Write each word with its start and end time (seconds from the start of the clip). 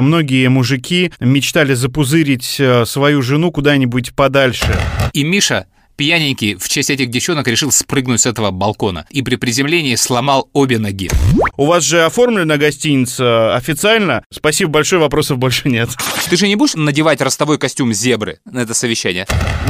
Многие 0.00 0.48
мужики 0.48 1.12
мечтали 1.20 1.74
запузырить 1.74 2.56
э, 2.58 2.84
свою 2.86 3.22
жену 3.22 3.52
куда-нибудь 3.52 4.14
подальше. 4.14 4.76
И 5.12 5.24
Миша 5.24 5.66
пьяненький 6.00 6.54
в 6.54 6.66
честь 6.66 6.88
этих 6.88 7.10
девчонок 7.10 7.46
решил 7.46 7.70
спрыгнуть 7.70 8.22
с 8.22 8.26
этого 8.26 8.50
балкона 8.50 9.04
и 9.10 9.20
при 9.20 9.36
приземлении 9.36 9.94
сломал 9.96 10.48
обе 10.54 10.78
ноги. 10.78 11.10
У 11.58 11.66
вас 11.66 11.84
же 11.84 12.06
оформлена 12.06 12.56
гостиница 12.56 13.54
официально? 13.54 14.24
Спасибо 14.32 14.70
большое, 14.70 15.02
вопросов 15.02 15.36
больше 15.36 15.68
нет. 15.68 15.90
Ты 16.30 16.36
же 16.38 16.48
не 16.48 16.56
будешь 16.56 16.74
надевать 16.74 17.20
ростовой 17.20 17.58
костюм 17.58 17.92
зебры 17.92 18.38
на 18.46 18.60
это 18.60 18.72
совещание? 18.72 19.26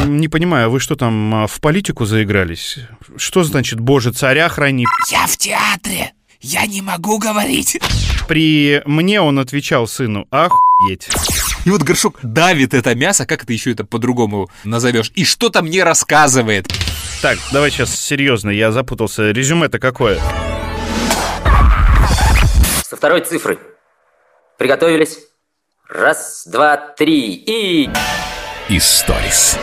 Не 0.06 0.28
понимаю, 0.28 0.70
вы 0.70 0.78
что 0.78 0.94
там, 0.94 1.34
а, 1.34 1.46
в 1.48 1.60
политику 1.60 2.04
заигрались? 2.04 2.78
Что 3.16 3.42
значит 3.42 3.80
«Боже, 3.80 4.12
царя 4.12 4.48
храни»? 4.48 4.86
Я 5.10 5.26
в 5.26 5.36
театре. 5.36 6.12
Я 6.40 6.64
не 6.64 6.80
могу 6.80 7.18
говорить. 7.18 7.78
При 8.26 8.80
мне 8.86 9.20
он 9.20 9.38
отвечал 9.38 9.86
сыну 9.86 10.26
«Охуеть». 10.30 11.08
И 11.66 11.70
вот 11.70 11.82
горшок 11.82 12.18
давит 12.22 12.72
это 12.72 12.94
мясо, 12.94 13.26
как 13.26 13.44
ты 13.44 13.52
еще 13.52 13.72
это 13.72 13.84
по-другому 13.84 14.48
назовешь, 14.64 15.12
и 15.14 15.24
что-то 15.24 15.60
мне 15.60 15.84
рассказывает. 15.84 16.66
Так, 17.20 17.38
давай 17.52 17.70
сейчас 17.70 17.94
серьезно, 17.94 18.48
я 18.48 18.72
запутался. 18.72 19.30
Резюме-то 19.30 19.78
какое? 19.78 20.18
Со 22.88 22.96
второй 22.96 23.20
цифры. 23.20 23.58
Приготовились. 24.58 25.18
Раз, 25.86 26.44
два, 26.46 26.78
три 26.78 27.34
и... 27.34 27.90
Историс. 28.70 29.58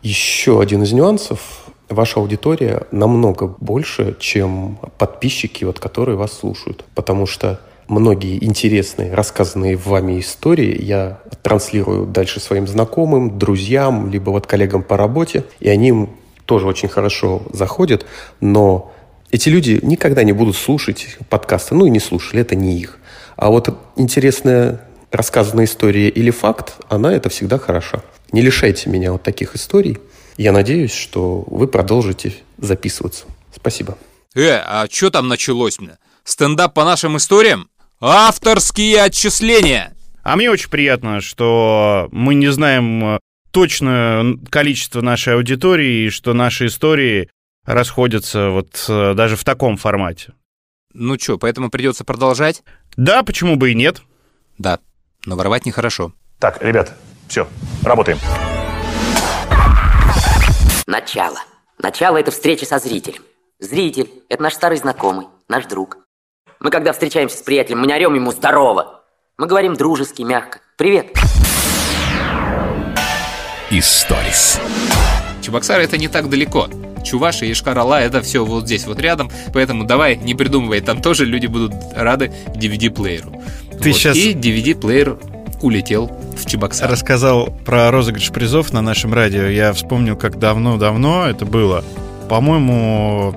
Еще 0.00 0.62
один 0.62 0.82
из 0.84 0.92
нюансов. 0.92 1.63
Ваша 1.94 2.20
аудитория 2.20 2.82
намного 2.90 3.46
больше, 3.46 4.16
чем 4.18 4.78
подписчики, 4.98 5.64
вот, 5.64 5.78
которые 5.78 6.16
вас 6.16 6.32
слушают. 6.32 6.84
Потому 6.94 7.26
что 7.26 7.60
многие 7.88 8.44
интересные, 8.44 9.14
рассказанные 9.14 9.76
вами 9.76 10.20
истории 10.20 10.82
я 10.82 11.20
транслирую 11.42 12.06
дальше 12.06 12.40
своим 12.40 12.66
знакомым, 12.66 13.38
друзьям, 13.38 14.10
либо 14.10 14.30
вот 14.30 14.46
коллегам 14.46 14.82
по 14.82 14.96
работе, 14.96 15.44
и 15.60 15.68
они 15.68 15.88
им 15.88 16.10
тоже 16.46 16.66
очень 16.66 16.88
хорошо 16.88 17.42
заходят, 17.52 18.04
но 18.40 18.92
эти 19.30 19.48
люди 19.48 19.78
никогда 19.82 20.22
не 20.22 20.32
будут 20.32 20.56
слушать 20.56 21.16
подкасты, 21.28 21.74
ну 21.74 21.86
и 21.86 21.90
не 21.90 22.00
слушали, 22.00 22.42
это 22.42 22.54
не 22.54 22.78
их. 22.78 22.98
А 23.36 23.50
вот 23.50 23.76
интересная 23.96 24.80
рассказанная 25.10 25.64
история 25.64 26.08
или 26.08 26.30
факт, 26.30 26.74
она 26.88 27.12
это 27.12 27.28
всегда 27.28 27.58
хороша. 27.58 28.02
Не 28.32 28.42
лишайте 28.42 28.90
меня 28.90 29.12
вот 29.12 29.22
таких 29.22 29.54
историй. 29.54 29.98
Я 30.36 30.52
надеюсь, 30.52 30.92
что 30.92 31.44
вы 31.46 31.68
продолжите 31.68 32.34
записываться. 32.58 33.26
Спасибо. 33.54 33.96
Э, 34.34 34.56
а 34.64 34.86
что 34.90 35.10
там 35.10 35.28
началось 35.28 35.78
мне? 35.78 35.98
Стендап 36.24 36.74
по 36.74 36.84
нашим 36.84 37.16
историям? 37.16 37.68
Авторские 38.00 39.02
отчисления! 39.02 39.94
А 40.22 40.36
мне 40.36 40.50
очень 40.50 40.70
приятно, 40.70 41.20
что 41.20 42.08
мы 42.10 42.34
не 42.34 42.50
знаем 42.50 43.04
э, 43.04 43.18
точное 43.50 44.38
количество 44.50 45.00
нашей 45.02 45.34
аудитории, 45.34 46.06
и 46.06 46.10
что 46.10 46.32
наши 46.32 46.66
истории 46.66 47.28
расходятся 47.64 48.50
вот 48.50 48.84
э, 48.88 49.14
даже 49.14 49.36
в 49.36 49.44
таком 49.44 49.76
формате. 49.76 50.32
Ну 50.92 51.18
что, 51.18 51.38
поэтому 51.38 51.70
придется 51.70 52.04
продолжать? 52.04 52.62
Да, 52.96 53.22
почему 53.22 53.56
бы 53.56 53.72
и 53.72 53.74
нет. 53.74 54.02
Да, 54.58 54.80
но 55.26 55.36
воровать 55.36 55.66
нехорошо. 55.66 56.12
Так, 56.38 56.62
ребят, 56.62 56.94
все, 57.28 57.48
работаем. 57.82 58.18
Начало. 60.86 61.38
Начало– 61.78 62.16
это 62.18 62.30
встреча 62.30 62.66
со 62.66 62.78
зрителем. 62.78 63.22
Зритель– 63.58 64.10
это 64.28 64.42
наш 64.42 64.54
старый 64.54 64.78
знакомый, 64.78 65.26
наш 65.48 65.66
друг. 65.66 65.98
Мы 66.60 66.70
когда 66.70 66.92
встречаемся 66.92 67.38
с 67.38 67.42
приятелем, 67.42 67.80
мы 67.80 67.86
не 67.86 67.94
орем 67.94 68.14
ему 68.14 68.32
«здорово». 68.32 69.02
Мы 69.38 69.46
говорим 69.46 69.74
дружески, 69.74 70.22
мягко. 70.22 70.60
«Привет». 70.76 71.06
Историс. 73.70 74.60
Чебоксары 75.42 75.84
это 75.84 75.96
не 75.98 76.08
так 76.08 76.28
далеко. 76.28 76.68
Чуваши 77.04 77.46
и 77.46 77.54
Шкарала 77.54 78.00
это 78.00 78.22
все 78.22 78.44
вот 78.44 78.64
здесь 78.66 78.86
вот 78.86 78.98
рядом, 79.00 79.30
поэтому 79.52 79.84
давай 79.84 80.16
не 80.16 80.34
придумывай, 80.34 80.80
там 80.80 81.02
тоже 81.02 81.26
люди 81.26 81.46
будут 81.46 81.72
рады 81.94 82.32
DVD-плееру. 82.54 83.42
Ты 83.82 83.90
Вот. 83.90 83.98
щас- 83.98 84.16
И 84.16 84.32
DVD-плеер 84.32 85.18
улетел 85.64 86.10
в 86.36 86.46
Чебоксар. 86.46 86.90
Рассказал 86.90 87.48
про 87.64 87.90
розыгрыш 87.90 88.30
призов 88.30 88.72
на 88.72 88.82
нашем 88.82 89.14
радио. 89.14 89.44
Я 89.44 89.72
вспомнил, 89.72 90.16
как 90.16 90.38
давно-давно 90.38 91.26
это 91.26 91.44
было. 91.46 91.84
По-моему, 92.28 93.34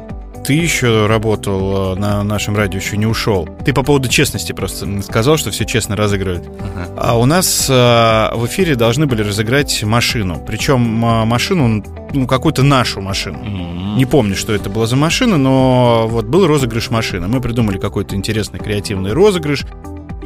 ты 0.48 0.54
еще 0.54 1.08
работал 1.08 1.94
э, 1.94 2.00
на 2.00 2.24
нашем 2.24 2.56
радио, 2.56 2.80
еще 2.80 2.96
не 2.96 3.06
ушел. 3.06 3.50
Ты 3.66 3.74
по 3.74 3.84
поводу 3.84 4.08
честности 4.08 4.54
просто 4.54 5.02
сказал, 5.02 5.36
что 5.36 5.52
все 5.52 5.66
честно 5.66 5.98
разыгрывают. 5.98 6.48
Ага. 6.62 6.88
А 6.96 7.20
у 7.20 7.26
нас 7.26 7.68
э, 7.70 7.74
в 7.74 8.46
эфире 8.46 8.76
должны 8.76 9.08
были 9.08 9.24
разыграть 9.24 9.84
машину. 9.84 10.42
Причем 10.48 11.04
э, 11.04 11.26
машину, 11.26 11.84
ну, 12.14 12.28
какую-то 12.28 12.64
нашу 12.64 13.02
машину. 13.02 13.40
М. 13.40 13.98
Не 13.98 14.06
помню, 14.06 14.38
что 14.38 14.54
это 14.54 14.70
было 14.70 14.88
за 14.88 14.96
машина, 14.96 15.38
но 15.38 16.08
вот 16.10 16.28
был 16.28 16.48
розыгрыш 16.48 16.92
машины. 16.92 17.28
Мы 17.28 17.42
придумали 17.42 17.78
какой-то 17.78 18.16
интересный 18.16 18.60
креативный 18.60 19.12
розыгрыш. 19.12 19.66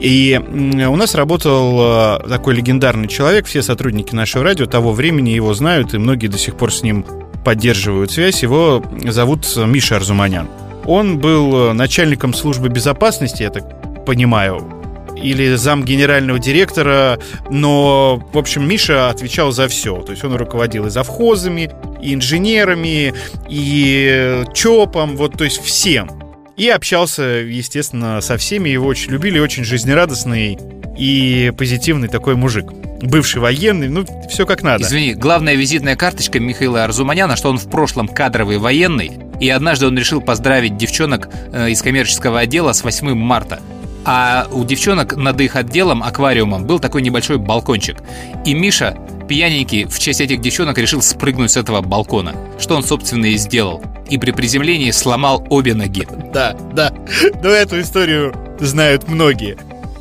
И 0.02 0.42
у 0.50 0.96
нас 0.96 1.14
работал 1.14 1.78
э, 1.80 2.28
такой 2.28 2.56
легендарный 2.56 3.08
человек, 3.08 3.46
все 3.46 3.62
сотрудники 3.62 4.16
нашего 4.16 4.44
радио 4.44 4.66
того 4.66 4.94
времени 4.94 5.30
его 5.30 5.54
знают, 5.54 5.94
и 5.94 6.00
многие 6.00 6.26
до 6.26 6.40
сих 6.40 6.58
пор 6.58 6.74
с 6.74 6.82
ним 6.82 7.06
поддерживают 7.46 8.12
связь. 8.12 8.42
Его 8.42 8.84
зовут 9.06 9.46
Миша 9.56 9.98
Арзуманян. 9.98 10.48
Он 10.86 11.20
был 11.20 11.70
э, 11.70 11.74
начальником 11.74 12.34
службы 12.34 12.70
безопасности, 12.70 13.44
я 13.44 13.52
так 13.52 14.04
понимаю, 14.04 14.68
или 15.16 15.54
зам 15.54 15.86
генерального 15.86 16.40
директора, 16.40 17.20
но, 17.52 18.28
в 18.34 18.38
общем, 18.40 18.68
Миша 18.68 19.12
отвечал 19.12 19.52
за 19.52 19.68
все. 19.68 20.02
То 20.02 20.14
есть 20.14 20.24
он 20.24 20.36
руководил 20.36 20.88
и 20.88 20.90
завхозами, 20.90 21.70
и 22.02 22.16
инженерами, 22.16 23.14
и 23.48 24.44
ЧОПом, 24.56 25.16
вот, 25.16 25.38
то 25.38 25.44
есть 25.44 25.62
всем. 25.62 26.21
И 26.62 26.70
общался, 26.70 27.24
естественно, 27.24 28.22
со 28.22 28.38
всеми. 28.38 28.70
Его 28.70 28.86
очень 28.86 29.10
любили, 29.10 29.40
очень 29.40 29.64
жизнерадостный 29.64 30.60
и 30.96 31.52
позитивный 31.58 32.08
такой 32.08 32.36
мужик. 32.36 32.72
Бывший 33.02 33.42
военный, 33.42 33.90
ну, 33.90 34.06
все 34.30 34.46
как 34.46 34.62
надо. 34.62 34.84
Извини, 34.84 35.16
главная 35.16 35.56
визитная 35.56 35.96
карточка 35.96 36.40
Михаила 36.40 36.84
Арзуманяна, 36.84 37.36
что 37.36 37.50
он 37.50 37.58
в 37.58 37.68
прошлом 37.68 38.08
кадровый 38.08 38.60
военный, 38.60 39.12
и 39.40 39.50
однажды 39.50 39.88
он 39.88 39.98
решил 39.98 40.22
поздравить 40.22 40.78
девчонок 40.78 41.30
э, 41.52 41.72
из 41.72 41.82
коммерческого 41.82 42.42
отдела 42.42 42.74
с 42.74 42.84
8 42.84 43.12
марта. 43.16 43.60
А 44.06 44.48
у 44.52 44.64
девчонок 44.64 45.16
над 45.16 45.42
их 45.42 45.56
отделом, 45.56 46.04
аквариумом, 46.04 46.68
был 46.68 46.78
такой 46.78 47.02
небольшой 47.02 47.40
балкончик. 47.40 47.98
И 48.46 48.54
Миша, 48.54 48.96
пьяненький, 49.32 49.86
в 49.86 49.98
честь 49.98 50.20
этих 50.20 50.42
девчонок 50.42 50.78
решил 50.78 51.02
спрыгнуть 51.02 51.52
с 51.52 51.56
этого 51.56 51.80
балкона. 51.80 52.36
Что 52.60 52.76
он, 52.76 52.84
собственно, 52.84 53.28
и 53.28 53.38
сделал. 53.38 53.82
И 54.10 54.18
при 54.18 54.32
приземлении 54.32 54.92
сломал 54.92 55.48
обе 55.50 55.74
ноги. 55.74 56.06
Да, 56.34 56.54
да. 56.74 56.94
Но 57.42 57.48
эту 57.48 57.80
историю 57.80 58.36
знают 58.60 59.08
многие. 59.08 59.58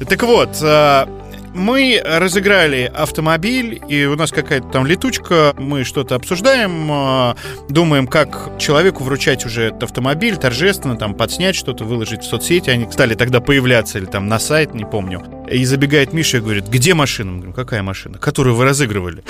Так 0.08 0.24
вот, 0.24 0.58
а, 0.62 1.08
мы 1.54 2.00
разыграли 2.04 2.90
автомобиль, 2.94 3.80
и 3.88 4.04
у 4.04 4.16
нас 4.16 4.30
какая-то 4.30 4.68
там 4.68 4.86
летучка, 4.86 5.54
мы 5.58 5.84
что-то 5.84 6.14
обсуждаем, 6.14 6.88
а, 6.90 7.36
думаем, 7.68 8.06
как 8.06 8.58
человеку 8.58 9.04
вручать 9.04 9.44
уже 9.44 9.64
этот 9.64 9.84
автомобиль, 9.84 10.36
торжественно 10.36 10.96
там 10.96 11.14
подснять 11.14 11.56
что-то, 11.56 11.84
выложить 11.84 12.22
в 12.22 12.26
соцсети. 12.26 12.70
Они 12.70 12.90
стали 12.90 13.14
тогда 13.14 13.40
появляться 13.40 13.98
или 13.98 14.06
там 14.06 14.28
на 14.28 14.38
сайт, 14.38 14.74
не 14.74 14.84
помню. 14.84 15.22
И 15.50 15.64
забегает 15.64 16.12
Миша 16.12 16.38
и 16.38 16.40
говорит, 16.40 16.68
где 16.68 16.94
машина? 16.94 17.32
Мы 17.32 17.36
говорим, 17.38 17.54
какая 17.54 17.82
машина? 17.82 18.18
Которую 18.18 18.54
вы 18.56 18.64
разыгрывали. 18.64 19.22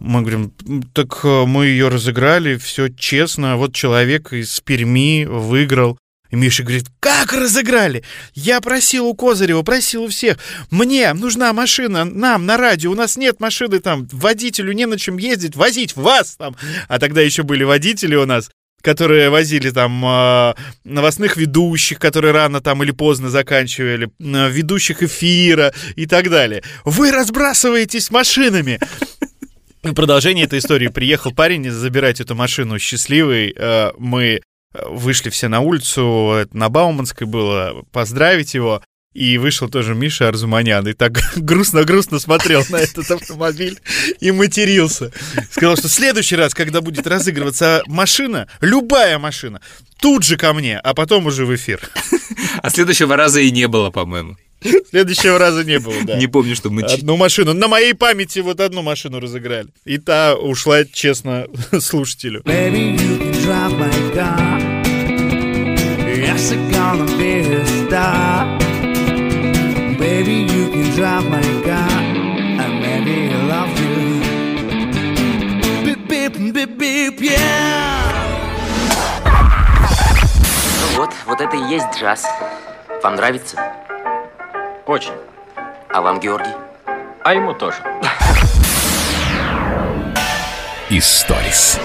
Мы 0.00 0.20
говорим, 0.20 0.52
«М, 0.66 0.82
так 0.92 1.20
э, 1.24 1.44
мы 1.46 1.66
ее 1.66 1.88
разыграли, 1.88 2.56
все 2.56 2.88
честно. 2.88 3.56
Вот 3.56 3.74
человек 3.74 4.32
из 4.32 4.60
Перми 4.60 5.24
выиграл. 5.24 5.96
И 6.34 6.36
Миша 6.36 6.64
говорит, 6.64 6.86
как 6.98 7.32
разыграли? 7.32 8.02
Я 8.34 8.60
просил 8.60 9.06
у 9.06 9.14
Козырева, 9.14 9.62
просил 9.62 10.02
у 10.02 10.08
всех. 10.08 10.36
Мне 10.68 11.12
нужна 11.12 11.52
машина, 11.52 12.04
нам 12.04 12.44
на 12.44 12.56
радио. 12.56 12.90
У 12.90 12.96
нас 12.96 13.16
нет 13.16 13.38
машины 13.38 13.78
там, 13.78 14.08
водителю 14.10 14.72
не 14.72 14.86
на 14.86 14.98
чем 14.98 15.16
ездить, 15.16 15.54
возить 15.54 15.94
вас 15.94 16.34
там. 16.34 16.56
А 16.88 16.98
тогда 16.98 17.20
еще 17.20 17.44
были 17.44 17.62
водители 17.62 18.16
у 18.16 18.26
нас 18.26 18.50
которые 18.82 19.30
возили 19.30 19.70
там 19.70 20.04
э, 20.04 20.54
новостных 20.84 21.38
ведущих, 21.38 21.98
которые 21.98 22.32
рано 22.32 22.60
там 22.60 22.82
или 22.82 22.90
поздно 22.90 23.30
заканчивали, 23.30 24.10
э, 24.20 24.50
ведущих 24.50 25.02
эфира 25.02 25.72
и 25.96 26.04
так 26.04 26.28
далее. 26.28 26.62
Вы 26.84 27.10
разбрасываетесь 27.10 28.10
машинами. 28.10 28.78
В 29.82 29.94
продолжение 29.94 30.44
этой 30.44 30.58
истории 30.58 30.88
приехал 30.88 31.32
парень 31.32 31.70
забирать 31.70 32.20
эту 32.20 32.34
машину 32.34 32.78
счастливый. 32.78 33.54
Э, 33.56 33.92
Мы 33.96 34.42
вышли 34.74 35.30
все 35.30 35.48
на 35.48 35.60
улицу, 35.60 36.34
это 36.40 36.56
на 36.56 36.68
Бауманской 36.68 37.26
было, 37.26 37.84
поздравить 37.92 38.54
его. 38.54 38.82
И 39.12 39.38
вышел 39.38 39.68
тоже 39.68 39.94
Миша 39.94 40.26
Арзуманян, 40.26 40.88
и 40.88 40.92
так 40.92 41.12
грустно-грустно 41.36 42.18
смотрел 42.18 42.64
на 42.68 42.78
этот 42.78 43.08
автомобиль 43.12 43.78
и 44.18 44.32
матерился. 44.32 45.12
Сказал, 45.52 45.76
что 45.76 45.86
в 45.86 45.92
следующий 45.92 46.34
раз, 46.34 46.52
когда 46.52 46.80
будет 46.80 47.06
разыгрываться 47.06 47.84
машина, 47.86 48.48
любая 48.60 49.20
машина, 49.20 49.60
тут 50.00 50.24
же 50.24 50.36
ко 50.36 50.52
мне, 50.52 50.80
а 50.80 50.94
потом 50.94 51.26
уже 51.26 51.46
в 51.46 51.54
эфир. 51.54 51.80
А 52.60 52.70
следующего 52.70 53.16
раза 53.16 53.40
и 53.40 53.52
не 53.52 53.68
было, 53.68 53.90
по-моему. 53.90 54.36
Следующего 54.90 55.38
раза 55.38 55.62
не 55.64 55.78
было, 55.78 55.94
да. 56.04 56.16
Не 56.16 56.26
помню, 56.26 56.56
что 56.56 56.70
мы... 56.70 56.82
Одну 56.82 57.16
машину. 57.16 57.52
На 57.52 57.68
моей 57.68 57.94
памяти 57.94 58.38
вот 58.38 58.60
одну 58.60 58.82
машину 58.82 59.20
разыграли. 59.20 59.68
И 59.84 59.98
та 59.98 60.34
ушла, 60.36 60.84
честно, 60.84 61.46
слушателю. 61.80 62.40
Baby, 62.44 62.96
you 62.96 63.18
can 63.18 63.32
drive 63.44 63.72
my 63.78 63.90
car. 64.14 64.60
Yes, 66.16 66.52
I'm 66.52 66.70
gonna 66.70 67.04
be 67.18 67.40
a 67.40 67.66
star. 67.66 68.46
Baby, 69.98 70.46
you 70.50 70.70
can 70.70 70.90
drive 70.96 71.24
my 71.28 71.42
car. 71.62 71.90
And 72.60 72.80
maybe 72.80 73.30
I 73.30 73.36
love 73.46 73.80
you. 73.80 73.94
Beep, 75.84 76.08
beep, 76.08 76.52
beep, 76.52 76.78
beep, 76.78 77.20
yeah. 77.20 78.00
Ну 80.80 80.86
вот, 80.96 81.10
вот 81.26 81.40
это 81.40 81.56
и 81.56 81.70
есть 81.70 81.86
джаз. 81.98 82.24
Вам 83.02 83.16
нравится? 83.16 83.58
Очень. 84.86 85.12
А 85.88 86.02
вам, 86.02 86.20
Георгий? 86.20 86.50
А 87.22 87.32
ему 87.32 87.54
тоже. 87.54 87.78
Историс. 90.90 91.80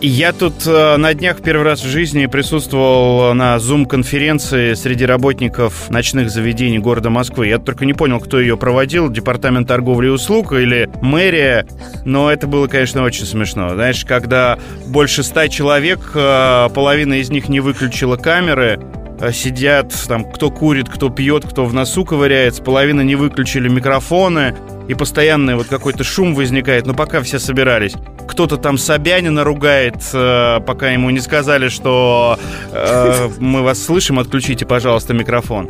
Я 0.00 0.32
тут 0.32 0.66
э, 0.66 0.96
на 0.96 1.12
днях 1.12 1.42
первый 1.42 1.64
раз 1.64 1.82
в 1.82 1.88
жизни 1.88 2.26
присутствовал 2.26 3.34
на 3.34 3.56
Zoom-конференции 3.56 4.74
среди 4.74 5.04
работников 5.04 5.90
ночных 5.90 6.30
заведений 6.30 6.78
города 6.78 7.10
Москвы. 7.10 7.48
Я 7.48 7.58
только 7.58 7.84
не 7.84 7.92
понял, 7.92 8.20
кто 8.20 8.40
ее 8.40 8.56
проводил, 8.56 9.10
Департамент 9.10 9.68
торговли 9.68 10.06
и 10.06 10.10
услуг 10.10 10.52
или 10.52 10.88
мэрия, 11.02 11.66
но 12.04 12.30
это 12.30 12.46
было, 12.46 12.68
конечно, 12.68 13.02
очень 13.02 13.26
смешно. 13.26 13.70
Знаешь, 13.70 14.04
когда 14.04 14.58
больше 14.86 15.22
ста 15.24 15.48
человек, 15.48 16.12
э, 16.14 16.68
половина 16.72 17.14
из 17.14 17.28
них 17.28 17.48
не 17.48 17.58
выключила 17.58 18.16
камеры, 18.16 18.78
э, 18.80 18.98
сидят, 19.32 19.92
там, 20.06 20.24
кто 20.24 20.50
курит, 20.50 20.88
кто 20.88 21.10
пьет, 21.10 21.44
кто 21.44 21.64
в 21.64 21.74
носу 21.74 22.04
ковыряется, 22.04 22.62
половина 22.62 23.00
не 23.02 23.16
выключили 23.16 23.68
микрофоны, 23.68 24.54
и 24.88 24.94
постоянный 24.94 25.54
вот 25.54 25.66
какой-то 25.66 26.02
шум 26.02 26.34
возникает, 26.34 26.86
но 26.86 26.94
пока 26.94 27.22
все 27.22 27.38
собирались. 27.38 27.94
Кто-то 28.26 28.56
там 28.56 28.78
Собянина 28.78 29.44
ругает, 29.44 29.96
э, 30.12 30.60
пока 30.66 30.90
ему 30.90 31.10
не 31.10 31.20
сказали, 31.20 31.68
что 31.68 32.38
э, 32.72 33.28
мы 33.38 33.62
вас 33.62 33.82
слышим, 33.82 34.18
отключите, 34.18 34.64
пожалуйста, 34.64 35.14
микрофон. 35.14 35.68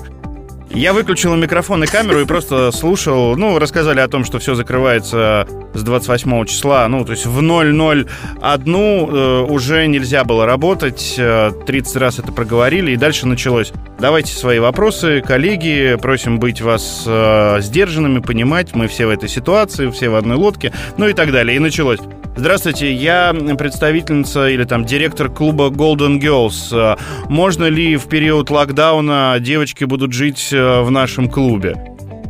Я 0.70 0.92
выключил 0.92 1.34
микрофон 1.34 1.82
и 1.84 1.86
камеру 1.86 2.20
и 2.20 2.26
просто 2.26 2.70
слушал. 2.72 3.36
Ну, 3.36 3.58
рассказали 3.58 4.00
о 4.00 4.08
том, 4.08 4.24
что 4.24 4.38
все 4.38 4.54
закрывается 4.54 5.46
с 5.74 5.82
28 5.82 6.44
числа. 6.46 6.86
Ну, 6.88 7.04
то 7.04 7.12
есть 7.12 7.26
в 7.26 7.40
001 7.40 8.06
э, 8.40 9.46
уже 9.48 9.86
нельзя 9.86 10.24
было 10.24 10.46
работать. 10.46 11.14
Э, 11.18 11.52
30 11.66 11.96
раз 11.96 12.18
это 12.18 12.32
проговорили, 12.32 12.92
и 12.92 12.96
дальше 12.96 13.26
началось. 13.26 13.72
Давайте 13.98 14.32
свои 14.32 14.58
вопросы, 14.58 15.20
коллеги. 15.20 15.96
Просим 16.00 16.38
быть 16.38 16.60
вас 16.60 17.04
э, 17.06 17.58
сдержанными, 17.60 18.20
понимать. 18.20 18.74
Мы 18.74 18.88
все 18.88 19.06
в 19.06 19.10
этой 19.10 19.28
ситуации, 19.28 19.90
все 19.90 20.10
в 20.10 20.14
одной 20.14 20.36
лодке. 20.36 20.72
Ну 20.96 21.08
и 21.08 21.12
так 21.14 21.32
далее. 21.32 21.56
И 21.56 21.58
началось. 21.58 22.00
Здравствуйте, 22.38 22.92
я 22.92 23.34
представительница 23.58 24.46
или 24.46 24.62
там 24.62 24.84
директор 24.84 25.28
клуба 25.28 25.70
Golden 25.70 26.20
Girls. 26.20 26.96
Можно 27.28 27.64
ли 27.64 27.96
в 27.96 28.08
период 28.08 28.48
локдауна 28.50 29.38
девочки 29.40 29.82
будут 29.82 30.12
жить 30.12 30.50
э, 30.52 30.82
в 30.82 30.88
нашем 30.92 31.28
клубе? 31.28 31.74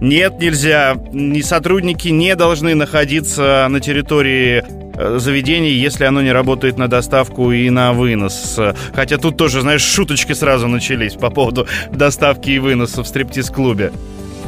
Нет, 0.00 0.40
нельзя. 0.40 0.96
Ни 1.12 1.42
сотрудники 1.42 2.08
не 2.08 2.34
должны 2.36 2.74
находиться 2.74 3.66
на 3.68 3.80
территории 3.80 4.64
э, 4.94 5.18
заведений, 5.18 5.72
если 5.72 6.04
оно 6.04 6.22
не 6.22 6.32
работает 6.32 6.78
на 6.78 6.88
доставку 6.88 7.52
и 7.52 7.68
на 7.68 7.92
вынос. 7.92 8.58
Хотя 8.94 9.18
тут 9.18 9.36
тоже, 9.36 9.60
знаешь, 9.60 9.82
шуточки 9.82 10.32
сразу 10.32 10.68
начались 10.68 11.16
по 11.16 11.28
поводу 11.28 11.66
доставки 11.92 12.48
и 12.48 12.58
выноса 12.58 13.02
в 13.02 13.06
стриптиз-клубе. 13.06 13.92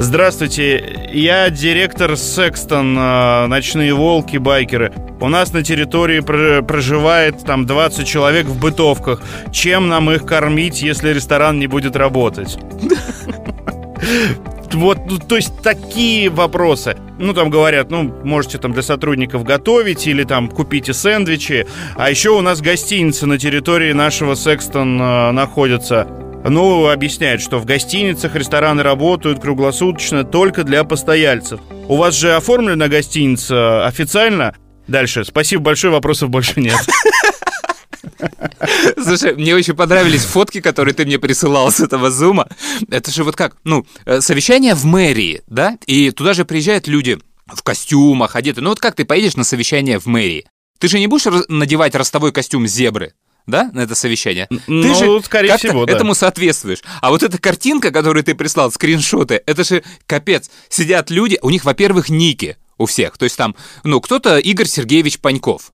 Здравствуйте, 0.03 1.11
я 1.13 1.51
директор 1.51 2.17
Секстон, 2.17 2.97
э, 2.99 3.47
ночные 3.49 3.93
волки, 3.93 4.39
байкеры. 4.39 4.95
У 5.21 5.29
нас 5.29 5.53
на 5.53 5.63
территории 5.63 6.21
про- 6.21 6.63
проживает 6.63 7.45
там 7.45 7.67
20 7.67 8.09
человек 8.09 8.47
в 8.47 8.59
бытовках. 8.59 9.21
Чем 9.53 9.89
нам 9.89 10.11
их 10.11 10.25
кормить, 10.25 10.81
если 10.81 11.11
ресторан 11.11 11.59
не 11.59 11.67
будет 11.67 11.97
работать? 11.97 12.59
Вот, 14.73 14.99
ну, 15.11 15.19
то 15.19 15.35
есть 15.35 15.61
такие 15.63 16.31
вопросы. 16.31 16.97
Ну, 17.19 17.35
там 17.35 17.51
говорят, 17.51 17.91
ну, 17.91 18.05
можете 18.25 18.57
там 18.57 18.73
для 18.73 18.83
сотрудников 18.83 19.43
готовить 19.43 20.07
или 20.07 20.23
там 20.23 20.49
купите 20.49 20.95
сэндвичи. 20.95 21.67
А 21.97 22.09
еще 22.09 22.31
у 22.31 22.41
нас 22.41 22.61
гостиница 22.61 23.27
на 23.27 23.37
территории 23.37 23.93
нашего 23.93 24.37
Секстон 24.37 25.03
э, 25.03 25.33
находится. 25.33 26.07
Ну, 26.45 26.89
объясняют, 26.89 27.43
что 27.43 27.59
в 27.59 27.67
гостиницах 27.67 28.35
рестораны 28.35 28.83
работают 28.83 29.41
круглосуточно 29.41 30.25
только 30.25 30.65
для 30.65 30.85
постояльцев. 30.85 31.61
У 31.89 31.97
вас 31.97 32.17
же 32.17 32.35
оформлена 32.35 32.89
гостиница 32.89 33.87
официально? 33.87 34.57
Дальше. 34.89 35.25
Спасибо 35.25 35.63
большое, 35.63 35.93
вопросов 35.93 36.31
больше 36.31 36.61
нет. 36.61 36.79
Слушай, 39.03 39.35
мне 39.35 39.55
очень 39.55 39.75
понравились 39.75 40.25
фотки, 40.25 40.61
которые 40.61 40.95
ты 40.95 41.05
мне 41.05 41.19
присылал 41.19 41.71
с 41.71 41.81
этого 41.81 42.11
зума. 42.11 42.49
Это 42.91 43.11
же 43.11 43.23
вот 43.23 43.37
как, 43.37 43.57
ну, 43.65 43.87
э, 44.07 44.21
совещание 44.21 44.75
в 44.75 44.85
мэрии, 44.85 45.43
да? 45.47 45.77
И 45.87 46.11
туда 46.11 46.35
же 46.35 46.45
приезжают 46.45 46.89
люди 46.89 47.19
в 47.47 47.63
костюмах, 47.63 48.37
одеты. 48.37 48.61
Ну 48.61 48.71
вот 48.71 48.81
как 48.81 48.95
ты 48.95 49.05
поедешь 49.05 49.37
на 49.37 49.45
совещание 49.45 49.99
в 49.99 50.07
мэрии? 50.07 50.47
Ты 50.79 50.89
же 50.89 50.99
не 50.99 51.07
будешь 51.07 51.27
надевать 51.49 51.95
ростовой 51.95 52.33
костюм 52.33 52.67
зебры? 52.67 53.13
Да, 53.51 53.71
на 53.73 53.81
это 53.81 53.95
совещание? 53.95 54.47
ты 54.49 54.61
ну, 54.67 54.95
же 54.95 55.23
скорее 55.25 55.57
всего, 55.57 55.85
да. 55.85 55.93
этому 55.93 56.15
соответствуешь. 56.15 56.83
А 57.01 57.11
вот 57.11 57.23
эта 57.23 57.39
картинка, 57.39 57.91
которую 57.91 58.23
ты 58.25 58.35
прислал, 58.35 58.71
скриншоты, 58.71 59.43
это 59.45 59.65
же 59.65 59.83
капец. 60.07 60.51
Сидят 60.69 61.11
люди, 61.11 61.39
у 61.43 61.51
них, 61.51 61.65
во-первых, 61.65 62.09
ники 62.09 62.57
у 62.79 62.87
всех. 62.87 63.19
То 63.19 63.25
есть 63.25 63.37
там, 63.37 63.57
ну, 63.85 64.01
кто-то 64.01 64.39
Игорь 64.39 64.69
Сергеевич 64.69 65.19
Паньков, 65.19 65.73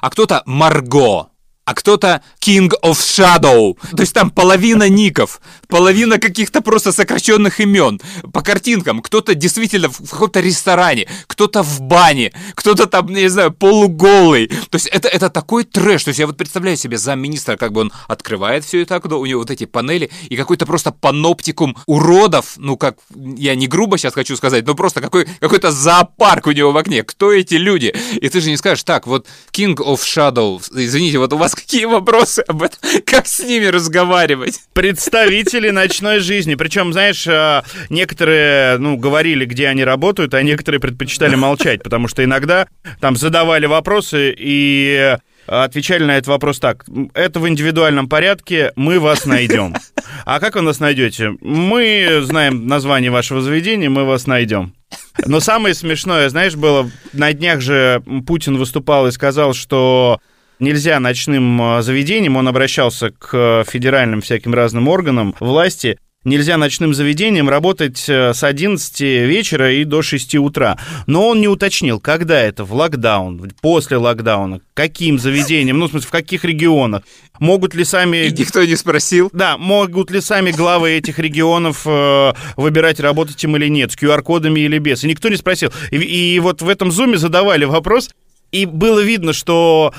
а 0.00 0.10
кто-то 0.10 0.42
Марго, 0.46 1.28
а 1.64 1.74
кто-то 1.74 2.22
King 2.40 2.70
of 2.82 2.94
Shadow. 2.94 3.76
То 3.96 4.02
есть 4.02 4.12
там 4.12 4.30
половина 4.30 4.88
ников, 4.88 5.40
половина 5.68 6.18
каких-то 6.18 6.60
просто 6.60 6.92
сокращенных 6.92 7.60
имен. 7.60 8.00
По 8.32 8.42
картинкам, 8.42 9.00
кто-то 9.00 9.34
действительно 9.34 9.88
в 9.88 10.10
каком-то 10.10 10.40
ресторане, 10.40 11.08
кто-то 11.26 11.62
в 11.62 11.80
бане, 11.80 12.32
кто-то 12.54 12.86
там, 12.86 13.08
не 13.08 13.28
знаю, 13.28 13.52
полуголый. 13.52 14.48
То 14.48 14.74
есть 14.74 14.88
это, 14.88 15.08
это 15.08 15.30
такой 15.30 15.64
трэш. 15.64 16.04
То 16.04 16.08
есть 16.08 16.20
я 16.20 16.26
вот 16.26 16.36
представляю 16.36 16.76
себе 16.76 16.98
замминистра, 16.98 17.56
как 17.56 17.72
бы 17.72 17.82
он 17.82 17.92
открывает 18.08 18.64
все 18.64 18.82
это 18.82 18.96
окно, 18.96 19.18
у 19.18 19.26
него 19.26 19.40
вот 19.40 19.50
эти 19.50 19.64
панели 19.64 20.10
и 20.28 20.36
какой-то 20.36 20.66
просто 20.66 20.92
паноптикум 20.92 21.76
уродов, 21.86 22.54
ну 22.56 22.76
как, 22.76 22.98
я 23.14 23.54
не 23.54 23.66
грубо 23.66 23.96
сейчас 23.96 24.14
хочу 24.14 24.36
сказать, 24.36 24.66
но 24.66 24.74
просто 24.74 25.00
какой, 25.00 25.26
какой-то 25.40 25.72
зоопарк 25.72 26.46
у 26.46 26.52
него 26.52 26.72
в 26.72 26.76
окне. 26.76 27.02
Кто 27.02 27.32
эти 27.32 27.54
люди? 27.54 27.94
И 28.20 28.28
ты 28.28 28.40
же 28.40 28.50
не 28.50 28.56
скажешь, 28.56 28.84
так, 28.84 29.06
вот 29.06 29.26
King 29.52 29.76
of 29.76 30.00
Shadow, 30.00 30.62
извините, 30.74 31.18
вот 31.18 31.32
у 31.32 31.38
вас 31.38 31.53
какие 31.54 31.84
вопросы 31.86 32.40
об 32.46 32.62
этом? 32.62 32.78
Как 33.06 33.26
с 33.26 33.40
ними 33.40 33.66
разговаривать? 33.66 34.60
представители 34.74 35.70
ночной 35.70 36.18
жизни. 36.18 36.54
Причем, 36.56 36.92
знаешь, 36.92 37.26
э, 37.26 37.62
некоторые, 37.88 38.76
ну, 38.78 38.96
говорили, 38.96 39.44
где 39.44 39.68
они 39.68 39.84
работают, 39.84 40.34
а 40.34 40.42
некоторые 40.42 40.80
предпочитали 40.80 41.36
молчать, 41.36 41.82
потому 41.82 42.08
что 42.08 42.22
иногда 42.22 42.66
там 43.00 43.16
задавали 43.16 43.66
вопросы 43.66 44.34
и 44.36 45.16
отвечали 45.46 46.04
на 46.04 46.16
этот 46.16 46.28
вопрос 46.28 46.58
так. 46.58 46.84
Это 47.14 47.40
в 47.40 47.48
индивидуальном 47.48 48.08
порядке, 48.08 48.72
мы 48.76 49.00
вас 49.00 49.26
найдем. 49.26 49.74
А 50.26 50.40
как 50.40 50.54
вы 50.54 50.62
нас 50.62 50.80
найдете? 50.80 51.32
Мы 51.40 52.20
знаем 52.22 52.66
название 52.66 53.10
вашего 53.10 53.42
заведения, 53.42 53.90
мы 53.90 54.04
вас 54.04 54.26
найдем. 54.26 54.74
Но 55.26 55.40
самое 55.40 55.74
смешное, 55.74 56.28
знаешь, 56.30 56.54
было, 56.54 56.90
на 57.12 57.32
днях 57.32 57.60
же 57.60 58.02
Путин 58.26 58.56
выступал 58.56 59.06
и 59.06 59.12
сказал, 59.12 59.52
что 59.52 60.20
нельзя 60.58 61.00
ночным 61.00 61.60
э, 61.60 61.82
заведениям, 61.82 62.36
он 62.36 62.48
обращался 62.48 63.10
к 63.10 63.30
э, 63.32 63.64
федеральным 63.66 64.20
всяким 64.20 64.54
разным 64.54 64.88
органам 64.88 65.34
власти, 65.40 65.98
нельзя 66.24 66.56
ночным 66.56 66.94
заведениям 66.94 67.48
работать 67.48 68.04
э, 68.08 68.32
с 68.34 68.42
11 68.42 69.00
вечера 69.00 69.72
и 69.72 69.84
до 69.84 70.02
6 70.02 70.36
утра. 70.36 70.78
Но 71.06 71.28
он 71.28 71.40
не 71.40 71.48
уточнил, 71.48 72.00
когда 72.00 72.40
это, 72.40 72.64
в 72.64 72.72
локдаун, 72.74 73.52
после 73.60 73.96
локдауна, 73.98 74.60
каким 74.74 75.18
заведением, 75.18 75.78
ну, 75.78 75.86
в 75.86 75.90
смысле, 75.90 76.08
в 76.08 76.12
каких 76.12 76.44
регионах. 76.44 77.02
Могут 77.40 77.74
ли 77.74 77.84
сами... 77.84 78.26
И 78.26 78.32
никто 78.32 78.64
не 78.64 78.76
спросил. 78.76 79.28
Да, 79.32 79.58
могут 79.58 80.10
ли 80.10 80.20
сами 80.20 80.50
главы 80.50 80.92
этих 80.92 81.18
регионов 81.18 81.82
э, 81.84 82.32
выбирать, 82.56 83.00
работать 83.00 83.42
им 83.44 83.56
или 83.56 83.68
нет, 83.68 83.92
с 83.92 83.96
QR-кодами 83.96 84.60
или 84.60 84.78
без. 84.78 85.04
И 85.04 85.08
никто 85.08 85.28
не 85.28 85.36
спросил. 85.36 85.72
И, 85.90 85.96
и 85.96 86.38
вот 86.40 86.62
в 86.62 86.68
этом 86.68 86.90
зуме 86.90 87.18
задавали 87.18 87.64
вопрос, 87.64 88.10
и 88.54 88.66
было 88.66 89.00
видно, 89.00 89.32
что 89.32 89.92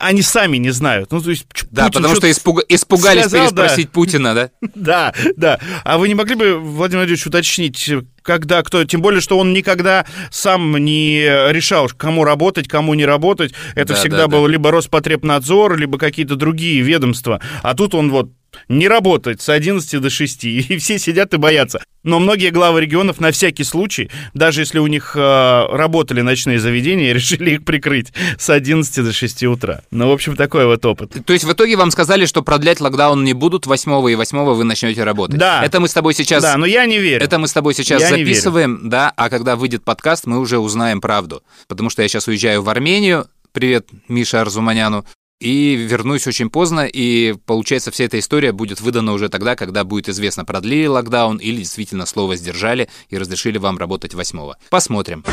они 0.00 0.22
сами 0.22 0.56
не 0.56 0.70
знают. 0.70 1.12
Ну, 1.12 1.20
то 1.20 1.30
есть, 1.30 1.46
ч- 1.52 1.64
Да, 1.70 1.84
Путин 1.86 2.02
потому 2.02 2.16
что 2.16 2.28
испуга- 2.28 2.64
испугались 2.68 3.26
сказал, 3.26 3.50
да. 3.52 3.62
переспросить 3.62 3.90
Путина, 3.90 4.34
да? 4.34 4.50
Да, 4.74 5.14
да. 5.36 5.60
А 5.84 5.98
вы 5.98 6.08
не 6.08 6.14
могли 6.14 6.34
бы, 6.34 6.56
Владимир 6.58 7.00
Владимирович, 7.04 7.26
уточнить, 7.26 7.90
когда 8.22 8.62
кто... 8.62 8.84
Тем 8.84 9.00
более, 9.00 9.20
что 9.20 9.38
он 9.38 9.52
никогда 9.52 10.04
сам 10.30 10.76
не 10.76 11.20
решал, 11.52 11.88
кому 11.96 12.24
работать, 12.24 12.66
кому 12.68 12.94
не 12.94 13.04
работать. 13.06 13.54
Это 13.76 13.94
Да, 13.94 14.00
всегда 14.00 14.16
да, 14.18 14.28
был 14.28 14.44
да. 14.46 14.50
либо 14.50 14.70
Роспотребнадзор, 14.70 15.76
либо 15.76 15.98
какие-то 15.98 16.34
другие 16.36 16.80
ведомства. 16.82 17.40
А 17.62 17.74
тут 17.74 17.94
он 17.94 18.10
вот 18.10 18.30
не 18.68 18.88
работать 18.88 19.40
с 19.40 19.48
11 19.48 20.00
до 20.00 20.10
6, 20.10 20.44
и 20.44 20.76
все 20.78 20.98
сидят 20.98 21.34
и 21.34 21.36
боятся. 21.36 21.80
Но 22.02 22.18
многие 22.18 22.50
главы 22.50 22.82
регионов 22.82 23.18
на 23.18 23.32
всякий 23.32 23.64
случай, 23.64 24.10
даже 24.34 24.60
если 24.60 24.78
у 24.78 24.86
них 24.86 25.16
э, 25.16 25.66
работали 25.70 26.20
ночные 26.20 26.58
заведения, 26.58 27.12
решили 27.14 27.52
их 27.52 27.64
прикрыть 27.64 28.12
с 28.38 28.50
11 28.50 29.04
до 29.04 29.12
6 29.12 29.44
утра. 29.44 29.82
Ну, 29.90 30.08
в 30.08 30.12
общем, 30.12 30.36
такой 30.36 30.66
вот 30.66 30.84
опыт. 30.84 31.12
То 31.24 31.32
есть 31.32 31.44
в 31.44 31.52
итоге 31.52 31.76
вам 31.76 31.90
сказали, 31.90 32.26
что 32.26 32.42
продлять 32.42 32.80
локдаун 32.80 33.24
не 33.24 33.32
будут 33.32 33.66
8 33.66 34.10
и 34.10 34.14
8 34.14 34.38
вы 34.38 34.64
начнете 34.64 35.02
работать? 35.02 35.38
Да. 35.38 35.64
Это 35.64 35.80
мы 35.80 35.88
с 35.88 35.94
тобой 35.94 36.14
сейчас... 36.14 36.42
Да, 36.42 36.56
но 36.58 36.66
я 36.66 36.84
не 36.84 36.98
верю. 36.98 37.24
Это 37.24 37.38
мы 37.38 37.48
с 37.48 37.52
тобой 37.52 37.74
сейчас 37.74 38.02
Я 38.02 38.10
записываем, 38.10 38.90
да, 38.90 39.12
а 39.16 39.30
когда 39.30 39.56
выйдет 39.56 39.82
подкаст, 39.84 40.26
мы 40.26 40.38
уже 40.38 40.58
узнаем 40.58 41.00
правду. 41.00 41.42
Потому 41.68 41.88
что 41.88 42.02
я 42.02 42.08
сейчас 42.08 42.28
уезжаю 42.28 42.62
в 42.62 42.68
Армению, 42.68 43.26
привет 43.52 43.88
Мише 44.08 44.36
Арзуманяну, 44.36 45.06
и 45.40 45.74
вернусь 45.74 46.26
очень 46.26 46.48
поздно, 46.50 46.86
и 46.86 47.34
получается 47.46 47.90
вся 47.90 48.04
эта 48.04 48.18
история 48.18 48.52
будет 48.52 48.80
выдана 48.80 49.12
уже 49.12 49.28
тогда, 49.28 49.56
когда 49.56 49.84
будет 49.84 50.08
известно, 50.08 50.44
продлили 50.44 50.86
локдаун 50.86 51.38
или 51.38 51.58
действительно 51.58 52.06
слово 52.06 52.36
сдержали 52.36 52.88
и 53.08 53.18
разрешили 53.18 53.58
вам 53.58 53.78
работать 53.78 54.14
8 54.14 54.52
Посмотрим. 54.70 55.24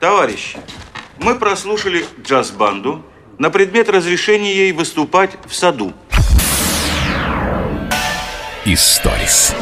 Товарищи, 0.00 0.58
мы 1.18 1.34
прослушали 1.34 2.04
джаз-банду 2.22 3.04
на 3.38 3.50
предмет 3.50 3.88
разрешения 3.88 4.54
ей 4.54 4.72
выступать 4.72 5.32
в 5.46 5.54
саду. 5.54 5.92
Историс. 8.70 9.54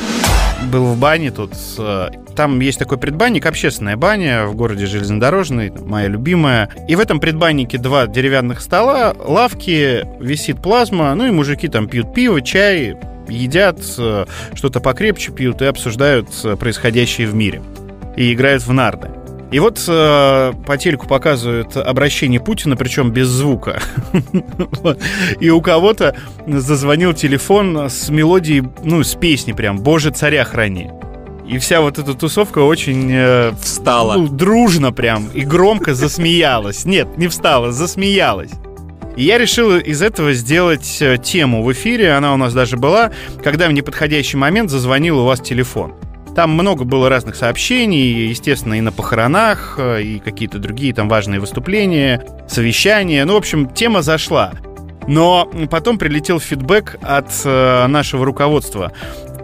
был 0.64 0.86
в 0.86 0.98
бане 0.98 1.30
тут. 1.30 1.52
э, 1.78 2.08
Там 2.34 2.58
есть 2.58 2.78
такой 2.78 2.98
предбанник, 2.98 3.46
общественная 3.46 3.96
баня 3.96 4.46
в 4.46 4.56
городе 4.56 4.86
Железнодорожный, 4.86 5.70
моя 5.70 6.08
любимая. 6.08 6.70
И 6.88 6.96
в 6.96 7.00
этом 7.00 7.20
предбаннике 7.20 7.78
два 7.78 8.08
деревянных 8.08 8.60
стола, 8.60 9.14
лавки, 9.16 10.04
висит 10.20 10.60
плазма, 10.60 11.14
ну 11.14 11.24
и 11.24 11.30
мужики 11.30 11.68
там 11.68 11.88
пьют 11.88 12.12
пиво, 12.14 12.42
чай, 12.42 12.96
едят, 13.28 13.78
э, 13.96 14.26
что-то 14.54 14.80
покрепче 14.80 15.30
пьют 15.30 15.62
и 15.62 15.66
обсуждают 15.66 16.28
э, 16.42 16.56
происходящее 16.56 17.28
в 17.28 17.34
мире. 17.34 17.62
И 18.16 18.32
играют 18.32 18.66
в 18.66 18.72
нарды. 18.72 19.10
И 19.52 19.60
вот 19.60 19.82
э, 19.86 20.52
по 20.66 20.76
телеку 20.76 21.06
показывают 21.06 21.76
обращение 21.76 22.40
Путина, 22.40 22.76
причем 22.76 23.10
без 23.10 23.28
звука. 23.28 23.80
И 25.40 25.50
у 25.50 25.60
кого-то 25.60 26.16
зазвонил 26.46 27.12
телефон 27.12 27.88
с 27.88 28.08
мелодией, 28.08 28.64
ну, 28.82 29.04
с 29.04 29.14
песни 29.14 29.52
прям 29.52 29.78
«Боже, 29.78 30.10
царя 30.10 30.44
храни». 30.44 30.90
И 31.48 31.58
вся 31.58 31.80
вот 31.80 31.98
эта 31.98 32.14
тусовка 32.14 32.58
очень 32.58 33.08
э, 33.12 33.52
Встала. 33.60 34.14
ну, 34.14 34.26
дружно 34.26 34.92
прям 34.92 35.28
и 35.32 35.42
громко 35.42 35.94
засмеялась. 35.94 36.84
Нет, 36.84 37.16
не 37.16 37.28
встала, 37.28 37.70
засмеялась. 37.70 38.50
И 39.16 39.22
я 39.22 39.38
решил 39.38 39.76
из 39.76 40.02
этого 40.02 40.32
сделать 40.32 40.98
э, 41.00 41.18
тему 41.18 41.62
в 41.62 41.72
эфире, 41.72 42.12
она 42.12 42.34
у 42.34 42.36
нас 42.36 42.52
даже 42.52 42.76
была, 42.76 43.12
когда 43.44 43.68
в 43.68 43.72
неподходящий 43.72 44.36
момент 44.36 44.70
зазвонил 44.70 45.20
у 45.20 45.24
вас 45.24 45.40
телефон. 45.40 45.94
Там 46.36 46.50
много 46.50 46.84
было 46.84 47.08
разных 47.08 47.34
сообщений, 47.34 48.28
естественно, 48.28 48.74
и 48.74 48.82
на 48.82 48.92
похоронах, 48.92 49.76
э, 49.78 50.02
и 50.02 50.18
какие-то 50.18 50.58
другие 50.58 50.92
там 50.92 51.08
важные 51.08 51.40
выступления, 51.40 52.22
совещания. 52.46 53.24
Ну, 53.24 53.32
в 53.32 53.36
общем, 53.36 53.70
тема 53.70 54.02
зашла. 54.02 54.52
Но 55.08 55.50
потом 55.70 55.96
прилетел 55.96 56.38
фидбэк 56.38 56.98
от 57.00 57.30
э, 57.42 57.86
нашего 57.86 58.26
руководства. 58.26 58.92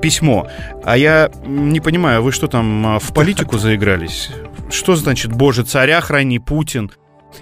Письмо. 0.03 0.49
А 0.85 0.99
я 0.99 1.31
не 1.47 1.81
понимаю, 1.81 2.23
вы 2.23 2.31
что 2.31 2.47
там, 2.47 2.97
э, 2.97 2.99
в 2.99 3.15
политику 3.15 3.57
заигрались? 3.57 4.29
Что 4.69 4.95
значит 4.95 5.33
«Боже, 5.33 5.65
царя 5.65 5.99
храни, 6.03 6.39
Путин»? 6.41 6.91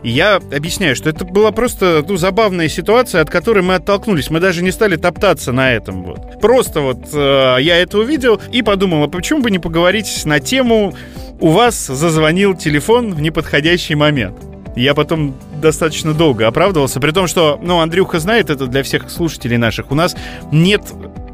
Я 0.02 0.37
объясняю, 0.37 0.97
что 0.97 1.11
это 1.11 1.25
была 1.25 1.52
просто 1.52 2.04
ну, 2.06 2.16
забавная 2.16 2.68
ситуация, 2.68 3.20
от 3.20 3.30
которой 3.30 3.62
мы 3.62 3.75
оттолкнулись. 3.75 4.30
Мы 4.30 4.40
даже 4.40 4.62
не 4.62 4.70
стали 4.70 4.97
топтаться 4.97 5.52
на 5.52 5.73
этом. 5.73 6.04
Вот. 6.04 6.40
Просто 6.40 6.80
вот 6.80 7.09
э, 7.12 7.56
я 7.61 7.76
это 7.76 7.99
увидел 7.99 8.40
и 8.52 8.62
подумал, 8.62 9.04
а 9.04 9.09
почему 9.09 9.42
бы 9.42 9.50
не 9.50 9.59
поговорить 9.59 10.25
на 10.25 10.40
тему 10.40 10.94
«У 11.40 11.49
вас 11.49 11.87
зазвонил 11.87 12.54
телефон 12.54 13.14
в 13.14 13.20
неподходящий 13.20 13.94
момент». 13.94 14.38
Я 14.76 14.94
потом 14.94 15.35
достаточно 15.61 16.14
долго 16.14 16.47
оправдывался, 16.47 17.00
при 17.00 17.11
том, 17.11 17.26
что, 17.26 17.59
ну, 17.61 17.80
Андрюха 17.80 18.20
знает 18.20 18.50
это 18.50 18.66
для 18.66 18.82
всех 18.82 19.11
слушателей 19.11 19.56
наших. 19.56 19.90
У 19.90 19.94
нас 19.94 20.16
нет 20.52 20.82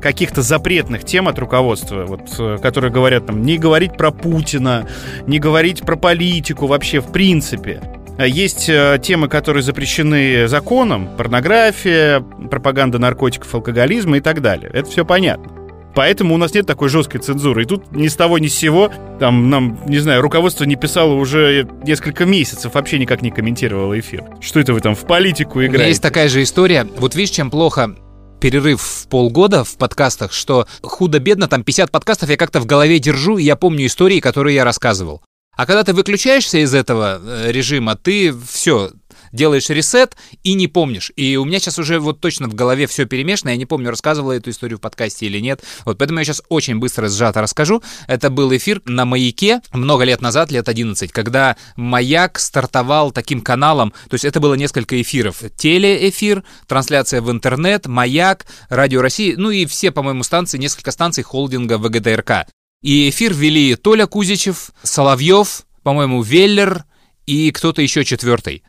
каких-то 0.01 0.43
запретных 0.43 1.05
тем 1.05 1.29
от 1.29 1.39
руководства, 1.39 2.07
вот, 2.07 2.23
э, 2.39 2.59
которые 2.63 2.93
говорят 2.93 3.27
там, 3.27 3.43
не 3.43 3.59
говорить 3.59 3.97
про 3.97 4.11
Путина, 4.11 4.89
не 5.27 5.39
говорить 5.39 5.83
про 5.83 5.97
политику 5.97 6.67
вообще 6.67 7.01
в 7.01 7.13
принципе. 7.13 7.81
Есть 8.19 8.69
э, 8.69 8.99
темы, 9.03 9.29
которые 9.29 9.63
запрещены 9.63 10.49
законом, 10.49 11.09
порнография, 11.17 12.21
пропаганда 12.21 12.99
наркотиков, 12.99 13.55
алкоголизма 13.55 14.19
и 14.19 14.21
так 14.21 14.41
далее. 14.41 14.71
Это 14.73 14.91
все 14.91 15.05
понятно. 15.05 15.53
Поэтому 15.95 16.35
у 16.35 16.37
нас 16.37 16.53
нет 16.53 16.67
такой 16.67 16.91
жесткой 16.91 17.23
цензуры. 17.23 17.63
И 17.63 17.67
тут 17.67 17.91
ни 17.91 18.09
с 18.09 18.17
того 18.17 18.39
ни 18.39 18.49
с 18.49 18.55
сего, 18.55 18.93
там, 19.19 19.49
нам, 19.49 19.81
не 19.87 19.99
знаю, 19.99 20.21
руководство 20.21 20.65
не 20.65 20.77
писало 20.77 21.15
уже 21.15 21.67
несколько 21.85 22.27
месяцев, 22.27 22.75
вообще 22.75 22.99
никак 22.99 23.23
не 23.23 23.31
комментировало 23.31 23.99
эфир. 23.99 24.25
Что 24.41 24.61
это 24.61 24.75
вы 24.75 24.83
там 24.83 24.95
в 24.95 25.07
политику 25.07 25.65
играете? 25.65 25.89
есть 25.89 26.03
такая 26.03 26.29
же 26.29 26.43
история. 26.43 26.87
Вот 26.99 27.15
видишь, 27.15 27.35
чем 27.35 27.51
плохо 27.51 27.97
перерыв 28.41 28.83
в 28.83 29.09
полгода 29.09 29.65
в 29.65 29.79
подкастах, 29.79 30.33
что 30.33 30.67
худо-бедно, 30.83 31.49
там 31.49 31.65
50 31.65 31.91
подкастов 31.91 32.29
я 32.29 32.37
как-то 32.37 32.61
в 32.61 32.67
голове 32.67 32.99
держу, 32.99 33.39
и 33.39 33.45
я 33.45 33.57
помню 33.57 33.87
истории, 33.87 34.21
которые 34.21 34.55
я 34.55 34.65
рассказывал. 34.65 35.23
А 35.57 35.65
когда 35.65 35.85
ты 35.85 35.95
выключаешься 35.95 36.59
из 36.59 36.75
этого 36.75 37.21
э, 37.23 37.51
режима, 37.51 37.97
ты 37.97 38.35
все 38.47 38.91
делаешь 39.33 39.69
ресет 39.71 40.17
и 40.43 40.55
не 40.55 40.69
помнишь. 40.69 41.11
И 41.17 41.37
у 41.37 41.45
меня 41.45 41.59
сейчас 41.59 41.79
уже 41.79 41.99
вот 41.99 42.21
точно 42.21 42.49
в 42.49 42.55
голове 42.55 42.87
все 42.87 43.07
перемешано, 43.07 43.51
я 43.51 43.57
не 43.57 43.67
помню, 43.67 43.91
рассказывала 43.91 44.33
эту 44.33 44.51
историю 44.51 44.79
в 44.79 44.81
подкасте 44.81 45.27
или 45.27 45.41
нет. 45.41 45.63
Вот 45.85 45.99
поэтому 45.99 46.19
я 46.19 46.25
сейчас 46.25 46.43
очень 46.49 46.79
быстро 46.79 47.09
сжато 47.09 47.41
расскажу. 47.41 47.83
Это 48.07 48.31
был 48.31 48.55
эфир 48.55 48.83
на 48.85 49.05
«Маяке» 49.05 49.61
много 49.73 50.05
лет 50.05 50.21
назад, 50.21 50.51
лет 50.51 50.69
11, 50.69 51.11
когда 51.13 51.57
«Маяк» 51.77 52.39
стартовал 52.39 53.11
таким 53.11 53.41
каналом, 53.41 53.93
то 54.09 54.15
есть 54.15 54.25
это 54.25 54.41
было 54.41 54.55
несколько 54.55 55.01
эфиров. 55.01 55.43
Телеэфир, 55.57 56.45
трансляция 56.67 57.21
в 57.21 57.31
интернет, 57.31 57.87
«Маяк», 57.87 58.47
«Радио 58.69 59.01
России», 59.01 59.35
ну 59.37 59.51
и 59.51 59.67
все, 59.67 59.91
по-моему, 59.91 60.23
станции, 60.23 60.59
несколько 60.59 60.91
станций 60.91 61.25
холдинга 61.25 61.79
ВГТРК. 61.79 62.47
И 62.87 63.11
эфир 63.11 63.35
вели 63.35 63.75
Толя 63.75 64.07
Кузичев, 64.07 64.71
Соловьев, 64.85 65.67
по-моему, 65.83 66.23
Веллер 66.23 66.85
и 67.27 67.51
кто-то 67.51 67.83
еще 67.83 68.05
четвертый. 68.05 68.63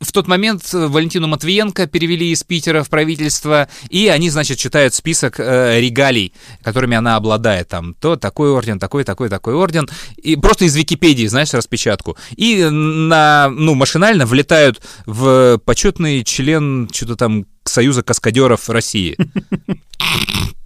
В 0.00 0.10
тот 0.10 0.26
момент 0.26 0.62
э, 0.72 0.86
Валентину 0.86 1.26
Матвиенко 1.26 1.86
перевели 1.86 2.30
из 2.30 2.42
Питера 2.44 2.82
в 2.82 2.88
правительство, 2.88 3.68
и 3.90 4.08
они, 4.08 4.30
значит, 4.30 4.56
читают 4.56 4.94
список 4.94 5.38
э, 5.38 5.80
регалий, 5.82 6.32
которыми 6.62 6.96
она 6.96 7.16
обладает. 7.16 7.68
Там 7.68 7.92
то 7.92 8.16
такой 8.16 8.48
орден, 8.48 8.78
такой, 8.78 9.04
такой, 9.04 9.28
такой 9.28 9.52
орден. 9.52 9.86
И 10.16 10.36
просто 10.36 10.64
из 10.64 10.74
Википедии, 10.74 11.26
знаешь, 11.26 11.52
распечатку. 11.52 12.16
И 12.36 12.64
на, 12.64 13.50
ну, 13.50 13.74
машинально 13.74 14.24
влетают 14.24 14.80
в 15.04 15.60
почетный 15.62 16.24
член 16.24 16.88
что-то 16.90 17.16
там 17.16 17.44
Союза 17.64 18.02
каскадеров 18.02 18.70
России. 18.70 19.14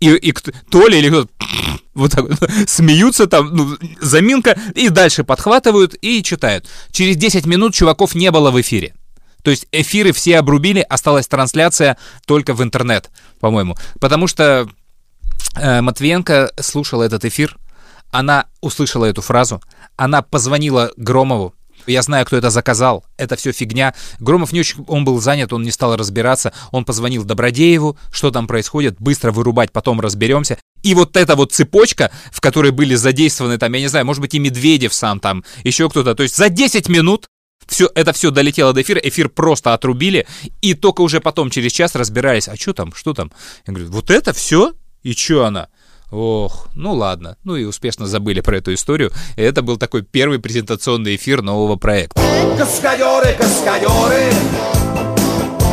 И, 0.00 0.10
и 0.10 0.32
кто- 0.32 0.52
Толя 0.70 0.98
или 0.98 1.08
кто-то 1.08 1.30
вот 1.94 2.12
так 2.12 2.28
вот 2.28 2.38
смеются 2.68 3.26
там, 3.26 3.54
ну, 3.54 3.76
заминка, 4.00 4.58
и 4.74 4.88
дальше 4.88 5.24
подхватывают 5.24 5.94
и 6.00 6.22
читают. 6.22 6.66
Через 6.90 7.16
10 7.16 7.46
минут 7.46 7.74
чуваков 7.74 8.14
не 8.14 8.30
было 8.30 8.50
в 8.50 8.60
эфире. 8.60 8.94
То 9.42 9.50
есть 9.50 9.66
эфиры 9.72 10.12
все 10.12 10.38
обрубили, 10.38 10.80
осталась 10.80 11.26
трансляция 11.26 11.96
только 12.26 12.54
в 12.54 12.62
интернет, 12.62 13.10
по-моему. 13.40 13.76
Потому 14.00 14.26
что 14.26 14.68
э, 15.56 15.80
Матвиенко 15.80 16.52
слушала 16.60 17.04
этот 17.04 17.24
эфир, 17.24 17.56
она 18.10 18.46
услышала 18.60 19.04
эту 19.04 19.22
фразу, 19.22 19.62
она 19.96 20.22
позвонила 20.22 20.92
Громову, 20.96 21.54
я 21.88 22.02
знаю, 22.02 22.26
кто 22.26 22.36
это 22.36 22.50
заказал. 22.50 23.04
Это 23.16 23.36
все 23.36 23.52
фигня. 23.52 23.94
Громов 24.20 24.52
не 24.52 24.60
очень, 24.60 24.84
он 24.86 25.04
был 25.04 25.20
занят, 25.20 25.52
он 25.52 25.62
не 25.62 25.70
стал 25.70 25.96
разбираться. 25.96 26.52
Он 26.70 26.84
позвонил 26.84 27.24
Добродееву, 27.24 27.96
что 28.12 28.30
там 28.30 28.46
происходит, 28.46 28.96
быстро 28.98 29.32
вырубать, 29.32 29.72
потом 29.72 30.00
разберемся. 30.00 30.58
И 30.82 30.94
вот 30.94 31.16
эта 31.16 31.34
вот 31.34 31.52
цепочка, 31.52 32.10
в 32.32 32.40
которой 32.40 32.70
были 32.70 32.94
задействованы 32.94 33.58
там, 33.58 33.72
я 33.72 33.80
не 33.80 33.88
знаю, 33.88 34.06
может 34.06 34.20
быть 34.20 34.34
и 34.34 34.38
Медведев 34.38 34.94
сам 34.94 35.20
там, 35.20 35.44
еще 35.64 35.88
кто-то. 35.88 36.14
То 36.14 36.22
есть 36.22 36.36
за 36.36 36.48
10 36.48 36.88
минут 36.88 37.28
все, 37.66 37.90
это 37.94 38.12
все 38.12 38.30
долетело 38.30 38.72
до 38.72 38.82
эфира, 38.82 39.00
эфир 39.02 39.28
просто 39.28 39.74
отрубили, 39.74 40.26
и 40.62 40.74
только 40.74 41.02
уже 41.02 41.20
потом, 41.20 41.50
через 41.50 41.72
час, 41.72 41.94
разбирались, 41.94 42.48
а 42.48 42.56
что 42.56 42.72
там, 42.72 42.94
что 42.94 43.12
там? 43.12 43.30
Я 43.66 43.74
говорю, 43.74 43.90
вот 43.90 44.10
это 44.10 44.32
все? 44.32 44.72
И 45.02 45.12
что 45.12 45.44
она? 45.44 45.68
Ох, 46.10 46.68
ну 46.74 46.94
ладно. 46.94 47.36
Ну 47.44 47.56
и 47.56 47.64
успешно 47.64 48.06
забыли 48.06 48.40
про 48.40 48.56
эту 48.56 48.72
историю. 48.72 49.12
Это 49.36 49.62
был 49.62 49.76
такой 49.76 50.02
первый 50.02 50.38
презентационный 50.38 51.16
эфир 51.16 51.42
нового 51.42 51.76
проекта. 51.76 52.20
Каскадеры, 52.56 53.34
каскадеры 53.34 54.32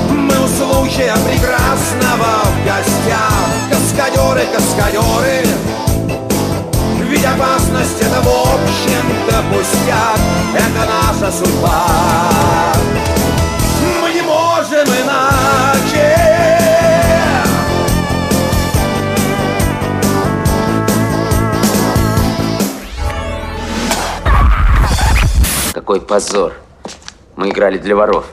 Мы 0.10 0.36
у 0.44 0.48
случая 0.48 1.16
прекрасного 1.26 2.44
в 2.46 2.66
гостях 2.66 3.50
Каскадеры, 3.70 4.46
каскадеры 4.54 5.46
И 7.12 7.26
опасность 7.26 8.02
это 8.02 8.22
в 8.22 8.28
общем-то 8.28 9.44
пустяк 9.52 10.20
Это 10.54 10.88
наша 10.88 11.32
судьба 11.32 12.95
Какой 25.96 26.08
позор. 26.08 26.54
Мы 27.38 27.52
играли 27.52 27.78
для 27.78 27.96
воров. 27.96 28.26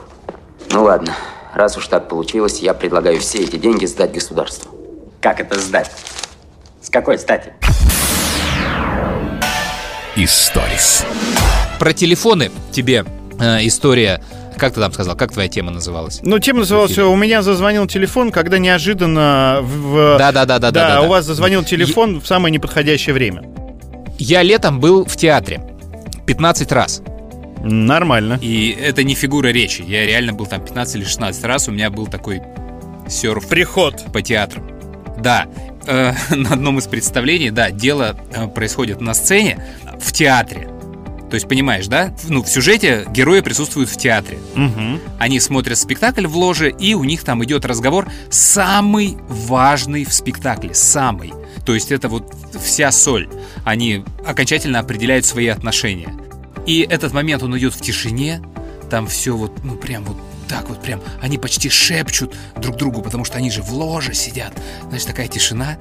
Ну 0.69 0.83
ладно, 0.83 1.15
раз 1.53 1.77
уж 1.77 1.87
так 1.87 2.09
получилось, 2.09 2.59
я 2.59 2.73
предлагаю 2.73 3.21
все 3.21 3.37
эти 3.37 3.55
деньги 3.55 3.85
сдать 3.85 4.11
государству. 4.11 4.69
Как 5.21 5.39
это 5.39 5.57
сдать? 5.57 5.89
С 6.81 6.89
какой 6.89 7.17
стати? 7.17 7.53
Историс. 10.17 11.05
Про 11.79 11.93
телефоны 11.93 12.51
тебе 12.73 13.05
э, 13.39 13.65
история. 13.65 14.21
Как 14.57 14.73
ты 14.73 14.81
там 14.81 14.91
сказал? 14.91 15.15
Как 15.15 15.31
твоя 15.31 15.47
тема 15.47 15.71
называлась? 15.71 16.19
Ну, 16.21 16.39
тема 16.39 16.59
называлась 16.59 16.97
«У 16.97 17.15
меня 17.15 17.41
зазвонил 17.43 17.87
телефон, 17.87 18.33
когда 18.33 18.57
неожиданно 18.57 19.59
в... 19.61 20.17
Да-да-да-да. 20.17 20.69
Да, 20.69 21.01
у 21.03 21.07
вас 21.07 21.23
зазвонил 21.23 21.63
телефон 21.63 22.19
в 22.19 22.27
самое 22.27 22.51
неподходящее 22.51 23.13
время. 23.13 23.45
Я 24.19 24.41
летом 24.41 24.81
был 24.81 25.05
в 25.05 25.15
театре 25.15 25.61
15 26.25 26.69
раз. 26.73 27.01
Нормально. 27.63 28.37
И 28.41 28.69
это 28.69 29.03
не 29.03 29.15
фигура 29.15 29.47
речи. 29.47 29.83
Я 29.87 30.05
реально 30.05 30.33
был 30.33 30.45
там 30.45 30.63
15 30.63 30.95
или 30.97 31.03
16 31.05 31.43
раз. 31.45 31.67
У 31.67 31.71
меня 31.71 31.89
был 31.89 32.07
такой 32.07 32.41
серф 33.09 33.47
Приход. 33.47 34.05
по 34.11 34.21
театру. 34.21 34.61
Да, 35.17 35.47
э, 35.85 36.13
на 36.35 36.51
одном 36.51 36.79
из 36.79 36.87
представлений, 36.87 37.49
да, 37.49 37.71
дело 37.71 38.17
э, 38.33 38.47
происходит 38.47 39.01
на 39.01 39.13
сцене 39.13 39.63
в 39.99 40.11
театре. 40.11 40.69
То 41.29 41.35
есть, 41.35 41.47
понимаешь, 41.47 41.87
да? 41.87 42.13
Ну, 42.27 42.43
в 42.43 42.47
сюжете 42.47 43.07
герои 43.09 43.39
присутствуют 43.39 43.89
в 43.89 43.97
театре. 43.97 44.37
Мгм. 44.53 44.99
Они 45.17 45.39
смотрят 45.39 45.79
спектакль 45.79 46.27
в 46.27 46.37
ложе, 46.37 46.69
и 46.69 46.93
у 46.93 47.03
них 47.03 47.23
там 47.23 47.43
идет 47.43 47.65
разговор 47.65 48.07
самый 48.29 49.17
важный 49.27 50.05
в 50.05 50.13
спектакле. 50.13 50.75
Самый. 50.75 51.33
То 51.65 51.73
есть 51.73 51.91
это 51.91 52.07
вот 52.07 52.31
вся 52.63 52.91
соль. 52.91 53.29
Они 53.63 54.03
окончательно 54.23 54.77
определяют 54.77 55.25
свои 55.25 55.47
отношения. 55.47 56.13
И 56.65 56.85
этот 56.89 57.13
момент, 57.13 57.43
он 57.43 57.57
идет 57.57 57.73
в 57.73 57.81
тишине. 57.81 58.41
Там 58.89 59.07
все 59.07 59.35
вот, 59.35 59.63
ну 59.63 59.75
прям 59.75 60.03
вот 60.03 60.17
так 60.47 60.69
вот 60.69 60.81
прям. 60.81 61.01
Они 61.21 61.37
почти 61.37 61.69
шепчут 61.69 62.35
друг 62.57 62.77
другу, 62.77 63.01
потому 63.01 63.25
что 63.25 63.37
они 63.37 63.49
же 63.49 63.61
в 63.61 63.71
ложе 63.73 64.13
сидят. 64.13 64.53
Значит, 64.89 65.07
такая 65.07 65.27
тишина. 65.27 65.77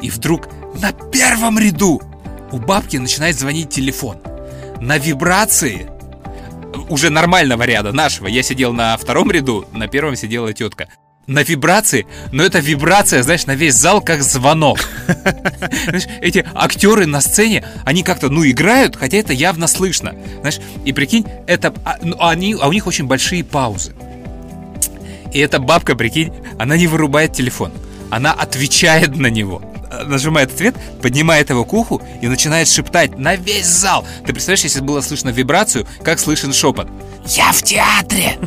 И 0.00 0.10
вдруг 0.10 0.48
на 0.80 0.92
первом 0.92 1.58
ряду 1.58 2.02
у 2.50 2.58
бабки 2.58 2.96
начинает 2.96 3.38
звонить 3.38 3.70
телефон. 3.70 4.18
На 4.80 4.98
вибрации 4.98 5.88
уже 6.88 7.10
нормального 7.10 7.62
ряда, 7.64 7.92
нашего. 7.92 8.26
Я 8.26 8.42
сидел 8.42 8.72
на 8.72 8.96
втором 8.96 9.30
ряду, 9.30 9.66
на 9.72 9.88
первом 9.88 10.16
сидела 10.16 10.52
тетка. 10.52 10.88
На 11.28 11.44
вибрации, 11.44 12.06
но 12.32 12.42
это 12.42 12.58
вибрация, 12.58 13.22
знаешь, 13.22 13.46
на 13.46 13.54
весь 13.54 13.74
зал 13.74 14.00
как 14.00 14.22
звонок. 14.22 14.78
Знаешь, 15.84 16.08
эти 16.20 16.44
актеры 16.52 17.06
на 17.06 17.20
сцене, 17.20 17.64
они 17.84 18.02
как-то, 18.02 18.28
ну, 18.28 18.44
играют, 18.44 18.96
хотя 18.96 19.18
это 19.18 19.32
явно 19.32 19.68
слышно. 19.68 20.16
Знаешь, 20.40 20.58
и 20.84 20.92
прикинь, 20.92 21.24
это, 21.46 21.72
а, 21.84 21.98
ну, 22.02 22.16
они, 22.18 22.56
а 22.60 22.66
у 22.66 22.72
них 22.72 22.88
очень 22.88 23.06
большие 23.06 23.44
паузы. 23.44 23.94
И 25.32 25.38
эта 25.38 25.60
бабка, 25.60 25.94
прикинь, 25.94 26.32
она 26.58 26.76
не 26.76 26.88
вырубает 26.88 27.32
телефон. 27.32 27.72
Она 28.10 28.32
отвечает 28.32 29.16
на 29.16 29.28
него. 29.28 29.62
Э, 29.92 30.04
Нажимает 30.04 30.52
ответ, 30.52 30.74
поднимает 31.00 31.50
его 31.50 31.64
к 31.64 31.72
уху 31.72 32.00
и 32.20 32.28
начинает 32.28 32.68
шептать 32.68 33.18
на 33.18 33.36
весь 33.36 33.66
зал. 33.66 34.04
Ты 34.26 34.32
представляешь, 34.32 34.64
если 34.64 34.80
было 34.80 35.00
слышно 35.00 35.28
вибрацию, 35.28 35.86
как 36.02 36.18
слышен 36.18 36.52
шепот? 36.52 36.88
Я 37.26 37.52
в 37.52 37.62
театре. 37.62 38.38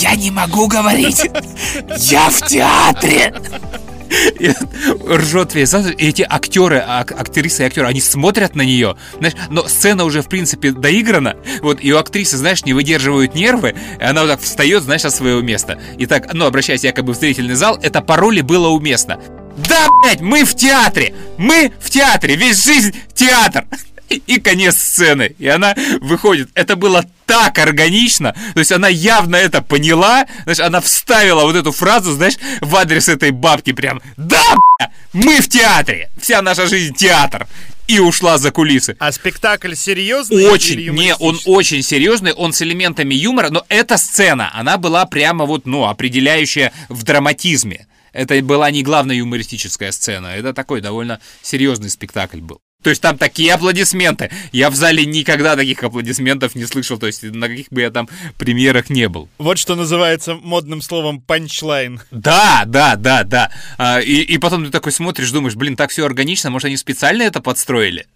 Я 0.00 0.16
не 0.16 0.30
могу 0.30 0.66
говорить. 0.66 1.30
Я 1.98 2.28
в 2.30 2.46
театре. 2.46 3.34
И 4.40 4.50
ржет 5.08 5.54
весь 5.54 5.68
зал. 5.68 5.86
И 5.86 6.08
эти 6.08 6.26
актеры, 6.28 6.78
ак- 6.84 7.12
актрисы 7.12 7.62
и 7.62 7.66
актеры, 7.66 7.86
они 7.86 8.00
смотрят 8.00 8.56
на 8.56 8.62
нее. 8.62 8.96
Знаешь, 9.18 9.34
но 9.50 9.68
сцена 9.68 10.04
уже, 10.04 10.22
в 10.22 10.28
принципе, 10.28 10.72
доиграна. 10.72 11.36
Вот, 11.60 11.78
и 11.80 11.92
у 11.92 11.98
актрисы, 11.98 12.36
знаешь, 12.36 12.64
не 12.64 12.72
выдерживают 12.72 13.36
нервы. 13.36 13.76
И 14.00 14.02
она 14.02 14.22
вот 14.22 14.30
так 14.30 14.40
встает, 14.40 14.82
знаешь, 14.82 15.02
со 15.02 15.10
своего 15.10 15.40
места. 15.42 15.78
И 15.96 16.06
так, 16.06 16.34
ну, 16.34 16.46
обращаясь 16.46 16.82
якобы 16.82 17.12
в 17.12 17.16
зрительный 17.16 17.54
зал, 17.54 17.78
это 17.80 18.00
по 18.00 18.16
роли 18.16 18.40
было 18.40 18.68
уместно. 18.68 19.20
Да, 19.56 19.88
блядь, 20.02 20.20
мы 20.20 20.44
в 20.44 20.54
театре! 20.54 21.14
Мы 21.38 21.72
в 21.80 21.90
театре! 21.90 22.36
Весь 22.36 22.64
жизнь 22.64 22.94
театр! 23.14 23.66
И 24.08 24.40
конец 24.40 24.76
сцены. 24.76 25.34
И 25.38 25.46
она 25.46 25.74
выходит. 26.00 26.50
Это 26.54 26.76
было 26.76 27.04
так 27.26 27.58
органично. 27.58 28.34
То 28.54 28.58
есть 28.58 28.72
она 28.72 28.88
явно 28.88 29.36
это 29.36 29.62
поняла. 29.62 30.26
Знаешь, 30.42 30.60
она 30.60 30.80
вставила 30.80 31.44
вот 31.44 31.54
эту 31.54 31.72
фразу, 31.72 32.12
знаешь, 32.12 32.36
в 32.60 32.74
адрес 32.74 33.08
этой 33.08 33.30
бабки 33.30 33.72
прям. 33.72 34.02
Да, 34.16 34.42
бля, 34.78 34.90
мы 35.12 35.40
в 35.40 35.48
театре. 35.48 36.10
Вся 36.20 36.42
наша 36.42 36.66
жизнь 36.66 36.94
театр. 36.94 37.46
И 37.86 37.98
ушла 37.98 38.38
за 38.38 38.52
кулисы. 38.52 38.96
А 39.00 39.10
спектакль 39.10 39.74
серьезный? 39.74 40.46
Очень, 40.46 40.90
не, 40.90 41.14
он 41.16 41.40
очень 41.44 41.82
серьезный, 41.82 42.32
он 42.32 42.52
с 42.52 42.62
элементами 42.62 43.14
юмора, 43.14 43.50
но 43.50 43.64
эта 43.68 43.96
сцена, 43.96 44.48
она 44.54 44.78
была 44.78 45.06
прямо 45.06 45.44
вот, 45.44 45.66
ну, 45.66 45.84
определяющая 45.86 46.72
в 46.88 47.02
драматизме. 47.02 47.88
Это 48.12 48.40
была 48.42 48.70
не 48.70 48.82
главная 48.82 49.16
юмористическая 49.16 49.92
сцена, 49.92 50.28
это 50.28 50.52
такой 50.52 50.80
довольно 50.80 51.20
серьезный 51.42 51.90
спектакль 51.90 52.40
был. 52.40 52.60
То 52.82 52.88
есть 52.88 53.02
там 53.02 53.18
такие 53.18 53.52
аплодисменты. 53.52 54.30
Я 54.52 54.70
в 54.70 54.74
зале 54.74 55.04
никогда 55.04 55.54
таких 55.54 55.82
аплодисментов 55.82 56.54
не 56.54 56.64
слышал, 56.64 56.98
то 56.98 57.06
есть 57.06 57.22
на 57.22 57.48
каких 57.48 57.68
бы 57.70 57.82
я 57.82 57.90
там 57.90 58.08
премьерах 58.38 58.88
не 58.88 59.08
был. 59.08 59.28
Вот 59.36 59.58
что 59.58 59.74
называется 59.74 60.34
модным 60.34 60.80
словом 60.80 61.20
панчлайн. 61.20 62.00
Да, 62.10 62.64
да, 62.66 62.96
да, 62.96 63.24
да. 63.24 63.52
А, 63.76 64.00
и, 64.00 64.20
и 64.20 64.38
потом 64.38 64.64
ты 64.64 64.70
такой 64.70 64.92
смотришь, 64.92 65.30
думаешь, 65.30 65.56
блин, 65.56 65.76
так 65.76 65.90
все 65.90 66.06
органично, 66.06 66.48
может, 66.48 66.66
они 66.66 66.78
специально 66.78 67.22
это 67.22 67.42
подстроили? 67.42 68.06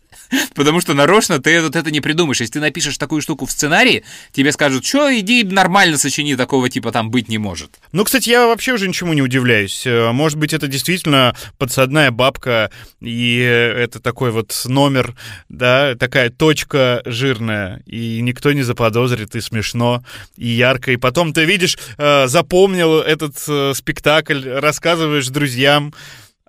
Потому 0.54 0.80
что 0.80 0.94
нарочно 0.94 1.40
ты 1.40 1.60
вот 1.62 1.76
это 1.76 1.90
не 1.90 2.00
придумаешь. 2.00 2.40
Если 2.40 2.54
ты 2.54 2.60
напишешь 2.60 2.98
такую 2.98 3.22
штуку 3.22 3.46
в 3.46 3.50
сценарии, 3.50 4.04
тебе 4.32 4.52
скажут, 4.52 4.84
что 4.84 5.16
иди 5.16 5.42
нормально 5.44 5.98
сочини, 5.98 6.34
такого 6.36 6.70
типа 6.70 6.92
там 6.92 7.10
быть 7.10 7.28
не 7.28 7.38
может. 7.38 7.78
Ну, 7.92 8.04
кстати, 8.04 8.30
я 8.30 8.46
вообще 8.46 8.72
уже 8.72 8.88
ничему 8.88 9.12
не 9.12 9.22
удивляюсь. 9.22 9.86
Э, 9.86 10.12
Может 10.12 10.38
быть, 10.38 10.52
это 10.52 10.68
действительно 10.68 11.36
подсадная 11.58 12.10
бабка, 12.10 12.70
и 13.00 13.38
это 13.38 14.00
такой 14.00 14.30
вот 14.30 14.54
номер, 14.66 15.14
да, 15.48 15.94
такая 15.94 16.30
точка 16.30 17.02
жирная, 17.04 17.82
и 17.86 18.20
никто 18.20 18.52
не 18.52 18.62
заподозрит, 18.62 19.34
и 19.34 19.40
смешно, 19.40 20.04
и 20.36 20.48
ярко. 20.48 20.92
И 20.92 20.96
потом 20.96 21.32
ты 21.32 21.44
видишь, 21.44 21.78
э, 21.98 22.26
запомнил 22.26 23.00
этот 23.00 23.36
э, 23.48 23.72
спектакль, 23.74 24.48
рассказываешь 24.48 25.28
друзьям 25.28 25.94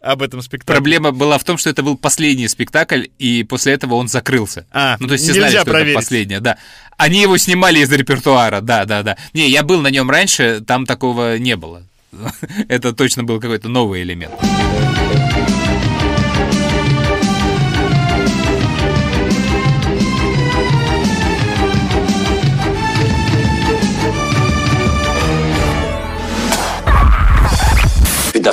об 0.06 0.22
этом 0.22 0.42
спектакле. 0.42 0.76
Проблема 0.76 1.12
была 1.12 1.38
в 1.38 1.44
том, 1.44 1.58
что 1.58 1.70
это 1.70 1.84
был 1.84 1.98
последний 1.98 2.48
спектакль, 2.48 3.06
и 3.20 3.44
после 3.44 3.74
этого 3.74 3.96
он 3.96 4.08
закрылся. 4.08 4.66
А, 4.72 4.98
Ну, 5.00 5.08
то 5.08 5.14
есть 5.14 5.24
все 5.26 5.34
нельзя 5.34 5.50
знали, 5.50 5.62
что 5.64 5.72
проверить. 5.72 5.92
это 5.94 6.00
последнее, 6.00 6.40
да. 6.40 6.58
Они 6.98 7.22
его 7.22 7.38
снимали 7.38 7.80
из 7.80 7.92
репертуара, 7.92 8.62
да, 8.62 8.86
да, 8.86 9.04
да. 9.04 9.18
Не, 9.34 9.50
я 9.50 9.64
был 9.64 9.82
на 9.82 9.88
нем 9.90 10.10
раньше, 10.10 10.62
там 10.66 10.86
такого 10.86 11.38
не 11.38 11.56
было. 11.56 11.84
Это 12.70 12.94
точно 12.94 13.24
был 13.24 13.42
какой-то 13.42 13.68
новый 13.68 14.02
элемент. 14.04 14.32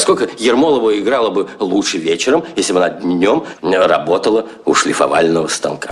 Насколько 0.03 0.29
Ермолова 0.37 0.99
играла 0.99 1.31
бы 1.31 1.49
лучше 1.61 1.97
вечером, 1.97 2.45
если 2.57 2.73
бы 2.73 2.85
она 2.85 2.88
днем 2.88 3.45
работала 3.62 4.47
у 4.65 4.75
шлифовального 4.75 5.47
станка. 5.47 5.91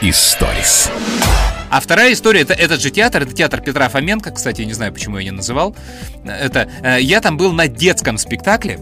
Историс. 0.00 0.88
А 1.72 1.80
вторая 1.80 2.12
история 2.12 2.42
это 2.42 2.52
этот 2.52 2.80
же 2.80 2.90
театр, 2.92 3.22
это 3.22 3.34
театр 3.34 3.60
Петра 3.60 3.88
Фоменко, 3.88 4.30
кстати, 4.30 4.60
я 4.60 4.68
не 4.68 4.72
знаю, 4.72 4.92
почему 4.92 5.18
я 5.18 5.24
не 5.24 5.32
называл. 5.32 5.74
Это 6.24 6.70
э, 6.84 7.00
я 7.00 7.20
там 7.20 7.36
был 7.36 7.52
на 7.52 7.66
детском 7.66 8.18
спектакле, 8.18 8.78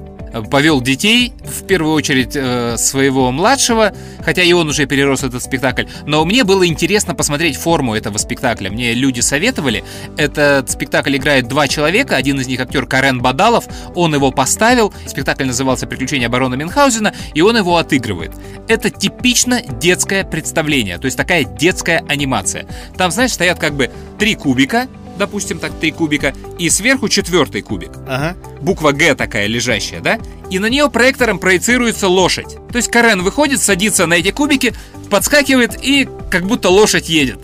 повел 0.50 0.80
детей, 0.80 1.32
в 1.44 1.66
первую 1.66 1.94
очередь 1.94 2.32
э, 2.34 2.76
своего 2.78 3.30
младшего, 3.32 3.92
хотя 4.24 4.42
и 4.42 4.52
он 4.52 4.68
уже 4.68 4.86
перерос 4.86 5.22
этот 5.22 5.42
спектакль, 5.42 5.84
но 6.06 6.24
мне 6.24 6.44
было 6.44 6.66
интересно 6.66 7.14
посмотреть 7.14 7.56
форму 7.56 7.94
этого 7.94 8.18
спектакля. 8.18 8.70
Мне 8.70 8.94
люди 8.94 9.20
советовали. 9.20 9.84
Этот 10.16 10.70
спектакль 10.70 11.16
играет 11.16 11.48
два 11.48 11.68
человека, 11.68 12.16
один 12.16 12.40
из 12.40 12.46
них 12.46 12.60
актер 12.60 12.86
Карен 12.86 13.20
Бадалов, 13.20 13.64
он 13.94 14.14
его 14.14 14.30
поставил, 14.30 14.92
спектакль 15.06 15.44
назывался 15.44 15.86
«Приключения 15.86 16.28
барона 16.28 16.54
Мюнхгаузена», 16.54 17.14
и 17.34 17.40
он 17.40 17.56
его 17.56 17.76
отыгрывает. 17.76 18.32
Это 18.68 18.90
типично 18.90 19.60
детское 19.62 20.24
представление, 20.24 20.98
то 20.98 21.06
есть 21.06 21.16
такая 21.16 21.44
детская 21.44 22.04
анимация. 22.08 22.66
Там, 22.96 23.10
знаешь, 23.10 23.32
стоят 23.32 23.58
как 23.58 23.74
бы 23.74 23.90
три 24.18 24.34
кубика, 24.34 24.88
допустим, 25.22 25.58
так, 25.58 25.72
три 25.78 25.92
кубика, 25.92 26.34
и 26.58 26.68
сверху 26.68 27.08
четвертый 27.08 27.62
кубик. 27.62 27.92
Ага. 28.08 28.36
Буква 28.60 28.92
Г 28.92 29.14
такая 29.14 29.46
лежащая, 29.46 30.00
да? 30.00 30.18
и 30.52 30.58
на 30.58 30.66
нее 30.66 30.90
проектором 30.90 31.38
проецируется 31.38 32.08
лошадь. 32.08 32.56
То 32.70 32.76
есть 32.76 32.90
Карен 32.90 33.22
выходит, 33.22 33.62
садится 33.62 34.06
на 34.06 34.14
эти 34.14 34.32
кубики, 34.32 34.74
подскакивает 35.08 35.78
и 35.82 36.06
как 36.30 36.46
будто 36.46 36.68
лошадь 36.68 37.08
едет. 37.08 37.38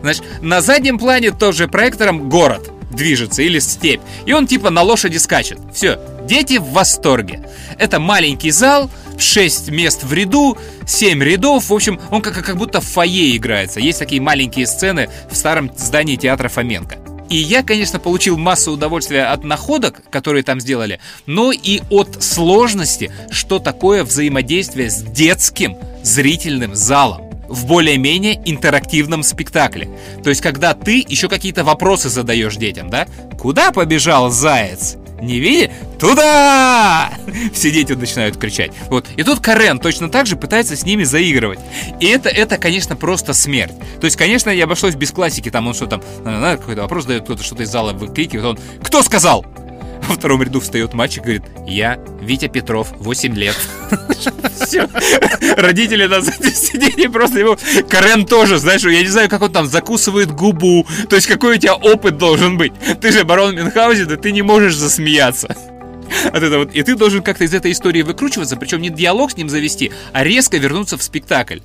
Значит, 0.00 0.24
на 0.40 0.62
заднем 0.62 0.98
плане 0.98 1.30
тоже 1.30 1.68
проектором 1.68 2.30
город 2.30 2.70
движется 2.90 3.42
или 3.42 3.58
степь. 3.58 4.00
И 4.24 4.32
он 4.32 4.46
типа 4.46 4.70
на 4.70 4.80
лошади 4.80 5.18
скачет. 5.18 5.58
Все, 5.74 5.98
дети 6.26 6.56
в 6.56 6.70
восторге. 6.70 7.46
Это 7.78 8.00
маленький 8.00 8.50
зал, 8.50 8.90
6 9.18 9.68
мест 9.68 10.02
в 10.02 10.12
ряду, 10.14 10.56
7 10.86 11.22
рядов. 11.22 11.68
В 11.68 11.74
общем, 11.74 12.00
он 12.10 12.22
как, 12.22 12.42
как 12.42 12.56
будто 12.56 12.80
в 12.80 12.86
фойе 12.86 13.36
играется. 13.36 13.78
Есть 13.78 13.98
такие 13.98 14.22
маленькие 14.22 14.66
сцены 14.66 15.10
в 15.30 15.36
старом 15.36 15.70
здании 15.76 16.16
театра 16.16 16.48
Фоменко. 16.48 16.96
И 17.30 17.36
я, 17.36 17.62
конечно, 17.62 17.98
получил 17.98 18.36
массу 18.36 18.72
удовольствия 18.72 19.24
от 19.24 19.44
находок, 19.44 20.02
которые 20.10 20.42
там 20.42 20.60
сделали, 20.60 21.00
но 21.26 21.52
и 21.52 21.80
от 21.90 22.22
сложности, 22.22 23.10
что 23.30 23.58
такое 23.58 24.04
взаимодействие 24.04 24.90
с 24.90 25.02
детским 25.02 25.76
зрительным 26.02 26.74
залом 26.74 27.30
в 27.48 27.66
более-менее 27.66 28.40
интерактивном 28.44 29.22
спектакле. 29.22 29.88
То 30.22 30.30
есть, 30.30 30.40
когда 30.40 30.74
ты 30.74 31.04
еще 31.06 31.28
какие-то 31.28 31.64
вопросы 31.64 32.08
задаешь 32.08 32.56
детям, 32.56 32.90
да? 32.90 33.06
Куда 33.38 33.70
побежал 33.70 34.30
заяц? 34.30 34.96
Не 35.24 35.40
види? 35.40 35.70
Туда! 35.98 37.10
Все 37.52 37.70
дети 37.70 37.92
начинают 37.92 38.36
кричать. 38.36 38.72
Вот. 38.90 39.06
И 39.16 39.22
тут 39.22 39.40
Карен 39.40 39.78
точно 39.78 40.10
так 40.10 40.26
же 40.26 40.36
пытается 40.36 40.76
с 40.76 40.84
ними 40.84 41.04
заигрывать. 41.04 41.60
И 42.00 42.06
это, 42.06 42.28
это, 42.28 42.58
конечно, 42.58 42.94
просто 42.94 43.32
смерть. 43.32 43.72
То 44.00 44.04
есть, 44.04 44.16
конечно, 44.16 44.50
я 44.50 44.64
обошлось 44.64 44.94
без 44.94 45.10
классики. 45.10 45.50
Там 45.50 45.66
он 45.66 45.74
что 45.74 45.86
там, 45.86 46.02
какой-то 46.24 46.82
вопрос 46.82 47.06
дает, 47.06 47.24
кто-то 47.24 47.42
что-то 47.42 47.62
из 47.62 47.70
зала 47.70 47.92
выкрикивает. 47.92 48.44
Он, 48.46 48.58
кто 48.82 49.02
сказал? 49.02 49.46
Во 50.08 50.14
втором 50.14 50.42
ряду 50.42 50.60
встает 50.60 50.94
мальчик 50.94 51.22
и 51.22 51.24
говорит, 51.24 51.44
я 51.66 51.98
Витя 52.20 52.48
Петров, 52.48 52.88
8 52.98 53.34
лет. 53.34 53.56
Все. 54.64 54.88
Родители 55.56 56.06
на 56.06 56.20
заднем 56.20 56.52
сиденье 56.52 57.10
просто 57.10 57.38
его... 57.38 57.58
Карен 57.88 58.26
тоже, 58.26 58.58
знаешь, 58.58 58.84
я 58.84 59.00
не 59.00 59.08
знаю, 59.08 59.28
как 59.28 59.42
он 59.42 59.52
там 59.52 59.66
закусывает 59.66 60.30
губу. 60.30 60.86
То 61.08 61.16
есть 61.16 61.28
какой 61.28 61.56
у 61.56 61.58
тебя 61.58 61.74
опыт 61.74 62.18
должен 62.18 62.56
быть? 62.56 62.72
Ты 63.00 63.12
же 63.12 63.24
барон 63.24 63.54
Мюнхгаузен, 63.54 64.08
да 64.08 64.16
ты 64.16 64.32
не 64.32 64.42
можешь 64.42 64.76
засмеяться. 64.76 65.56
От 66.26 66.42
этого. 66.42 66.64
вот. 66.64 66.74
И 66.74 66.82
ты 66.82 66.96
должен 66.96 67.22
как-то 67.22 67.44
из 67.44 67.54
этой 67.54 67.72
истории 67.72 68.02
выкручиваться, 68.02 68.56
причем 68.56 68.80
не 68.80 68.90
диалог 68.90 69.32
с 69.32 69.36
ним 69.36 69.48
завести, 69.48 69.92
а 70.12 70.24
резко 70.24 70.58
вернуться 70.58 70.96
в 70.96 71.02
спектакль. 71.02 71.58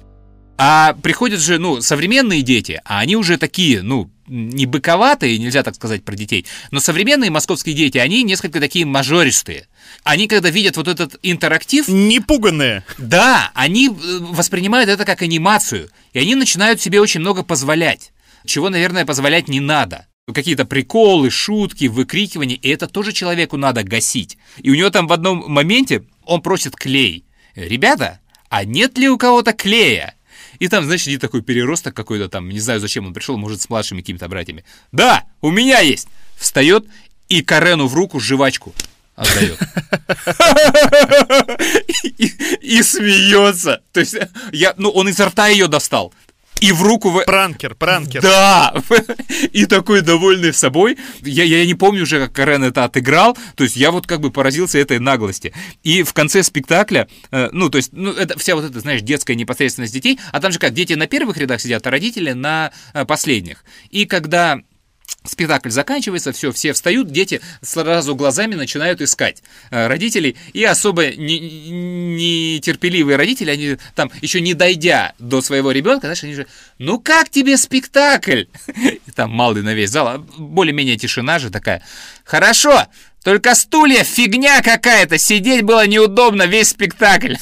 А 0.62 0.92
приходят 0.92 1.40
же, 1.40 1.58
ну, 1.58 1.80
современные 1.80 2.42
дети, 2.42 2.82
а 2.84 3.00
они 3.00 3.16
уже 3.16 3.38
такие, 3.38 3.82
ну, 3.82 4.12
не 4.28 4.66
быковатые, 4.66 5.38
нельзя 5.38 5.64
так 5.64 5.74
сказать 5.74 6.04
про 6.04 6.18
детей, 6.18 6.46
но 6.70 6.82
современные 6.82 7.32
московские 7.32 7.74
дети, 7.74 7.98
они 7.98 8.24
несколько 8.24 8.60
такие 8.60 8.86
мажористые. 8.86 9.70
Они, 10.04 10.28
когда 10.28 10.50
видят 10.50 10.76
вот 10.76 10.90
этот 10.90 11.16
интерактив... 11.24 11.88
Непуганные. 11.88 12.84
Да, 12.98 13.52
они 13.54 13.88
э, 13.88 13.92
воспринимают 13.92 14.90
это 14.90 15.06
как 15.06 15.22
анимацию, 15.22 15.90
и 16.12 16.20
они 16.20 16.36
начинают 16.36 16.82
себе 16.82 17.00
очень 17.00 17.22
много 17.22 17.44
позволять, 17.44 18.12
чего, 18.46 18.70
наверное, 18.70 19.06
позволять 19.06 19.48
не 19.48 19.62
надо. 19.62 20.08
Какие-то 20.28 20.66
приколы, 20.66 21.30
шутки, 21.30 21.86
выкрикивания, 21.86 22.58
и 22.58 22.68
это 22.68 22.88
тоже 22.88 23.14
человеку 23.14 23.56
надо 23.56 23.84
гасить. 23.84 24.38
И 24.58 24.70
у 24.72 24.76
него 24.76 24.90
там 24.90 25.08
в 25.08 25.14
одном 25.14 25.42
моменте 25.48 26.04
он 26.26 26.42
просит 26.42 26.76
клей. 26.76 27.24
Ребята, 27.56 28.20
а 28.50 28.66
нет 28.66 28.98
ли 28.98 29.08
у 29.08 29.18
кого-то 29.18 29.54
клея? 29.54 30.16
И 30.60 30.68
там, 30.68 30.86
значит, 30.86 31.06
сидит 31.06 31.22
такой 31.22 31.42
переросток 31.42 31.96
какой-то 31.96 32.30
там, 32.30 32.50
не 32.50 32.60
знаю, 32.60 32.80
зачем 32.80 33.08
он 33.08 33.14
пришел, 33.14 33.38
может, 33.38 33.62
с 33.62 33.70
младшими 33.70 34.02
какими-то 34.02 34.28
братьями. 34.28 34.64
Да, 34.92 35.24
у 35.42 35.50
меня 35.52 35.80
есть! 35.80 36.08
Встает 36.38 36.86
и 37.30 37.42
Карену 37.42 37.88
в 37.88 37.94
руку 37.94 38.20
жвачку 38.20 38.74
отдает. 39.16 39.60
И, 42.18 42.32
и 42.62 42.84
смеется. 42.84 43.82
То 43.92 44.00
есть, 44.00 44.16
я, 44.52 44.74
ну, 44.78 44.90
он 44.90 45.10
изо 45.10 45.26
рта 45.26 45.48
ее 45.48 45.68
достал 45.68 46.14
и 46.60 46.72
в 46.72 46.84
руку... 46.84 47.10
В... 47.10 47.24
Пранкер, 47.24 47.76
пранкер. 47.76 48.22
Да! 48.22 48.74
И 49.54 49.66
такой 49.66 50.02
довольный 50.02 50.54
собой. 50.54 50.98
Я, 51.22 51.44
я 51.44 51.66
не 51.66 51.74
помню 51.74 52.04
уже, 52.04 52.20
как 52.20 52.34
Карен 52.34 52.64
это 52.64 52.84
отыграл. 52.84 53.38
То 53.56 53.64
есть 53.64 53.76
я 53.76 53.92
вот 53.92 54.08
как 54.08 54.22
бы 54.22 54.32
поразился 54.32 54.78
этой 54.78 55.00
наглости. 55.00 55.54
И 55.84 56.04
в 56.04 56.14
конце 56.14 56.44
спектакля, 56.44 57.08
э, 57.32 57.50
ну, 57.52 57.70
то 57.70 57.78
есть, 57.78 57.92
ну, 57.94 58.12
это 58.12 58.38
вся 58.38 58.56
вот 58.56 58.66
эта, 58.66 58.80
знаешь, 58.80 59.02
детская 59.02 59.36
непосредственность 59.36 59.94
детей. 59.94 60.20
А 60.32 60.40
там 60.40 60.52
же 60.52 60.60
как, 60.60 60.74
дети 60.74 60.94
на 60.94 61.08
первых 61.08 61.38
рядах 61.38 61.62
сидят, 61.62 61.86
а 61.88 61.92
родители 61.92 62.32
на 62.32 62.72
э, 62.94 63.06
последних. 63.06 63.64
И 63.90 64.06
когда 64.06 64.62
Спектакль 65.26 65.70
заканчивается, 65.70 66.32
все, 66.32 66.54
все 66.54 66.72
встают, 66.72 67.12
дети 67.12 67.42
сразу 67.62 68.16
глазами 68.16 68.56
начинают 68.56 69.02
искать 69.02 69.44
э, 69.70 69.88
родителей, 69.88 70.38
и 70.54 70.64
особо 70.64 71.08
нетерпеливые 71.08 73.16
не 73.16 73.18
родители, 73.18 73.52
они 73.52 73.78
там 73.96 74.10
еще 74.22 74.40
не 74.40 74.54
дойдя 74.54 75.14
до 75.20 75.42
своего 75.42 75.72
ребенка, 75.72 76.08
знаешь, 76.08 76.24
они 76.24 76.36
же, 76.36 76.48
ну 76.78 77.00
как 77.00 77.30
тебе 77.30 77.58
спектакль? 77.58 78.44
И 78.76 79.12
там 79.14 79.32
малый 79.32 79.62
на 79.62 79.74
весь 79.74 79.90
зал, 79.90 80.08
а 80.08 80.26
более-менее 80.38 80.98
тишина 80.98 81.38
же 81.38 81.50
такая. 81.50 81.84
Хорошо, 82.24 82.88
только 83.24 83.56
стулья 83.56 84.06
фигня 84.06 84.62
какая-то, 84.62 85.18
сидеть 85.18 85.64
было 85.64 85.86
неудобно 85.86 86.44
весь 86.44 86.70
спектакль. 86.70 87.36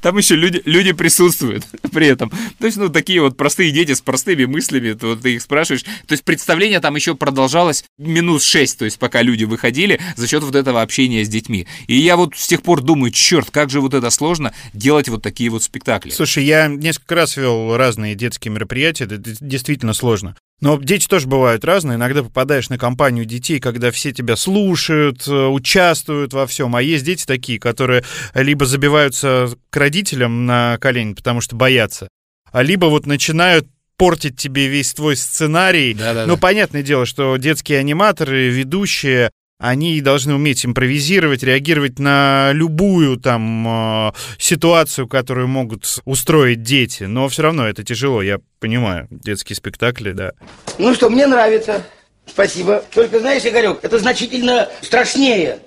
Там 0.00 0.18
еще 0.18 0.36
люди, 0.36 0.62
люди 0.64 0.92
присутствуют 0.92 1.66
при 1.92 2.06
этом. 2.06 2.30
То 2.58 2.66
есть, 2.66 2.78
ну, 2.78 2.88
такие 2.88 3.20
вот 3.20 3.36
простые 3.36 3.70
дети 3.70 3.94
с 3.94 4.00
простыми 4.00 4.44
мыслями, 4.44 4.92
то 4.92 5.16
ты 5.16 5.34
их 5.34 5.42
спрашиваешь. 5.42 5.82
То 5.82 6.12
есть, 6.12 6.24
представление 6.24 6.80
там 6.80 6.96
еще 6.96 7.14
продолжалось 7.14 7.84
минус 7.98 8.44
6, 8.44 8.78
то 8.78 8.84
есть, 8.84 8.98
пока 8.98 9.22
люди 9.22 9.44
выходили 9.44 10.00
за 10.16 10.26
счет 10.26 10.42
вот 10.42 10.54
этого 10.54 10.82
общения 10.82 11.24
с 11.24 11.28
детьми. 11.28 11.66
И 11.86 11.96
я 11.96 12.16
вот 12.16 12.36
с 12.36 12.46
тех 12.46 12.62
пор 12.62 12.82
думаю, 12.82 13.10
черт, 13.10 13.50
как 13.50 13.70
же 13.70 13.80
вот 13.80 13.94
это 13.94 14.10
сложно 14.10 14.52
делать 14.72 15.08
вот 15.08 15.22
такие 15.22 15.50
вот 15.50 15.62
спектакли. 15.62 16.10
Слушай, 16.10 16.44
я 16.44 16.68
несколько 16.68 17.14
раз 17.14 17.36
вел 17.36 17.76
разные 17.76 18.14
детские 18.14 18.52
мероприятия, 18.52 19.04
это 19.04 19.18
действительно 19.18 19.92
сложно. 19.92 20.36
Но 20.60 20.76
дети 20.80 21.06
тоже 21.06 21.28
бывают 21.28 21.64
разные. 21.64 21.96
Иногда 21.96 22.22
попадаешь 22.22 22.68
на 22.68 22.78
компанию 22.78 23.24
детей, 23.24 23.60
когда 23.60 23.90
все 23.90 24.12
тебя 24.12 24.34
слушают, 24.34 25.26
э, 25.28 25.46
участвуют 25.46 26.32
во 26.32 26.46
всем. 26.46 26.74
А 26.74 26.82
есть 26.82 27.04
дети 27.04 27.24
такие, 27.26 27.60
которые 27.60 28.04
либо 28.34 28.66
забиваются 28.66 29.50
к 29.70 29.76
родителям 29.76 30.46
на 30.46 30.78
колени, 30.80 31.14
потому 31.14 31.40
что 31.40 31.54
боятся, 31.54 32.08
а 32.50 32.62
либо 32.62 32.86
вот 32.86 33.06
начинают 33.06 33.66
портить 33.96 34.36
тебе 34.36 34.68
весь 34.68 34.94
твой 34.94 35.16
сценарий. 35.16 35.92
Да-да-да. 35.92 36.26
Ну, 36.26 36.38
понятное 36.38 36.82
дело, 36.82 37.04
что 37.04 37.36
детские 37.36 37.80
аниматоры, 37.80 38.48
ведущие, 38.48 39.30
они 39.58 40.00
должны 40.00 40.34
уметь 40.34 40.64
импровизировать, 40.64 41.42
реагировать 41.42 41.98
на 41.98 42.52
любую 42.52 43.16
там 43.16 43.66
э, 44.08 44.12
ситуацию, 44.38 45.08
которую 45.08 45.48
могут 45.48 46.00
устроить 46.04 46.62
дети. 46.62 47.04
Но 47.04 47.28
все 47.28 47.42
равно 47.42 47.68
это 47.68 47.82
тяжело, 47.82 48.22
я 48.22 48.38
понимаю. 48.60 49.08
Детские 49.10 49.56
спектакли, 49.56 50.12
да. 50.12 50.32
Ну 50.78 50.94
что, 50.94 51.10
мне 51.10 51.26
нравится. 51.26 51.84
Спасибо. 52.26 52.84
Только 52.94 53.18
знаешь, 53.18 53.44
Игорек, 53.44 53.80
это 53.82 53.98
значительно 53.98 54.68
страшнее. 54.80 55.58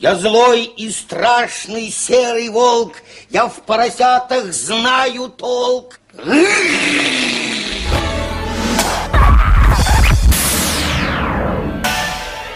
Я 0.00 0.16
злой 0.16 0.64
и 0.64 0.90
страшный 0.90 1.90
серый 1.90 2.48
волк. 2.50 2.96
Я 3.30 3.48
в 3.48 3.62
поросятах 3.62 4.52
знаю 4.52 5.28
толк. 5.30 5.98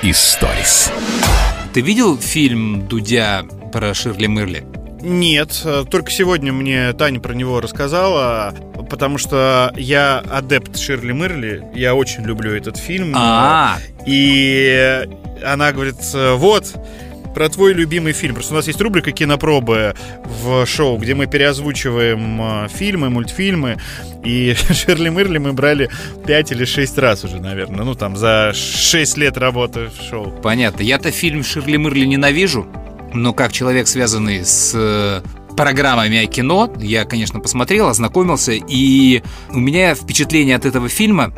Историс. 0.07 0.93
Ты 1.73 1.81
видел 1.81 2.19
фильм 2.19 2.87
Дудя 2.87 3.43
про 3.73 3.95
Ширли 3.95 4.27
Мырли? 4.27 4.67
Нет, 5.01 5.62
э, 5.64 5.85
только 5.90 6.11
сегодня 6.11 6.53
мне 6.53 6.93
Таня 6.93 7.21
про 7.21 7.33
него 7.33 7.62
рассказала, 7.62 8.55
потому 8.90 9.17
что 9.17 9.73
я 9.79 10.19
адепт 10.19 10.79
Ширли 10.79 11.12
Мырли, 11.12 11.64
я 11.75 11.95
очень 11.95 12.23
люблю 12.23 12.53
этот 12.55 12.77
фильм. 12.77 13.14
А. 13.17 13.79
И 14.05 15.09
она 15.43 15.73
говорит, 15.73 15.97
вот, 16.12 16.75
про 17.35 17.49
твой 17.49 17.75
любимый 17.75 18.12
фильм. 18.12 18.35
Просто 18.35 18.55
у 18.55 18.57
нас 18.57 18.66
есть 18.66 18.81
рубрика 18.81 19.12
«Кинопробы» 19.12 19.94
в 20.25 20.64
шоу, 20.66 20.97
где 20.97 21.14
мы 21.14 21.27
переозвучиваем 21.27 22.40
э, 22.40 22.68
фильмы, 22.68 23.11
мультфильмы. 23.11 23.79
И 24.25 24.55
Шерли 24.73 25.09
Мырли 25.09 25.38
мы 25.38 25.53
брали 25.53 25.90
5 26.27 26.53
или 26.53 26.64
6 26.64 26.99
раз 26.99 27.25
уже, 27.25 27.40
наверное. 27.40 27.85
Ну, 27.85 27.94
там, 27.94 28.16
за 28.16 28.53
6 28.55 29.16
лет 29.18 29.37
работы 29.37 29.90
в 29.90 30.03
шоу. 30.09 30.31
Понятно. 30.42 30.83
Я-то 30.83 31.11
фильм 31.11 31.42
Ширли 31.42 31.77
Мырли 31.77 32.07
ненавижу, 32.07 32.66
но 33.12 33.33
как 33.33 33.53
человек, 33.53 33.88
связанный 33.88 34.44
с 34.44 34.73
э, 34.75 35.20
программами 35.57 36.25
о 36.25 36.27
кино, 36.27 36.73
я, 36.79 37.05
конечно, 37.05 37.40
посмотрел, 37.40 37.88
ознакомился, 37.88 38.53
и 38.53 39.23
у 39.51 39.59
меня 39.59 39.94
впечатление 39.94 40.57
от 40.57 40.66
этого 40.66 40.88
фильма, 40.88 41.33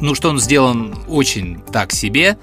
ну, 0.00 0.14
что 0.14 0.30
он 0.30 0.40
сделан 0.40 0.94
очень 1.08 1.60
так 1.72 1.92
себе, 1.92 2.36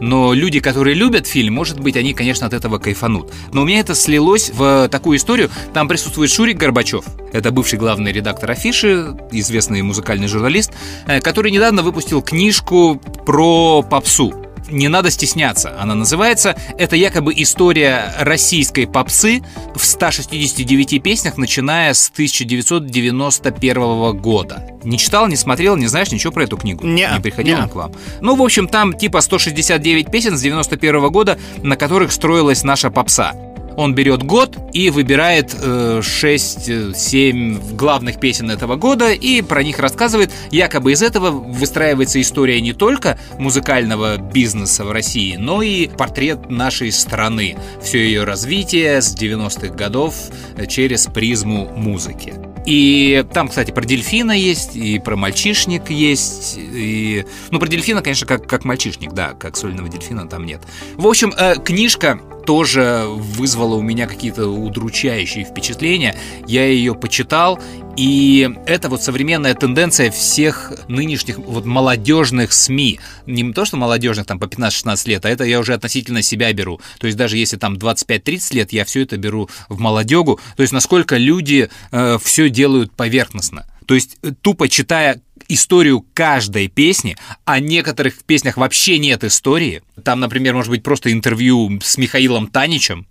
но 0.00 0.32
люди, 0.32 0.60
которые 0.60 0.94
любят 0.94 1.26
фильм, 1.26 1.54
может 1.54 1.80
быть, 1.80 1.96
они, 1.96 2.14
конечно, 2.14 2.46
от 2.46 2.52
этого 2.52 2.78
кайфанут. 2.78 3.32
Но 3.52 3.62
у 3.62 3.64
меня 3.64 3.80
это 3.80 3.94
слилось 3.94 4.50
в 4.50 4.88
такую 4.88 5.18
историю. 5.18 5.50
Там 5.72 5.88
присутствует 5.88 6.30
Шурик 6.30 6.56
Горбачев. 6.56 7.04
Это 7.32 7.50
бывший 7.50 7.78
главный 7.78 8.12
редактор 8.12 8.50
афиши, 8.50 9.14
известный 9.32 9.82
музыкальный 9.82 10.28
журналист, 10.28 10.72
э, 11.06 11.20
который 11.20 11.50
недавно 11.50 11.82
выпустил 11.82 12.22
книжку 12.22 13.00
про 13.24 13.82
попсу. 13.82 14.45
Не 14.68 14.88
надо 14.88 15.10
стесняться. 15.10 15.80
Она 15.80 15.94
называется. 15.94 16.56
Это 16.78 16.96
якобы 16.96 17.32
история 17.36 18.12
российской 18.18 18.86
попсы 18.86 19.42
в 19.74 19.84
169 19.84 21.02
песнях, 21.02 21.36
начиная 21.36 21.94
с 21.94 22.10
1991 22.10 24.16
года. 24.18 24.66
Не 24.84 24.98
читал, 24.98 25.28
не 25.28 25.36
смотрел, 25.36 25.76
не 25.76 25.86
знаешь 25.86 26.10
ничего 26.10 26.32
про 26.32 26.44
эту 26.44 26.56
книгу? 26.56 26.86
Не, 26.86 27.08
не 27.12 27.20
приходил 27.20 27.58
не. 27.58 27.68
к 27.68 27.74
вам. 27.74 27.92
Ну, 28.20 28.36
в 28.36 28.42
общем, 28.42 28.68
там 28.68 28.92
типа 28.92 29.20
169 29.20 30.10
песен 30.10 30.36
с 30.36 30.42
91 30.42 31.10
года, 31.10 31.38
на 31.62 31.76
которых 31.76 32.12
строилась 32.12 32.64
наша 32.64 32.90
попса. 32.90 33.32
Он 33.76 33.94
берет 33.94 34.22
год 34.22 34.56
и 34.72 34.90
выбирает 34.90 35.54
э, 35.60 36.00
6-7 36.02 37.76
главных 37.76 38.18
песен 38.18 38.50
этого 38.50 38.76
года 38.76 39.12
и 39.12 39.42
про 39.42 39.62
них 39.62 39.78
рассказывает. 39.78 40.32
Якобы 40.50 40.92
из 40.92 41.02
этого 41.02 41.30
выстраивается 41.30 42.20
история 42.20 42.60
не 42.60 42.72
только 42.72 43.18
музыкального 43.38 44.16
бизнеса 44.16 44.84
в 44.84 44.92
России, 44.92 45.36
но 45.36 45.62
и 45.62 45.88
портрет 45.88 46.50
нашей 46.50 46.90
страны. 46.90 47.56
Все 47.82 47.98
ее 47.98 48.24
развитие 48.24 49.00
с 49.02 49.14
90-х 49.14 49.74
годов 49.74 50.14
э, 50.56 50.66
через 50.66 51.06
призму 51.06 51.70
музыки. 51.76 52.34
И 52.66 53.24
там, 53.32 53.48
кстати, 53.48 53.70
про 53.70 53.84
дельфина 53.84 54.32
есть, 54.32 54.74
и 54.74 54.98
про 54.98 55.16
мальчишник 55.16 55.88
есть, 55.90 56.56
и... 56.58 57.24
Ну, 57.50 57.60
про 57.60 57.68
дельфина, 57.68 58.02
конечно, 58.02 58.26
как, 58.26 58.48
как 58.48 58.64
мальчишник, 58.64 59.12
да, 59.12 59.34
как 59.34 59.56
сольного 59.56 59.88
дельфина 59.88 60.28
там 60.28 60.44
нет. 60.44 60.62
В 60.96 61.06
общем, 61.06 61.32
э, 61.36 61.54
книжка 61.62 62.20
тоже 62.44 63.04
вызвала 63.08 63.74
у 63.74 63.82
меня 63.82 64.06
какие-то 64.06 64.48
удручающие 64.48 65.44
впечатления. 65.44 66.16
Я 66.46 66.66
ее 66.66 66.94
почитал, 66.94 67.60
и 67.96 68.50
это 68.66 68.88
вот 68.88 69.02
современная 69.02 69.54
тенденция 69.54 70.10
всех 70.10 70.72
нынешних 70.88 71.38
вот 71.38 71.64
молодежных 71.64 72.52
СМИ. 72.52 73.00
Не 73.26 73.52
то, 73.52 73.64
что 73.64 73.76
молодежных 73.76 74.26
там 74.26 74.38
по 74.38 74.44
15-16 74.44 75.08
лет, 75.08 75.24
а 75.24 75.30
это 75.30 75.44
я 75.44 75.58
уже 75.58 75.72
относительно 75.72 76.22
себя 76.22 76.52
беру. 76.52 76.80
То 76.98 77.06
есть 77.06 77.16
даже 77.16 77.38
если 77.38 77.56
там 77.56 77.74
25-30 77.74 78.54
лет, 78.54 78.72
я 78.72 78.84
все 78.84 79.02
это 79.02 79.16
беру 79.16 79.48
в 79.68 79.78
молодегу. 79.78 80.38
То 80.56 80.62
есть 80.62 80.72
насколько 80.72 81.16
люди 81.16 81.70
э, 81.90 82.18
все 82.22 82.50
делают 82.50 82.92
поверхностно. 82.92 83.66
То 83.86 83.94
есть 83.94 84.18
э, 84.22 84.32
тупо 84.42 84.68
читая 84.68 85.22
историю 85.48 86.04
каждой 86.12 86.68
песни, 86.68 87.16
а 87.44 87.60
некоторых 87.60 88.24
песнях 88.24 88.56
вообще 88.56 88.98
нет 88.98 89.24
истории. 89.24 89.82
Там, 90.02 90.20
например, 90.20 90.54
может 90.54 90.70
быть 90.70 90.82
просто 90.82 91.12
интервью 91.12 91.78
с 91.82 91.96
Михаилом 91.96 92.48
Таничем, 92.48 93.06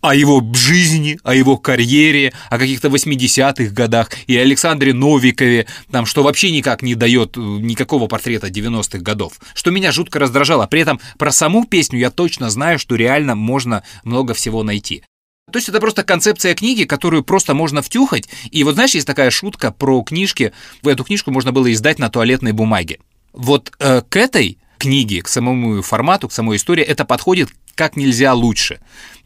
о 0.00 0.14
его 0.14 0.42
жизни, 0.54 1.18
о 1.22 1.34
его 1.34 1.56
карьере, 1.56 2.32
о 2.50 2.58
каких-то 2.58 2.88
80-х 2.88 3.72
годах 3.72 4.10
и 4.26 4.36
Александре 4.36 4.92
Новикове, 4.94 5.66
там, 5.90 6.06
что 6.06 6.22
вообще 6.22 6.50
никак 6.50 6.82
не 6.82 6.94
дает 6.94 7.36
э, 7.36 7.40
никакого 7.40 8.06
портрета 8.06 8.48
90-х 8.48 8.98
годов, 8.98 9.34
что 9.54 9.70
меня 9.70 9.92
жутко 9.92 10.18
раздражало. 10.18 10.66
При 10.66 10.80
этом 10.80 11.00
про 11.18 11.30
саму 11.30 11.64
песню 11.66 11.98
я 11.98 12.10
точно 12.10 12.50
знаю, 12.50 12.78
что 12.78 12.96
реально 12.96 13.34
можно 13.34 13.82
много 14.04 14.34
всего 14.34 14.62
найти. 14.62 15.04
То 15.50 15.58
есть 15.58 15.68
это 15.68 15.80
просто 15.80 16.04
концепция 16.04 16.54
книги, 16.54 16.84
которую 16.84 17.24
просто 17.24 17.54
можно 17.54 17.82
втюхать. 17.82 18.28
И 18.50 18.64
вот 18.64 18.74
знаешь, 18.74 18.94
есть 18.94 19.06
такая 19.06 19.30
шутка 19.30 19.70
про 19.70 20.02
книжки. 20.02 20.52
В 20.82 20.88
эту 20.88 21.04
книжку 21.04 21.30
можно 21.30 21.52
было 21.52 21.72
издать 21.72 21.98
на 21.98 22.08
туалетной 22.08 22.52
бумаге. 22.52 23.00
Вот 23.32 23.72
э, 23.78 24.02
к 24.08 24.16
этой 24.16 24.58
книге, 24.78 25.22
к 25.22 25.28
самому 25.28 25.82
формату, 25.82 26.28
к 26.28 26.32
самой 26.32 26.56
истории, 26.56 26.84
это 26.84 27.04
подходит 27.04 27.50
как 27.74 27.96
нельзя 27.96 28.34
лучше. 28.34 28.80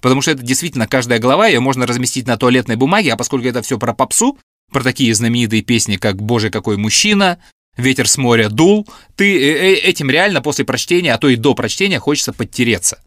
Потому 0.07 0.23
что 0.23 0.31
это 0.31 0.45
действительно 0.45 0.87
каждая 0.87 1.19
глава, 1.19 1.49
ее 1.49 1.59
можно 1.59 1.85
разместить 1.85 2.29
на 2.29 2.37
туалетной 2.37 2.77
бумаге, 2.77 3.13
а 3.13 3.17
поскольку 3.17 3.49
это 3.49 3.61
все 3.61 3.77
про 3.77 3.93
попсу, 3.93 4.39
про 4.71 4.85
такие 4.85 5.13
знаменитые 5.13 5.63
песни, 5.63 5.97
как 5.97 6.23
«Боже, 6.23 6.49
какой 6.49 6.77
мужчина», 6.77 7.39
«Ветер 7.77 8.07
с 8.07 8.17
моря 8.17 8.49
дул», 8.49 8.87
ты 9.17 9.37
э, 9.37 9.75
этим 9.75 10.09
реально 10.09 10.43
после 10.43 10.65
прочтения, 10.65 11.13
а 11.13 11.19
то 11.19 11.29
и 11.29 11.35
до 11.35 11.57
прочтения 11.57 11.99
хочется 11.99 12.33
подтереться. 12.33 13.03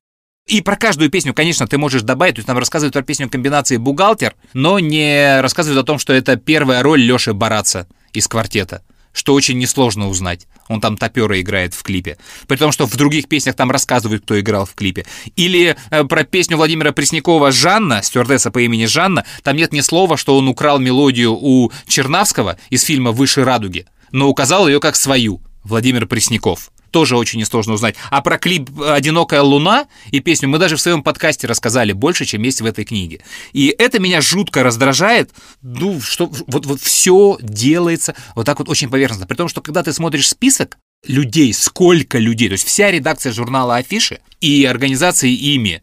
И 0.46 0.60
про 0.60 0.76
каждую 0.76 1.10
песню, 1.10 1.34
конечно, 1.34 1.70
ты 1.70 1.78
можешь 1.78 2.02
добавить, 2.02 2.36
то 2.36 2.40
есть 2.40 2.50
нам 2.50 2.58
рассказывают 2.58 2.94
про 2.94 3.02
песню 3.02 3.30
комбинации 3.30 3.78
«Бухгалтер», 3.78 4.36
но 4.54 4.78
не 4.80 5.40
рассказывают 5.40 5.82
о 5.82 5.88
том, 5.88 6.00
что 6.00 6.12
это 6.12 6.36
первая 6.36 6.84
роль 6.84 7.00
Лёши 7.00 7.32
Бараца 7.32 7.88
из 8.12 8.28
квартета 8.28 8.84
что 9.12 9.34
очень 9.34 9.58
несложно 9.58 10.08
узнать. 10.08 10.48
Он 10.70 10.80
там 10.80 10.98
топера 10.98 11.42
играет 11.42 11.74
в 11.74 11.84
клипе. 11.84 12.18
При 12.48 12.56
том, 12.56 12.72
что 12.72 12.86
в 12.86 12.96
других 12.96 13.28
песнях 13.28 13.56
там 13.56 13.72
рассказывают, 13.72 14.24
кто 14.24 14.40
играл 14.40 14.66
в 14.66 14.76
клипе. 14.76 15.06
Или 15.36 15.76
э, 15.90 16.04
про 16.06 16.24
песню 16.24 16.58
Владимира 16.58 16.92
Преснякова 16.92 17.52
«Жанна», 17.52 18.02
стюардесса 18.04 18.52
по 18.52 18.60
имени 18.60 18.86
Жанна, 18.86 19.26
там 19.44 19.58
нет 19.58 19.74
ни 19.74 19.82
слова, 19.82 20.16
что 20.16 20.38
он 20.38 20.48
украл 20.48 20.80
мелодию 20.80 21.34
у 21.34 21.72
Чернавского 21.88 22.58
из 22.70 22.84
фильма 22.84 23.12
«Выше 23.12 23.44
радуги», 23.44 23.88
но 24.12 24.30
указал 24.30 24.68
ее 24.68 24.80
как 24.80 24.96
свою, 24.96 25.42
Владимир 25.64 26.06
Пресняков 26.06 26.72
тоже 26.92 27.18
очень 27.18 27.40
несложно 27.40 27.74
узнать. 27.74 27.96
А 28.10 28.22
про 28.22 28.38
клип 28.38 28.70
«Одинокая 28.82 29.42
луна» 29.42 29.88
и 30.12 30.20
песню 30.20 30.50
мы 30.50 30.58
даже 30.58 30.76
в 30.76 30.82
своем 30.82 31.04
подкасте 31.04 31.48
рассказали 31.48 31.92
больше, 31.92 32.26
чем 32.26 32.44
есть 32.44 32.62
в 32.62 32.66
этой 32.66 32.86
книге. 32.86 33.22
И 33.54 33.74
это 33.78 34.00
меня 34.00 34.22
жутко 34.22 34.64
раздражает, 34.64 35.32
ну, 35.62 36.02
что 36.02 36.32
вот, 36.48 36.66
вот 36.66 36.82
все 36.82 37.38
делается 37.42 38.16
вот 38.36 38.46
так 38.46 38.60
вот 38.60 38.70
очень 38.70 38.90
поверхностно. 38.90 39.28
При 39.28 39.36
том, 39.36 39.48
что 39.48 39.62
когда 39.62 39.84
ты 39.84 39.94
смотришь 39.94 40.30
список 40.30 40.78
людей, 41.08 41.54
сколько 41.54 42.18
людей, 42.18 42.50
то 42.50 42.54
есть 42.54 42.68
вся 42.68 42.92
редакция 42.92 43.32
журнала 43.32 43.78
«Афиши» 43.78 44.20
и 44.42 44.66
организации 44.66 45.32
ими 45.32 45.82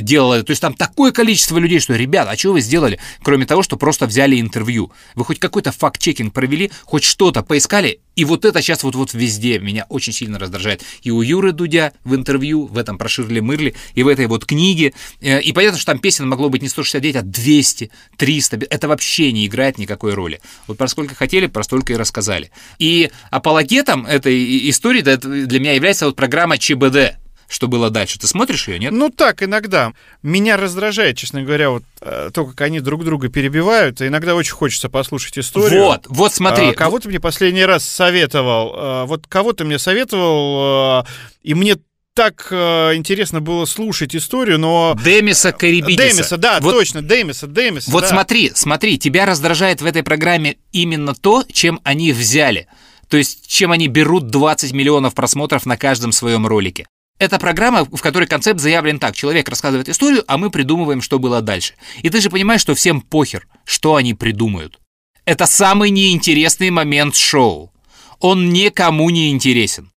делала, 0.00 0.42
то 0.42 0.50
есть 0.50 0.62
там 0.62 0.74
такое 0.74 1.12
количество 1.12 1.58
людей, 1.58 1.80
что, 1.80 1.94
ребят, 1.94 2.28
а 2.30 2.36
что 2.36 2.52
вы 2.52 2.60
сделали, 2.60 2.98
кроме 3.22 3.46
того, 3.46 3.62
что 3.62 3.76
просто 3.76 4.06
взяли 4.06 4.40
интервью? 4.40 4.92
Вы 5.14 5.24
хоть 5.24 5.38
какой-то 5.38 5.72
факт-чекинг 5.72 6.32
провели, 6.32 6.70
хоть 6.84 7.04
что-то 7.04 7.42
поискали, 7.42 8.00
и 8.18 8.24
вот 8.24 8.44
это 8.44 8.60
сейчас 8.60 8.82
вот-вот 8.82 9.14
везде 9.14 9.60
меня 9.60 9.86
очень 9.88 10.12
сильно 10.12 10.40
раздражает. 10.40 10.82
И 11.02 11.12
у 11.12 11.22
Юры 11.22 11.52
Дудя 11.52 11.92
в 12.02 12.16
интервью, 12.16 12.66
в 12.66 12.76
этом 12.76 12.98
про 12.98 13.08
Ширли 13.08 13.38
Мырли, 13.38 13.76
и 13.94 14.02
в 14.02 14.08
этой 14.08 14.26
вот 14.26 14.44
книге. 14.44 14.92
Э, 15.20 15.40
и 15.40 15.52
понятно, 15.52 15.78
что 15.78 15.92
там 15.92 16.00
песен 16.00 16.28
могло 16.28 16.48
быть 16.48 16.60
не 16.60 16.68
169, 16.68 17.14
а 17.14 17.22
200, 17.22 17.92
300. 18.16 18.56
Это 18.70 18.88
вообще 18.88 19.30
не 19.30 19.46
играет 19.46 19.78
никакой 19.78 20.14
роли. 20.14 20.40
Вот 20.66 20.76
про 20.78 20.88
сколько 20.88 21.14
хотели, 21.14 21.46
про 21.46 21.62
столько 21.62 21.92
и 21.92 21.96
рассказали. 21.96 22.50
И 22.80 23.08
апологетом 23.30 24.04
этой 24.04 24.68
истории 24.68 25.02
для 25.02 25.60
меня 25.60 25.74
является 25.74 26.06
вот 26.06 26.16
программа 26.16 26.58
ЧБД, 26.58 27.17
что 27.48 27.66
было 27.66 27.88
дальше. 27.90 28.18
Ты 28.18 28.26
смотришь 28.26 28.68
ее, 28.68 28.78
нет? 28.78 28.92
Ну 28.92 29.08
так, 29.08 29.42
иногда. 29.42 29.92
Меня 30.22 30.56
раздражает, 30.56 31.16
честно 31.16 31.42
говоря, 31.42 31.70
вот 31.70 31.82
э, 32.00 32.30
то, 32.32 32.44
как 32.44 32.60
они 32.60 32.80
друг 32.80 33.04
друга 33.04 33.28
перебивают. 33.28 34.02
Иногда 34.02 34.34
очень 34.34 34.52
хочется 34.52 34.90
послушать 34.90 35.38
историю. 35.38 35.82
Вот, 35.82 36.04
вот 36.08 36.32
смотри. 36.32 36.68
А, 36.68 36.74
кого 36.74 37.00
ты 37.00 37.08
мне 37.08 37.18
последний 37.18 37.64
раз 37.64 37.84
советовал? 37.84 38.72
А, 38.74 39.06
вот 39.06 39.26
кого 39.26 39.54
ты 39.54 39.64
мне 39.64 39.78
советовал, 39.78 40.58
а, 40.60 41.06
и 41.42 41.54
мне 41.54 41.76
так 42.12 42.48
э, 42.50 42.96
интересно 42.96 43.40
было 43.40 43.64
слушать 43.64 44.14
историю, 44.16 44.58
но... 44.58 44.98
Демиса 45.02 45.52
Карибидиса. 45.52 46.10
Демиса, 46.10 46.36
да, 46.36 46.58
вот, 46.60 46.72
точно, 46.72 47.00
Демиса, 47.00 47.46
Демиса. 47.46 47.90
Вот 47.92 48.02
да. 48.02 48.08
смотри, 48.08 48.50
смотри, 48.56 48.98
тебя 48.98 49.24
раздражает 49.24 49.80
в 49.80 49.86
этой 49.86 50.02
программе 50.02 50.56
именно 50.72 51.14
то, 51.14 51.44
чем 51.50 51.80
они 51.84 52.12
взяли. 52.12 52.66
То 53.08 53.16
есть, 53.16 53.46
чем 53.46 53.70
они 53.70 53.86
берут 53.86 54.30
20 54.30 54.72
миллионов 54.72 55.14
просмотров 55.14 55.64
на 55.64 55.76
каждом 55.76 56.10
своем 56.10 56.44
ролике. 56.44 56.86
Это 57.18 57.38
программа, 57.38 57.84
в 57.84 58.00
которой 58.00 58.26
концепт 58.26 58.60
заявлен 58.60 58.98
так. 59.00 59.16
Человек 59.16 59.48
рассказывает 59.48 59.88
историю, 59.88 60.24
а 60.28 60.38
мы 60.38 60.50
придумываем, 60.50 61.02
что 61.02 61.18
было 61.18 61.42
дальше. 61.42 61.74
И 62.02 62.10
ты 62.10 62.20
же 62.20 62.30
понимаешь, 62.30 62.60
что 62.60 62.74
всем 62.74 63.00
похер, 63.00 63.46
что 63.64 63.96
они 63.96 64.14
придумают. 64.14 64.78
Это 65.24 65.46
самый 65.46 65.90
неинтересный 65.90 66.70
момент 66.70 67.16
шоу. 67.16 67.72
Он 68.20 68.50
никому 68.50 69.10
не 69.10 69.30
интересен. 69.30 69.90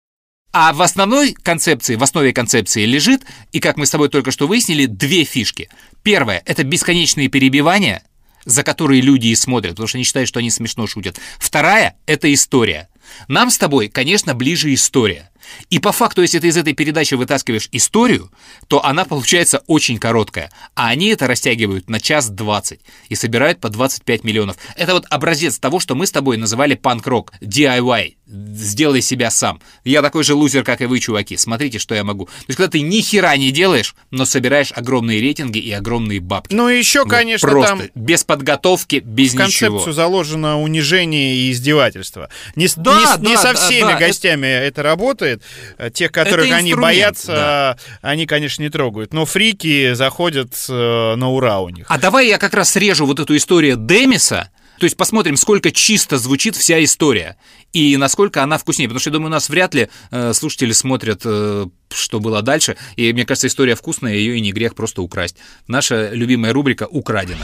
А 0.52 0.74
в 0.74 0.82
основной 0.82 1.34
концепции, 1.34 1.96
в 1.96 2.04
основе 2.04 2.34
концепции 2.34 2.86
лежит, 2.86 3.24
и 3.52 3.60
как 3.60 3.78
мы 3.78 3.86
с 3.86 3.92
тобой 3.92 4.10
только 4.10 4.32
что 4.32 4.48
выяснили, 4.48 4.88
две 4.88 5.24
фишки. 5.24 5.70
Первое– 6.02 6.42
это 6.46 6.64
бесконечные 6.64 7.28
перебивания, 7.28 8.04
за 8.46 8.64
которые 8.64 9.02
люди 9.02 9.28
и 9.28 9.36
смотрят, 9.36 9.74
потому 9.74 9.88
что 9.88 9.98
они 9.98 10.06
считают, 10.06 10.28
что 10.28 10.40
они 10.40 10.50
смешно 10.50 10.88
шутят. 10.88 11.20
Вторая– 11.38 11.98
это 12.08 12.34
история. 12.34 12.90
Нам 13.28 13.52
с 13.52 13.58
тобой, 13.58 13.90
конечно, 13.90 14.34
ближе 14.34 14.74
история. 14.74 15.30
И 15.70 15.80
по 15.80 15.92
факту, 15.92 16.22
если 16.22 16.40
ты 16.40 16.48
из 16.48 16.58
этой 16.58 16.74
передачи 16.74 17.14
вытаскиваешь 17.16 17.70
историю, 17.72 18.32
то 18.68 18.84
она 18.86 19.06
получается 19.06 19.64
очень 19.68 19.98
короткая. 19.98 20.52
А 20.76 20.88
они 20.90 21.08
это 21.08 21.28
растягивают 21.28 21.90
на 21.90 22.00
час 22.00 22.30
двадцать 22.30 22.82
и 23.10 23.16
собирают 23.16 23.60
по 23.60 23.70
25 23.70 24.24
миллионов. 24.24 24.58
Это 24.76 24.94
вот 24.94 25.06
образец 25.10 25.60
того, 25.60 25.80
что 25.80 25.96
мы 25.96 26.08
с 26.08 26.12
тобой 26.12 26.38
называли 26.38 26.76
панк-рок, 26.76 27.34
DIY, 27.42 28.16
сделай 28.28 29.02
себя 29.02 29.32
сам. 29.32 29.60
Я 29.84 30.02
такой 30.02 30.24
же 30.24 30.34
лузер, 30.36 30.64
как 30.64 30.82
и 30.82 30.86
вы, 30.86 31.00
чуваки. 31.00 31.38
Смотрите, 31.38 31.80
что 31.80 31.96
я 31.96 32.04
могу. 32.04 32.26
То 32.26 32.32
есть, 32.48 32.58
когда 32.58 32.72
ты 32.72 32.82
ни 32.82 33.02
хера 33.02 33.36
не 33.38 33.52
делаешь, 33.52 33.96
но 34.12 34.26
собираешь 34.26 34.72
огромные 34.76 35.20
рейтинги 35.20 35.58
и 35.60 35.72
огромные 35.72 36.20
бабки. 36.20 36.54
Ну, 36.54 36.68
еще, 36.68 37.02
Вот 37.02 37.10
конечно, 37.10 37.48
просто 37.50 37.78
там 37.78 37.82
без 37.96 38.24
подготовки, 38.24 38.98
без 39.04 39.34
в 39.34 39.38
концепцию 39.38 39.74
ничего. 39.80 39.92
заложено 39.94 40.62
унижение 40.62 41.36
и 41.36 41.52
издевательство. 41.52 42.30
Не, 42.56 42.68
Да, 42.76 43.00
не 43.00 43.06
с- 43.06 43.18
не 43.30 43.36
да, 43.36 43.42
со 43.42 43.54
да, 43.54 43.60
всеми 43.60 43.92
да, 43.94 43.98
гостями 44.00 44.48
это... 44.48 44.84
работает. 44.84 45.39
Э, 45.78 45.90
Тех, 45.90 46.12
которых 46.12 46.52
они 46.52 46.74
боятся, 46.76 47.78
они, 48.02 48.26
конечно, 48.26 48.62
не 48.62 48.70
трогают. 48.70 49.14
Но 49.14 49.26
фрики 49.26 49.94
заходят 49.94 50.54
э, 50.70 51.16
на 51.16 51.30
ура 51.30 51.60
у 51.60 51.70
них. 51.70 51.86
А 51.90 51.98
давай 51.98 52.28
я 52.28 52.38
как 52.38 52.54
раз 52.54 52.72
срежу 52.72 53.06
вот 53.06 53.20
эту 53.20 53.36
историю 53.36 53.76
Демиса, 53.78 54.50
То 54.80 54.86
есть 54.86 54.96
посмотрим, 54.96 55.36
сколько 55.36 55.72
чисто 55.72 56.18
звучит 56.18 56.56
вся 56.56 56.82
история 56.84 57.36
и 57.74 57.98
насколько 57.98 58.42
она 58.44 58.58
вкуснее. 58.58 58.88
Потому 58.88 59.00
что, 59.02 59.10
я 59.10 59.14
думаю, 59.14 59.28
у 59.28 59.32
нас 59.32 59.50
вряд 59.50 59.74
ли 59.74 59.90
э, 60.12 60.34
слушатели 60.34 60.72
смотрят, 60.72 61.22
э, 61.26 61.66
что 61.94 62.20
было 62.20 62.42
дальше. 62.42 62.78
И 62.96 63.12
мне 63.12 63.26
кажется, 63.26 63.48
история 63.48 63.76
вкусная, 63.76 64.14
ее 64.14 64.38
и 64.38 64.42
не 64.42 64.52
грех 64.54 64.76
просто 64.76 65.02
украсть. 65.02 65.36
Наша 65.68 66.10
любимая 66.12 66.54
рубрика 66.54 66.88
«Украдено». 66.90 67.44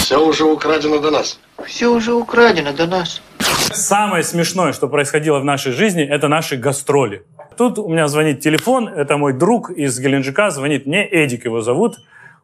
Все 0.00 0.18
уже 0.22 0.44
украдено 0.44 0.98
до 0.98 1.10
нас. 1.10 1.38
Все 1.66 1.88
уже 1.88 2.12
украдено 2.12 2.72
до 2.72 2.86
нас. 2.86 3.22
Самое 3.40 4.22
смешное, 4.22 4.72
что 4.72 4.88
происходило 4.88 5.38
в 5.38 5.44
нашей 5.44 5.72
жизни, 5.72 6.02
это 6.02 6.28
наши 6.28 6.56
гастроли. 6.56 7.24
Тут 7.56 7.78
у 7.78 7.88
меня 7.88 8.08
звонит 8.08 8.40
телефон, 8.40 8.88
это 8.88 9.16
мой 9.16 9.32
друг 9.32 9.70
из 9.70 9.98
Геленджика, 9.98 10.50
звонит 10.50 10.86
мне, 10.86 11.06
Эдик 11.06 11.44
его 11.44 11.60
зовут, 11.60 11.96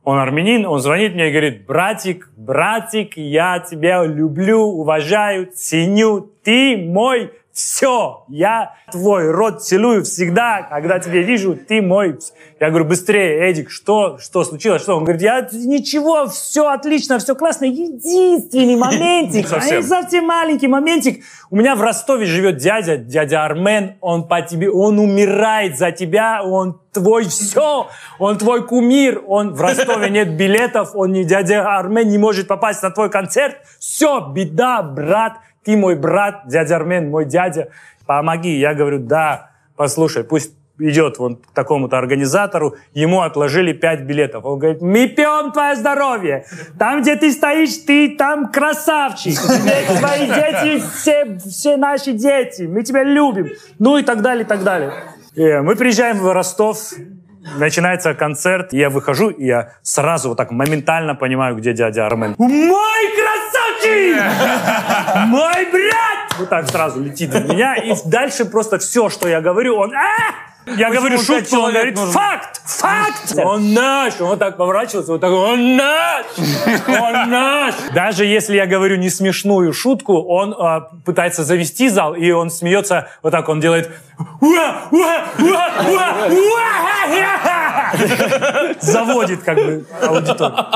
он 0.05 0.19
армянин, 0.19 0.67
он 0.67 0.79
звонит 0.81 1.15
мне 1.15 1.29
и 1.29 1.31
говорит, 1.31 1.67
братик, 1.67 2.31
братик, 2.37 3.17
я 3.17 3.59
тебя 3.59 4.05
люблю, 4.05 4.61
уважаю, 4.61 5.51
ценю, 5.53 6.31
ты 6.43 6.77
мой 6.77 7.33
все, 7.57 8.27
я 8.29 8.75
твой 8.93 9.31
рот 9.31 9.65
целую 9.65 10.05
всегда, 10.05 10.63
когда 10.65 10.99
тебя 10.99 11.23
вижу, 11.23 11.57
ты 11.57 11.81
мой. 11.81 12.19
Я 12.61 12.69
говорю, 12.69 12.85
быстрее, 12.85 13.49
Эдик, 13.49 13.71
что, 13.71 14.19
что 14.19 14.45
случилось, 14.45 14.83
что? 14.83 14.95
Он 14.95 15.05
говорит, 15.05 15.23
я 15.23 15.49
ничего, 15.51 16.27
все 16.27 16.69
отлично, 16.69 17.19
все 17.19 17.35
классно, 17.35 17.65
единственный 17.65 18.77
моментик, 18.77 19.49
Совсем. 19.49 19.83
совсем 19.83 20.27
маленький 20.27 20.69
моментик. 20.69 21.25
У 21.49 21.57
меня 21.57 21.77
в 21.77 21.81
Ростове 21.81 22.27
живет 22.27 22.59
дядя, 22.59 22.99
дядя 22.99 23.47
Армен, 23.47 23.97
он 24.03 24.29
по 24.29 24.43
тебе, 24.43 24.71
он 24.71 24.99
умирает 24.99 25.79
за 25.79 25.93
тебя, 25.93 26.43
он 26.45 26.79
твой 26.93 27.25
все, 27.25 27.89
он 28.19 28.37
твой 28.37 28.67
кумир, 28.67 29.23
он 29.27 29.55
в 29.55 29.61
Ростове 29.63 30.11
нет 30.11 30.37
билетов, 30.37 30.91
он 30.95 31.13
не 31.13 31.25
дядя 31.25 31.75
Армен 31.79 32.07
не 32.07 32.19
может 32.19 32.49
попасть 32.49 32.83
на 32.83 32.91
твой 32.91 33.09
концерт, 33.09 33.57
все, 33.79 34.21
беда, 34.21 34.83
брат, 34.83 35.39
ты 35.67 35.77
мой 35.77 35.97
брат, 35.97 36.43
дядя 36.47 36.77
Армен, 36.77 37.11
мой 37.11 37.25
дядя, 37.25 37.69
помоги. 38.07 38.57
Я 38.57 38.73
говорю, 38.75 39.01
да, 39.01 39.51
послушай, 39.77 40.23
пусть 40.23 40.55
идет 40.79 41.19
вон 41.19 41.37
к 41.37 41.53
такому-то 41.55 41.99
организатору, 41.99 42.77
ему 42.95 43.23
отложили 43.23 43.73
пять 43.73 44.03
билетов. 44.03 44.45
Он 44.45 44.59
говорит, 44.59 44.81
мы 44.81 45.09
пьем 45.09 45.51
твое 45.51 45.75
здоровье. 45.75 46.45
Там, 46.79 47.03
где 47.03 47.17
ты 47.17 47.33
стоишь, 47.33 47.79
ты 47.79 48.17
там 48.17 48.53
красавчик. 48.53 49.39
Твои 49.41 50.27
дети, 50.27 50.83
все, 50.95 51.39
все 51.39 51.77
наши 51.77 52.13
дети. 52.13 52.63
Мы 52.63 52.83
тебя 52.83 53.03
любим. 53.03 53.49
Ну 53.79 53.99
и 53.99 54.03
так 54.03 54.23
далее, 54.23 54.45
и 54.45 54.47
так 54.47 54.63
далее. 54.63 54.93
И 55.35 55.43
мы 55.61 55.75
приезжаем 55.77 56.19
в 56.19 56.33
Ростов, 56.33 56.79
начинается 57.57 58.15
концерт, 58.15 58.73
я 58.73 58.91
выхожу, 58.91 59.31
и 59.31 59.47
я 59.47 59.73
сразу 59.83 60.31
вот 60.31 60.39
так 60.39 60.51
моментально 60.51 61.15
понимаю, 61.15 61.57
где 61.57 61.73
дядя 61.73 62.07
Армен. 62.07 62.35
Мой 62.39 63.05
красавчик! 63.17 64.23
Мой 65.29 65.67
брат! 65.71 66.39
Вот 66.39 66.49
так 66.49 66.69
сразу 66.69 67.03
летит 67.03 67.35
в 67.35 67.49
меня, 67.49 67.77
и 67.77 67.95
дальше 68.05 68.45
просто 68.45 68.79
все, 68.79 69.09
что 69.09 69.29
я 69.29 69.41
говорю, 69.41 69.77
он... 69.77 69.93
«А!» 69.95 70.56
Я 70.67 70.89
Почему 70.89 70.95
говорю 70.95 71.19
шутку, 71.19 71.57
он 71.59 71.73
говорит, 71.73 71.97
факт, 71.97 72.61
факт! 72.65 73.39
Он 73.39 73.73
наш! 73.73 74.21
Он 74.21 74.31
вот 74.31 74.41
так 74.41 74.57
поворачивается, 74.57 75.13
вот 75.13 75.21
так, 75.21 75.31
он 75.31 75.77
наш! 75.77 76.27
Он 76.89 77.13
наш! 77.31 77.75
Даже 77.95 78.25
если 78.25 78.57
я 78.57 78.67
говорю 78.67 78.97
не 78.97 79.09
смешную 79.09 79.73
шутку, 79.73 80.21
он 80.23 80.53
а, 80.59 80.89
пытается 81.05 81.45
завести 81.45 81.89
зал, 81.89 82.17
и 82.17 82.33
он 82.33 82.51
смеется, 82.51 83.09
вот 83.23 83.31
так 83.31 83.49
он 83.49 83.61
делает... 83.61 83.93
Заводит 88.81 89.43
как 89.43 89.57
бы 89.57 89.87
аудиторию. 90.03 90.67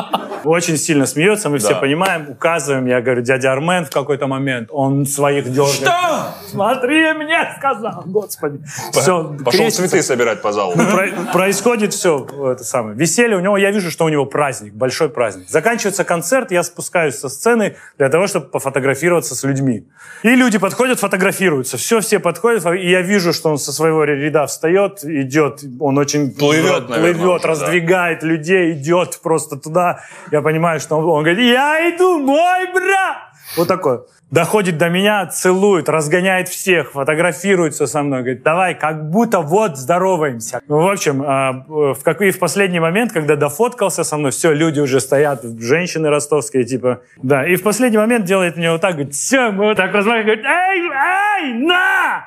Очень 0.45 0.77
сильно 0.77 1.07
смеется, 1.07 1.49
мы 1.49 1.59
все 1.59 1.71
Да. 1.71 1.75
понимаем, 1.81 2.29
указываем. 2.31 2.87
Я 2.87 3.01
говорю, 3.01 3.23
дядя 3.23 3.53
Армен 3.53 3.85
в 3.85 3.91
какой-то 3.91 4.27
момент, 4.27 4.69
он 4.73 5.07
своих 5.07 5.45
дергает. 5.51 5.75
Что? 5.75 6.35
Смотри, 6.51 7.13
мне 7.15 7.55
сказал, 7.59 8.03
господи. 8.07 8.61
Все, 8.93 9.37
Пошел 9.45 9.71
цветы 9.71 10.03
собирать 10.03 10.43
по 10.43 10.53
залу. 10.53 10.75
Ну, 10.77 10.85
про- 10.91 11.33
происходит 11.33 11.93
все 11.95 12.27
это 12.53 12.65
самое. 12.65 12.97
Веселье 12.97 13.37
у 13.37 13.41
него, 13.41 13.57
я 13.57 13.71
вижу, 13.71 13.91
что 13.91 14.05
у 14.05 14.09
него 14.09 14.27
праздник, 14.27 14.73
большой 14.75 15.09
праздник. 15.09 15.49
Заканчивается 15.49 16.05
концерт, 16.05 16.51
я 16.51 16.63
спускаюсь 16.63 17.19
со 17.19 17.29
сцены 17.29 17.77
для 17.99 18.09
того, 18.09 18.27
чтобы 18.27 18.47
пофотографироваться 18.47 19.35
с 19.35 19.43
людьми. 19.45 19.87
И 20.23 20.31
люди 20.31 20.59
подходят, 20.59 20.99
фотографируются. 21.01 21.77
Все, 21.77 22.01
все 22.01 22.19
подходят, 22.19 22.65
и 22.67 22.91
я 22.91 23.03
вижу, 23.03 23.33
что 23.33 23.51
он 23.51 23.59
со 23.59 23.73
своего 23.73 24.05
ряда 24.05 24.47
встает, 24.47 25.05
идет, 25.05 25.61
он 25.79 25.99
очень 25.99 26.31
Плывет, 26.33 26.89
наверное, 26.89 27.15
плывет, 27.15 27.39
уже, 27.41 27.43
да. 27.43 27.49
раздвигает 27.49 28.23
людей, 28.23 28.73
идет 28.73 29.19
просто 29.23 29.57
туда. 29.57 30.01
Я 30.31 30.43
понимаю, 30.43 30.81
что 30.81 30.97
он, 30.97 31.05
он 31.05 31.25
говорит, 31.25 31.39
я 31.39 31.91
иду, 31.91 32.19
мой 32.19 32.73
брат! 32.73 33.31
Вот 33.57 33.69
такой. 33.69 34.01
Доходит 34.31 34.79
до 34.79 34.89
меня, 34.89 35.27
целует, 35.27 35.89
разгоняет 35.89 36.49
всех, 36.49 36.93
фотографируется 36.93 37.89
со 37.89 38.03
мной. 38.05 38.21
Говорит, 38.21 38.45
давай, 38.45 38.77
как 38.77 39.11
будто 39.11 39.41
вот 39.41 39.77
здороваемся. 39.77 40.61
Ну, 40.69 40.79
в 40.83 40.89
общем, 40.89 41.21
а, 41.27 41.65
и 42.21 42.31
в 42.31 42.39
последний 42.39 42.79
момент, 42.79 43.13
когда 43.13 43.35
дофоткался 43.35 44.05
со 44.05 44.17
мной, 44.17 44.31
все, 44.31 44.53
люди 44.53 44.79
уже 44.79 45.01
стоят, 45.01 45.43
женщины 45.59 46.11
ростовские, 46.11 46.63
типа, 46.65 47.01
да. 47.17 47.45
И 47.45 47.57
в 47.57 47.65
последний 47.65 47.99
момент 47.99 48.25
делает 48.25 48.57
мне 48.57 48.71
вот 48.71 48.81
так, 48.81 48.93
говорит, 48.93 49.15
все, 49.15 49.51
мы 49.51 49.65
вот 49.65 49.77
так 49.77 49.93
размахиваем, 49.93 50.27
говорит, 50.27 50.45
эй, 50.45 51.49
эй, 51.49 51.53
на! 51.67 52.25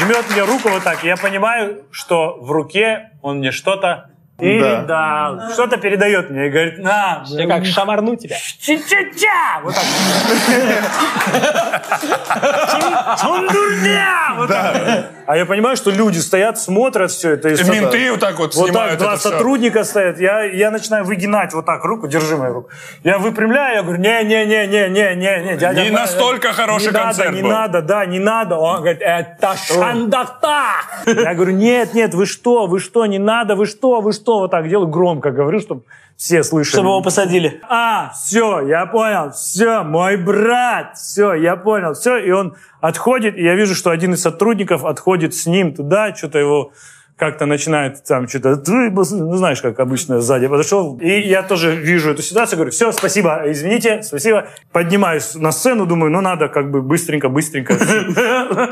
Жмет 0.00 0.24
мне 0.30 0.42
руку 0.42 0.68
вот 0.68 0.82
так. 0.82 1.04
Я 1.04 1.16
понимаю, 1.16 1.84
что 1.90 2.36
в 2.38 2.50
руке 2.50 3.12
он 3.22 3.38
мне 3.38 3.50
что-то 3.50 4.10
передал. 4.38 5.50
Что-то 5.52 5.76
передает 5.78 6.30
мне 6.30 6.46
и 6.46 6.50
говорит, 6.50 6.78
на. 6.78 7.24
Я 7.28 7.46
как 7.46 7.64
шамарну 7.66 8.16
тебя. 8.16 8.36
Ча-ча-ча! 8.60 9.60
Вот 9.62 9.74
так. 9.74 9.84
Чундурня! 13.20 14.34
Вот 14.36 14.48
так. 14.48 15.10
А 15.26 15.36
я 15.36 15.44
понимаю, 15.44 15.76
что 15.76 15.90
люди 15.90 16.18
стоят, 16.18 16.58
смотрят 16.58 17.10
все 17.10 17.32
это. 17.32 17.48
И 17.48 17.64
менты 17.64 18.10
вот 18.12 18.20
так 18.20 18.38
вот 18.38 18.54
Вот 18.54 18.68
снимают 18.68 18.98
так, 18.98 19.00
два 19.00 19.16
сотрудника 19.16 19.84
стоят. 19.84 20.20
Я, 20.20 20.42
я 20.42 20.70
начинаю 20.70 21.04
выгинать 21.04 21.52
вот 21.52 21.66
так 21.66 21.84
руку, 21.84 22.06
держи 22.06 22.36
мою 22.36 22.54
руку. 22.54 22.70
Я 23.02 23.18
выпрямляю, 23.18 23.76
я 23.76 23.82
говорю, 23.82 24.00
не-не-не-не-не-не, 24.00 25.56
дядя. 25.56 25.82
Не 25.82 25.90
настолько 25.90 26.52
хороший 26.52 26.86
не 26.86 26.92
надо, 26.92 27.04
концерт 27.06 27.34
Не 27.34 27.42
был. 27.42 27.50
надо, 27.50 27.82
да, 27.82 28.06
не 28.06 28.18
надо. 28.18 28.56
Он 28.56 28.76
говорит, 28.76 29.00
это 29.00 29.54
шандахта. 29.56 30.62
Я 31.06 31.34
говорю, 31.34 31.52
нет, 31.52 31.94
нет, 31.94 32.14
вы 32.14 32.26
что, 32.26 32.66
вы 32.66 32.78
что, 32.78 33.06
не 33.06 33.18
надо, 33.18 33.56
вы 33.56 33.66
что, 33.66 34.00
вы 34.00 34.12
что. 34.12 34.38
Вот 34.38 34.50
так 34.50 34.68
делаю, 34.68 34.88
громко 34.88 35.30
говорю, 35.30 35.60
чтобы 35.60 35.82
все 36.16 36.42
слышали. 36.42 36.72
Чтобы 36.72 36.88
его 36.88 37.02
посадили. 37.02 37.60
А, 37.68 38.12
все, 38.12 38.66
я 38.66 38.86
понял, 38.86 39.32
все, 39.32 39.82
мой 39.82 40.16
брат, 40.16 40.96
все, 40.96 41.34
я 41.34 41.56
понял, 41.56 41.94
все. 41.94 42.16
И 42.16 42.30
он 42.30 42.56
отходит, 42.80 43.36
и 43.36 43.42
я 43.42 43.54
вижу, 43.54 43.74
что 43.74 43.90
один 43.90 44.14
из 44.14 44.22
сотрудников 44.22 44.84
отходит 44.84 45.34
с 45.34 45.46
ним 45.46 45.74
туда, 45.74 46.14
что-то 46.14 46.38
его 46.38 46.72
как-то 47.16 47.46
начинает 47.46 48.04
там 48.04 48.28
что-то, 48.28 48.62
ну 48.66 49.36
знаешь, 49.36 49.62
как 49.62 49.80
обычно 49.80 50.20
сзади 50.20 50.48
подошел. 50.48 50.98
И 50.98 51.20
я 51.20 51.42
тоже 51.42 51.74
вижу 51.74 52.10
эту 52.10 52.22
ситуацию, 52.22 52.58
говорю, 52.58 52.72
все, 52.72 52.92
спасибо, 52.92 53.42
извините, 53.46 54.02
спасибо. 54.02 54.48
Поднимаюсь 54.70 55.34
на 55.34 55.50
сцену, 55.50 55.86
думаю, 55.86 56.12
ну 56.12 56.20
надо 56.20 56.48
как 56.48 56.70
бы 56.70 56.82
быстренько-быстренько. 56.82 57.78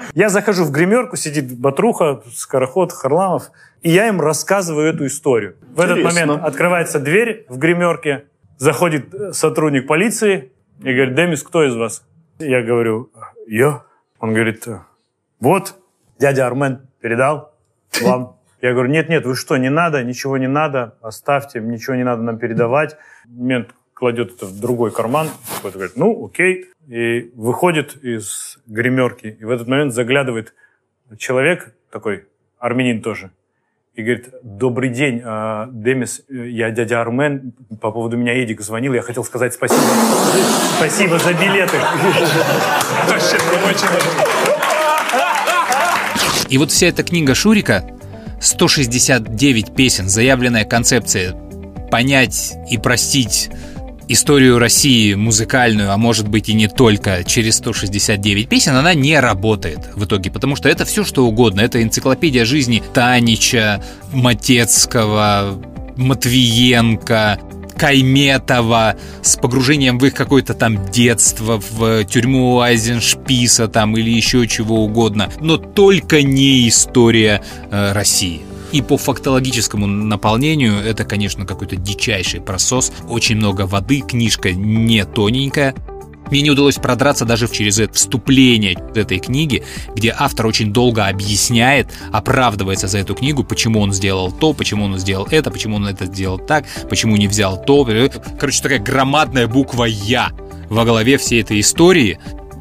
Я 0.15 0.29
захожу 0.29 0.65
в 0.65 0.71
гримерку, 0.71 1.17
сидит 1.17 1.59
Батруха, 1.59 2.21
Скороход, 2.35 2.93
Харламов, 2.93 3.51
и 3.85 3.91
я 3.91 4.09
им 4.09 4.21
рассказываю 4.21 4.89
эту 4.89 5.07
историю. 5.07 5.57
В 5.61 5.79
этот 5.79 5.99
Интересно. 5.99 6.27
момент 6.27 6.45
открывается 6.45 6.99
дверь 6.99 7.45
в 7.51 7.59
гримерке, 7.59 8.25
заходит 8.57 9.15
э, 9.15 9.33
сотрудник 9.35 9.87
полиции 9.87 10.53
и 10.81 10.93
говорит, 10.95 11.15
Демис, 11.15 11.43
кто 11.43 11.63
из 11.63 11.77
вас? 11.77 12.03
Я 12.39 12.63
говорю, 12.63 13.11
я. 13.47 13.83
Он 14.19 14.33
говорит, 14.33 14.67
вот, 15.39 15.77
дядя 16.19 16.47
Армен 16.47 16.89
передал 17.01 17.55
вам. 18.01 18.39
Я 18.63 18.73
говорю, 18.73 18.89
нет, 18.89 19.11
нет, 19.11 19.27
вы 19.27 19.37
что, 19.37 19.59
не 19.59 19.69
надо, 19.69 20.03
ничего 20.03 20.39
не 20.39 20.49
надо, 20.49 20.97
оставьте, 21.03 21.61
ничего 21.61 21.95
не 21.95 22.05
надо 22.05 22.23
нам 22.23 22.39
передавать. 22.39 22.97
Мент 23.27 23.75
кладет 23.93 24.33
это 24.33 24.47
в 24.47 24.59
другой 24.59 24.93
карман, 24.93 25.29
какой-то 25.57 25.77
говорит, 25.77 25.97
ну, 25.99 26.25
окей. 26.25 26.71
И 26.89 27.31
выходит 27.35 28.03
из 28.03 28.59
гримерки, 28.67 29.37
и 29.39 29.45
в 29.45 29.51
этот 29.51 29.69
момент 29.69 29.93
заглядывает 29.93 30.55
человек, 31.19 31.75
такой 31.91 32.25
армянин 32.59 33.03
тоже, 33.03 33.31
и 33.95 34.03
говорит, 34.03 34.31
добрый 34.43 34.91
день, 34.91 35.23
э, 35.25 35.67
Демис, 35.71 36.23
э, 36.29 36.49
я 36.49 36.71
дядя 36.71 37.01
Армен, 37.01 37.53
по 37.81 37.93
поводу 37.93 38.17
меня 38.17 38.35
Эдик 38.35 38.61
звонил, 38.61 38.93
я 38.93 39.03
хотел 39.03 39.25
сказать 39.25 39.55
спасибо. 39.55 39.81
Спасибо 40.77 41.19
за 41.19 41.33
билеты. 41.33 41.77
И 46.49 46.59
вот 46.59 46.73
вся 46.73 46.89
эта 46.89 47.05
книга 47.05 47.35
Шурика, 47.37 47.85
169 48.41 49.75
песен, 49.77 50.09
заявленная 50.09 50.65
концепция 50.65 51.35
понять 51.91 52.55
и 52.69 52.79
простить 52.79 53.51
историю 54.09 54.59
России 54.59 55.15
музыкальную, 55.15 55.93
а 55.93 55.97
может 55.97 56.29
быть 56.29 56.49
и 56.49 56.55
не 56.55 56.69
только, 56.69 57.25
через 57.25 57.57
169 57.57 58.49
песен, 58.49 58.75
она 58.75 58.95
не 58.95 59.19
работает 59.19 59.91
в 59.95 60.05
итоге, 60.05 60.31
потому 60.31 60.57
что 60.57 60.69
это 60.69 60.85
все 60.85 61.05
что 61.05 61.27
угодно. 61.27 61.61
Это 61.61 61.83
энциклопедия 61.83 62.45
жизни 62.45 62.83
Танича, 62.93 63.83
Матецкого, 64.13 65.61
Матвиенко, 65.97 67.41
Кайметова, 67.77 68.97
с 69.23 69.37
погружением 69.37 69.99
в 69.99 70.07
их 70.07 70.15
какое-то 70.15 70.55
там 70.55 70.91
детство, 70.91 71.61
в 71.71 72.05
тюрьму 72.05 72.61
Айзеншписа 72.61 73.69
там 73.69 73.97
или 73.97 74.11
еще 74.11 74.47
чего 74.47 74.85
угодно, 74.85 75.31
но 75.41 75.57
только 75.57 76.23
не 76.23 76.69
история 76.69 77.43
э, 77.71 77.93
России. 77.93 78.43
И 78.75 78.83
по 78.83 78.97
фактологическому 78.99 79.87
наполнению 79.87 80.81
это, 80.81 81.05
конечно, 81.05 81.47
какой-то 81.47 81.77
дичайший 81.77 82.41
просос. 82.41 82.91
Очень 83.09 83.37
много 83.37 83.69
воды, 83.69 84.01
книжка 84.01 84.51
не 84.51 85.05
тоненькая. 85.05 85.77
Мне 86.29 86.43
не 86.43 86.51
удалось 86.51 86.75
продраться 86.75 87.25
даже 87.25 87.47
через 87.47 87.79
это 87.79 87.95
вступление 87.95 88.77
этой 88.97 89.21
книги, 89.21 89.63
где 89.95 90.13
автор 90.19 90.47
очень 90.49 90.73
долго 90.73 91.07
объясняет, 91.07 91.87
оправдывается 92.11 92.89
за 92.89 92.99
эту 92.99 93.15
книгу, 93.15 93.45
почему 93.45 93.79
он 93.79 93.93
сделал 93.93 94.33
то, 94.33 94.53
почему 94.53 94.87
он 94.87 94.99
сделал 94.99 95.29
это, 95.31 95.53
почему 95.53 95.77
он 95.77 95.87
это 95.87 96.07
сделал 96.07 96.41
так, 96.41 96.65
почему 96.91 97.17
не 97.17 97.29
взял 97.29 97.63
то. 97.63 97.87
Короче, 98.41 98.61
такая 98.61 98.81
громадная 98.81 99.47
буква 99.47 99.85
«Я» 99.85 100.33
во 100.69 100.85
главе 100.85 101.19
всей 101.19 101.43
этой 101.43 101.61
истории, 101.61 102.19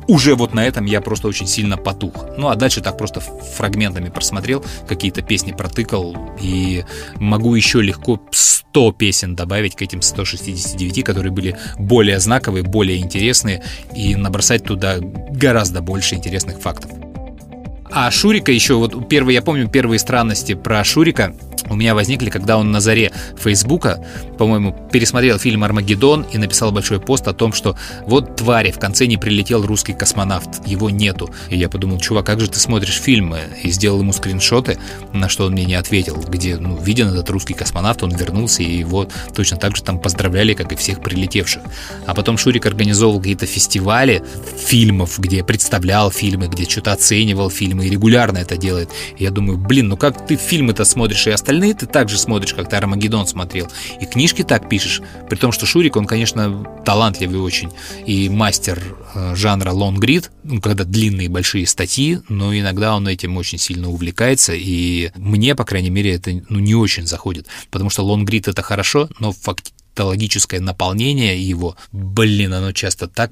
уже 0.07 0.35
вот 0.35 0.53
на 0.53 0.65
этом 0.65 0.85
я 0.85 1.01
просто 1.01 1.27
очень 1.27 1.47
сильно 1.47 1.77
потух. 1.77 2.25
Ну 2.37 2.49
а 2.49 2.55
дальше 2.55 2.81
так 2.81 2.97
просто 2.97 3.19
фрагментами 3.19 4.09
просмотрел, 4.09 4.63
какие-то 4.87 5.21
песни 5.21 5.51
протыкал, 5.51 6.15
и 6.41 6.83
могу 7.15 7.55
еще 7.55 7.81
легко 7.81 8.19
100 8.31 8.91
песен 8.93 9.35
добавить 9.35 9.75
к 9.75 9.81
этим 9.81 10.01
169, 10.01 11.03
которые 11.03 11.31
были 11.31 11.57
более 11.77 12.19
знаковые, 12.19 12.63
более 12.63 12.97
интересные, 12.97 13.63
и 13.95 14.15
набросать 14.15 14.63
туда 14.63 14.97
гораздо 14.99 15.81
больше 15.81 16.15
интересных 16.15 16.59
фактов. 16.59 16.91
А 17.95 18.09
Шурика 18.09 18.51
еще, 18.51 18.73
вот 18.73 19.07
первый, 19.07 19.35
я 19.35 19.43
помню 19.43 19.69
первые 19.69 19.99
странности 19.99 20.55
про 20.55 20.83
Шурика, 20.83 21.35
у 21.69 21.75
меня 21.75 21.95
возникли, 21.95 22.29
когда 22.29 22.57
он 22.57 22.71
на 22.71 22.81
заре 22.81 23.11
Фейсбука, 23.37 24.03
по-моему, 24.37 24.75
пересмотрел 24.91 25.39
фильм 25.39 25.63
«Армагеддон» 25.63 26.25
и 26.31 26.37
написал 26.37 26.71
большой 26.71 26.99
пост 26.99 27.27
о 27.27 27.33
том, 27.33 27.53
что 27.53 27.77
вот 28.05 28.35
твари, 28.35 28.71
в 28.71 28.79
конце 28.79 29.05
не 29.05 29.17
прилетел 29.17 29.65
русский 29.65 29.93
космонавт, 29.93 30.67
его 30.67 30.89
нету. 30.89 31.33
И 31.49 31.57
я 31.57 31.69
подумал, 31.69 31.99
чувак, 31.99 32.25
как 32.25 32.41
же 32.41 32.49
ты 32.49 32.59
смотришь 32.59 32.99
фильмы? 32.99 33.39
И 33.63 33.71
сделал 33.71 34.01
ему 34.01 34.11
скриншоты, 34.11 34.77
на 35.13 35.29
что 35.29 35.45
он 35.45 35.53
мне 35.53 35.65
не 35.65 35.75
ответил, 35.75 36.17
где, 36.27 36.57
ну, 36.57 36.77
виден 36.77 37.07
этот 37.07 37.29
русский 37.29 37.53
космонавт, 37.53 38.03
он 38.03 38.11
вернулся, 38.11 38.61
и 38.61 38.77
его 38.77 39.07
точно 39.33 39.57
так 39.57 39.75
же 39.77 39.83
там 39.83 39.99
поздравляли, 39.99 40.53
как 40.53 40.73
и 40.73 40.75
всех 40.75 41.01
прилетевших. 41.01 41.61
А 42.05 42.13
потом 42.13 42.37
Шурик 42.37 42.65
организовывал 42.65 43.19
какие-то 43.19 43.45
фестивали 43.45 44.21
фильмов, 44.57 45.17
где 45.17 45.43
представлял 45.43 46.11
фильмы, 46.11 46.47
где 46.47 46.65
что-то 46.65 46.91
оценивал 46.91 47.49
фильмы, 47.49 47.82
и 47.83 47.89
регулярно 47.89 48.37
это 48.37 48.57
делает. 48.57 48.89
Я 49.17 49.31
думаю, 49.31 49.57
блин, 49.57 49.89
ну 49.89 49.97
как 49.97 50.25
ты 50.25 50.35
фильмы-то 50.35 50.85
смотришь, 50.85 51.27
и 51.27 51.31
остальные 51.31 51.73
ты 51.75 51.85
также 51.85 52.17
смотришь, 52.17 52.53
как 52.53 52.69
ты 52.69 52.75
Армагеддон 52.75 53.27
смотрел. 53.27 53.67
И 53.99 54.05
книжки 54.05 54.43
так 54.43 54.69
пишешь. 54.69 55.01
При 55.29 55.35
том, 55.35 55.51
что 55.51 55.65
Шурик, 55.65 55.95
он, 55.95 56.05
конечно, 56.05 56.65
талантливый 56.85 57.39
очень. 57.39 57.71
И 58.05 58.29
мастер 58.29 58.81
э, 59.13 59.35
жанра 59.35 59.71
лонгрид, 59.71 60.31
ну, 60.43 60.61
когда 60.61 60.83
длинные 60.83 61.29
большие 61.29 61.67
статьи, 61.67 62.19
но 62.29 62.57
иногда 62.57 62.95
он 62.95 63.07
этим 63.07 63.37
очень 63.37 63.57
сильно 63.57 63.89
увлекается. 63.89 64.53
И 64.53 65.11
мне, 65.15 65.55
по 65.55 65.65
крайней 65.65 65.89
мере, 65.89 66.13
это 66.13 66.31
ну, 66.49 66.59
не 66.59 66.75
очень 66.75 67.07
заходит. 67.07 67.47
Потому 67.71 67.89
что 67.89 68.03
лонгрид 68.03 68.47
это 68.47 68.61
хорошо, 68.61 69.09
но 69.19 69.31
фактологическое 69.31 70.59
наполнение 70.59 71.41
его, 71.41 71.75
блин, 71.91 72.53
оно 72.53 72.71
часто 72.71 73.07
так 73.07 73.31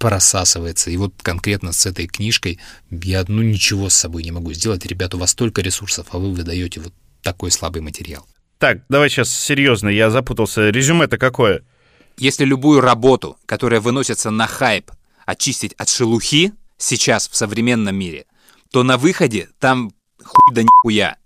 просасывается. 0.00 0.90
И 0.90 0.96
вот 0.96 1.12
конкретно 1.22 1.72
с 1.72 1.84
этой 1.84 2.06
книжкой 2.06 2.58
я 2.90 3.22
ну 3.28 3.42
ничего 3.42 3.90
с 3.90 3.94
собой 3.94 4.24
не 4.24 4.32
могу 4.32 4.52
сделать. 4.54 4.86
Ребята, 4.86 5.18
у 5.18 5.20
вас 5.20 5.30
столько 5.30 5.60
ресурсов, 5.60 6.06
а 6.10 6.18
вы 6.18 6.32
выдаете 6.32 6.80
вот 6.80 6.94
такой 7.22 7.50
слабый 7.50 7.82
материал. 7.82 8.26
Так, 8.58 8.78
давай 8.88 9.10
сейчас 9.10 9.30
серьезно, 9.30 9.90
я 9.90 10.10
запутался. 10.10 10.70
Резюме-то 10.70 11.18
какое? 11.18 11.64
Если 12.16 12.46
любую 12.46 12.80
работу, 12.80 13.36
которая 13.44 13.80
выносится 13.80 14.30
на 14.30 14.46
хайп, 14.46 14.90
очистить 15.26 15.74
от 15.74 15.90
шелухи 15.90 16.54
сейчас 16.78 17.28
в 17.28 17.36
современном 17.36 17.94
мире, 17.94 18.24
то 18.72 18.82
на 18.82 18.96
выходе 18.96 19.50
там 19.58 19.92
хуй 20.22 20.54
да 20.54 20.62
нихуя. 20.62 21.18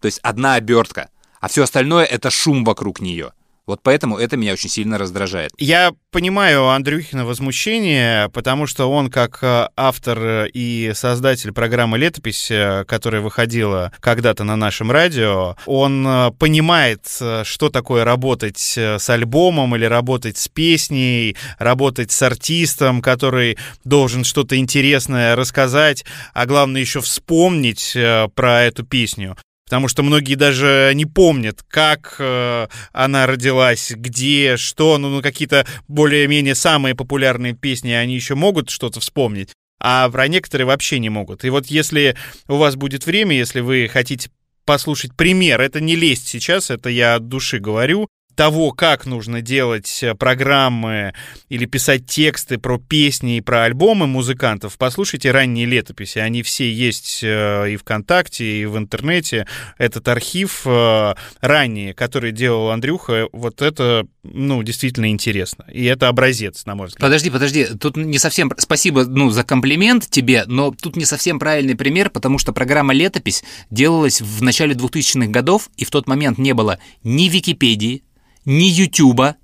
То 0.00 0.06
есть 0.06 0.18
одна 0.22 0.54
обертка, 0.54 1.10
а 1.40 1.48
все 1.48 1.62
остальное 1.62 2.06
это 2.06 2.30
шум 2.30 2.64
вокруг 2.64 3.00
нее. 3.00 3.32
Вот 3.66 3.80
поэтому 3.82 4.18
это 4.18 4.36
меня 4.36 4.52
очень 4.52 4.68
сильно 4.68 4.98
раздражает. 4.98 5.52
Я 5.58 5.92
понимаю 6.10 6.68
Андрюхина 6.68 7.24
возмущение, 7.24 8.28
потому 8.28 8.66
что 8.66 8.90
он 8.90 9.10
как 9.10 9.38
э, 9.42 9.68
автор 9.74 10.46
и 10.52 10.92
создатель 10.94 11.52
программы 11.52 11.96
«Летопись», 11.96 12.50
э, 12.50 12.84
которая 12.86 13.22
выходила 13.22 13.90
когда-то 14.00 14.44
на 14.44 14.56
нашем 14.56 14.90
радио, 14.90 15.56
он 15.64 16.06
э, 16.06 16.30
понимает, 16.38 17.06
что 17.44 17.70
такое 17.70 18.04
работать 18.04 18.58
с 18.58 19.10
альбомом 19.10 19.74
или 19.76 19.86
работать 19.86 20.36
с 20.36 20.48
песней, 20.48 21.36
работать 21.58 22.12
с 22.12 22.20
артистом, 22.20 23.00
который 23.00 23.56
должен 23.84 24.24
что-то 24.24 24.58
интересное 24.58 25.36
рассказать, 25.36 26.04
а 26.34 26.44
главное 26.44 26.82
еще 26.82 27.00
вспомнить 27.00 27.96
про 28.34 28.62
эту 28.62 28.84
песню. 28.84 29.36
Потому 29.64 29.88
что 29.88 30.02
многие 30.02 30.34
даже 30.34 30.92
не 30.94 31.06
помнят, 31.06 31.62
как 31.68 32.16
э, 32.18 32.66
она 32.92 33.26
родилась, 33.26 33.92
где, 33.94 34.56
что, 34.56 34.98
ну, 34.98 35.08
ну 35.08 35.22
какие-то 35.22 35.66
более-менее 35.88 36.54
самые 36.54 36.94
популярные 36.94 37.54
песни 37.54 37.90
они 37.90 38.14
еще 38.14 38.34
могут 38.34 38.68
что-то 38.68 39.00
вспомнить, 39.00 39.54
а 39.80 40.08
про 40.10 40.28
некоторые 40.28 40.66
вообще 40.66 40.98
не 40.98 41.08
могут. 41.08 41.44
И 41.44 41.50
вот 41.50 41.66
если 41.66 42.14
у 42.46 42.56
вас 42.56 42.76
будет 42.76 43.06
время, 43.06 43.36
если 43.36 43.60
вы 43.60 43.88
хотите 43.90 44.30
послушать 44.66 45.14
пример, 45.16 45.60
это 45.60 45.80
не 45.80 45.96
лезть 45.96 46.28
сейчас, 46.28 46.70
это 46.70 46.90
я 46.90 47.14
от 47.14 47.28
души 47.28 47.58
говорю, 47.58 48.08
того, 48.34 48.72
как 48.72 49.06
нужно 49.06 49.40
делать 49.40 50.02
э, 50.02 50.14
программы 50.14 51.14
или 51.48 51.66
писать 51.66 52.06
тексты 52.06 52.58
про 52.58 52.78
песни 52.78 53.38
и 53.38 53.40
про 53.40 53.64
альбомы 53.64 54.06
музыкантов, 54.06 54.76
послушайте 54.78 55.30
ранние 55.30 55.66
летописи. 55.66 56.18
Они 56.18 56.42
все 56.42 56.70
есть 56.72 57.20
э, 57.22 57.72
и 57.72 57.76
ВКонтакте, 57.76 58.44
и 58.44 58.66
в 58.66 58.76
интернете. 58.76 59.46
Этот 59.78 60.08
архив 60.08 60.62
э, 60.66 61.14
ранний, 61.40 61.92
который 61.92 62.32
делал 62.32 62.70
Андрюха, 62.70 63.28
вот 63.32 63.62
это, 63.62 64.06
ну, 64.22 64.62
действительно 64.62 65.10
интересно. 65.10 65.64
И 65.72 65.84
это 65.84 66.08
образец, 66.08 66.66
на 66.66 66.74
мой 66.74 66.88
взгляд. 66.88 67.00
Подожди, 67.00 67.30
подожди, 67.30 67.66
тут 67.78 67.96
не 67.96 68.18
совсем... 68.18 68.52
Спасибо, 68.58 69.04
ну, 69.04 69.30
за 69.30 69.44
комплимент 69.44 70.08
тебе, 70.08 70.44
но 70.46 70.72
тут 70.72 70.96
не 70.96 71.04
совсем 71.04 71.38
правильный 71.38 71.76
пример, 71.76 72.10
потому 72.10 72.38
что 72.38 72.52
программа 72.52 72.94
«Летопись» 72.94 73.44
делалась 73.70 74.20
в 74.20 74.42
начале 74.42 74.74
2000-х 74.74 75.30
годов, 75.30 75.70
и 75.76 75.84
в 75.84 75.90
тот 75.90 76.06
момент 76.06 76.38
не 76.38 76.52
было 76.52 76.78
ни 77.02 77.28
Википедии, 77.28 78.02
ни 78.44 78.64
Ютуба, 78.64 79.36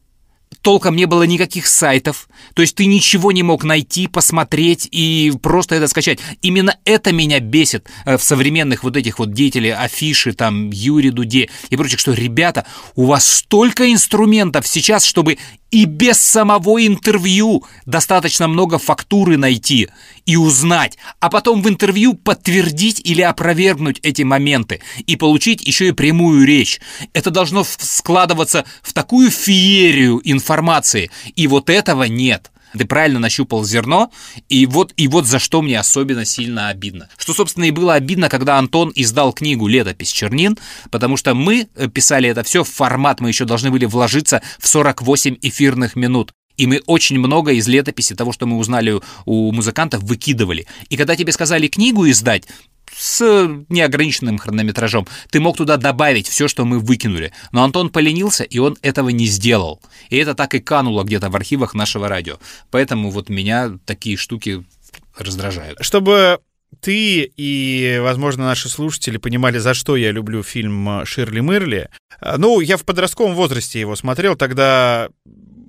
толком 0.62 0.96
не 0.96 1.06
было 1.06 1.22
никаких 1.22 1.66
сайтов, 1.66 2.28
то 2.54 2.62
есть 2.62 2.74
ты 2.74 2.86
ничего 2.86 3.32
не 3.32 3.42
мог 3.42 3.64
найти, 3.64 4.06
посмотреть 4.06 4.88
и 4.90 5.32
просто 5.42 5.76
это 5.76 5.88
скачать. 5.88 6.18
Именно 6.42 6.76
это 6.84 7.12
меня 7.12 7.40
бесит 7.40 7.88
э, 8.04 8.16
в 8.16 8.22
современных 8.22 8.84
вот 8.84 8.96
этих 8.96 9.18
вот 9.18 9.32
деятелей 9.32 9.70
афиши, 9.70 10.32
там, 10.32 10.70
Юрий 10.70 11.10
Дуде 11.10 11.48
и 11.70 11.76
прочих, 11.76 11.98
что, 12.00 12.12
ребята, 12.12 12.66
у 12.94 13.06
вас 13.06 13.26
столько 13.26 13.90
инструментов 13.90 14.66
сейчас, 14.66 15.04
чтобы 15.04 15.38
и 15.70 15.84
без 15.84 16.20
самого 16.20 16.84
интервью 16.86 17.64
достаточно 17.86 18.48
много 18.48 18.78
фактуры 18.78 19.36
найти 19.36 19.88
и 20.26 20.36
узнать, 20.36 20.98
а 21.20 21.30
потом 21.30 21.62
в 21.62 21.68
интервью 21.68 22.14
подтвердить 22.14 23.00
или 23.04 23.22
опровергнуть 23.22 24.00
эти 24.02 24.22
моменты 24.22 24.80
и 25.06 25.16
получить 25.16 25.66
еще 25.66 25.88
и 25.88 25.92
прямую 25.92 26.46
речь. 26.46 26.80
Это 27.12 27.30
должно 27.30 27.64
складываться 27.64 28.64
в 28.82 28.92
такую 28.92 29.30
феерию 29.30 30.20
информации, 30.24 31.10
и 31.36 31.46
вот 31.46 31.70
этого 31.70 32.04
нет. 32.04 32.50
Ты 32.76 32.84
правильно 32.84 33.18
нащупал 33.18 33.64
зерно, 33.64 34.10
и 34.48 34.66
вот, 34.66 34.92
и 34.96 35.08
вот 35.08 35.26
за 35.26 35.38
что 35.38 35.62
мне 35.62 35.78
особенно 35.78 36.24
сильно 36.24 36.68
обидно. 36.68 37.08
Что, 37.16 37.34
собственно, 37.34 37.64
и 37.64 37.70
было 37.70 37.94
обидно, 37.94 38.28
когда 38.28 38.58
Антон 38.58 38.92
издал 38.94 39.32
книгу 39.32 39.66
«Летопись 39.66 40.12
чернин», 40.12 40.58
потому 40.90 41.16
что 41.16 41.34
мы 41.34 41.68
э, 41.74 41.88
писали 41.88 42.28
это 42.28 42.42
все 42.42 42.64
в 42.64 42.68
формат, 42.68 43.20
мы 43.20 43.28
еще 43.28 43.44
должны 43.44 43.70
были 43.70 43.84
вложиться 43.86 44.42
в 44.58 44.68
48 44.68 45.36
эфирных 45.42 45.96
минут. 45.96 46.32
И 46.56 46.66
мы 46.66 46.82
очень 46.86 47.18
много 47.18 47.52
из 47.52 47.66
летописи 47.68 48.14
того, 48.14 48.32
что 48.32 48.44
мы 48.44 48.58
узнали 48.58 49.00
у 49.24 49.52
музыкантов, 49.52 50.02
выкидывали. 50.02 50.66
И 50.90 50.96
когда 50.98 51.16
тебе 51.16 51.32
сказали 51.32 51.68
книгу 51.68 52.08
издать, 52.10 52.44
с 53.00 53.48
неограниченным 53.70 54.36
хронометражом. 54.36 55.06
Ты 55.30 55.40
мог 55.40 55.56
туда 55.56 55.78
добавить 55.78 56.28
все, 56.28 56.48
что 56.48 56.66
мы 56.66 56.78
выкинули. 56.78 57.32
Но 57.50 57.64
Антон 57.64 57.88
поленился, 57.88 58.44
и 58.44 58.58
он 58.58 58.76
этого 58.82 59.08
не 59.08 59.24
сделал. 59.24 59.80
И 60.10 60.18
это 60.18 60.34
так 60.34 60.54
и 60.54 60.60
кануло 60.60 61.02
где-то 61.02 61.30
в 61.30 61.36
архивах 61.36 61.72
нашего 61.72 62.08
радио. 62.08 62.38
Поэтому 62.70 63.10
вот 63.10 63.30
меня 63.30 63.78
такие 63.86 64.18
штуки 64.18 64.66
раздражают. 65.16 65.78
Чтобы 65.80 66.40
ты 66.80 67.22
и, 67.36 67.98
возможно, 68.02 68.44
наши 68.44 68.68
слушатели 68.68 69.16
понимали, 69.16 69.56
за 69.56 69.72
что 69.72 69.96
я 69.96 70.10
люблю 70.10 70.42
фильм 70.42 71.06
«Ширли 71.06 71.40
Мырли». 71.40 71.88
Ну, 72.36 72.60
я 72.60 72.76
в 72.76 72.84
подростковом 72.84 73.34
возрасте 73.34 73.80
его 73.80 73.96
смотрел, 73.96 74.36
тогда 74.36 75.08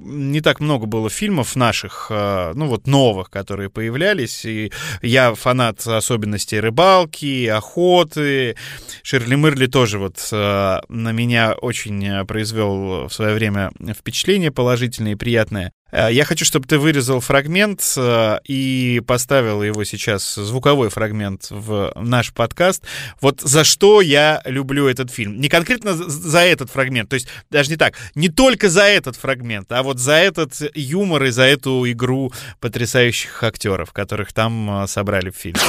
не 0.03 0.41
так 0.41 0.59
много 0.59 0.85
было 0.85 1.09
фильмов 1.09 1.55
наших, 1.55 2.07
э, 2.09 2.53
ну 2.55 2.67
вот 2.67 2.87
новых, 2.87 3.29
которые 3.29 3.69
появлялись, 3.69 4.45
и 4.45 4.71
я 5.01 5.33
фанат 5.33 5.85
особенностей 5.85 6.59
рыбалки, 6.59 7.47
охоты. 7.47 8.55
Ширли 9.03 9.35
Мырли 9.35 9.67
тоже 9.67 9.99
вот 9.99 10.17
э, 10.31 10.79
на 10.89 11.11
меня 11.11 11.53
очень 11.53 12.25
произвел 12.25 13.07
в 13.07 13.13
свое 13.13 13.33
время 13.33 13.71
впечатление 13.97 14.51
положительное 14.51 15.13
и 15.13 15.15
приятное. 15.15 15.73
Э, 15.91 16.09
Я 16.11 16.25
хочу, 16.25 16.45
чтобы 16.45 16.67
ты 16.67 16.77
вырезал 16.79 17.19
фрагмент 17.19 17.81
э, 17.97 18.37
и 18.45 19.01
поставил 19.05 19.61
его 19.63 19.83
сейчас, 19.83 20.35
звуковой 20.35 20.89
фрагмент, 20.89 21.47
в 21.49 21.91
наш 21.95 22.33
подкаст. 22.33 22.83
Вот 23.21 23.41
за 23.41 23.63
что 23.63 24.01
я 24.01 24.41
люблю 24.45 24.87
этот 24.87 25.11
фильм. 25.11 25.39
Не 25.39 25.49
конкретно 25.49 25.93
за- 25.95 26.09
за 26.09 26.39
этот 26.39 26.69
фрагмент, 26.69 27.09
то 27.09 27.15
есть 27.15 27.27
даже 27.49 27.69
не 27.69 27.75
так, 27.77 27.93
не 28.15 28.29
только 28.29 28.69
за 28.69 28.83
этот 28.83 29.15
фрагмент, 29.15 29.71
а 29.71 29.83
вот 29.83 29.99
за 29.99 30.13
этот 30.13 30.53
юмор 30.75 31.23
и 31.25 31.29
за 31.31 31.43
эту 31.43 31.89
игру 31.91 32.31
потрясающих 32.59 33.43
актеров, 33.43 33.91
которых 33.91 34.33
там 34.33 34.83
э, 34.83 34.87
собрали 34.87 35.29
в 35.29 35.35
фильме. 35.35 35.59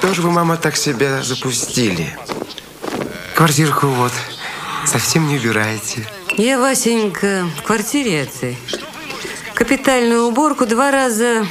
Тоже 0.00 0.22
вы, 0.22 0.30
мама, 0.30 0.56
так 0.56 0.76
себя 0.76 1.22
запустили. 1.22 2.08
Квартирку 3.34 3.86
вот 3.88 4.12
совсем 4.86 5.28
не 5.28 5.36
убираете. 5.36 6.06
Я, 6.36 6.58
Васенька, 6.58 7.46
в 7.58 7.62
квартире 7.62 8.20
этой 8.22 8.56
капитальную 9.60 10.22
уборку 10.24 10.64
два 10.64 10.90
раза 10.90 11.46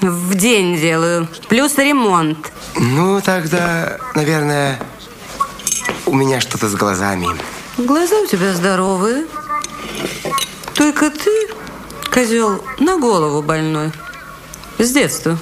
в 0.00 0.34
день 0.34 0.76
делаю. 0.76 1.28
Плюс 1.48 1.78
ремонт. 1.78 2.52
Ну, 2.74 3.20
тогда, 3.20 3.96
наверное, 4.16 4.80
у 6.04 6.16
меня 6.16 6.40
что-то 6.40 6.68
с 6.68 6.74
глазами. 6.74 7.28
Глаза 7.78 8.16
у 8.16 8.26
тебя 8.26 8.52
здоровые. 8.54 9.26
Только 10.74 11.10
ты, 11.10 11.48
козел, 12.12 12.60
на 12.80 12.98
голову 12.98 13.40
больной. 13.40 13.92
С 14.78 14.90
детства. 14.90 15.38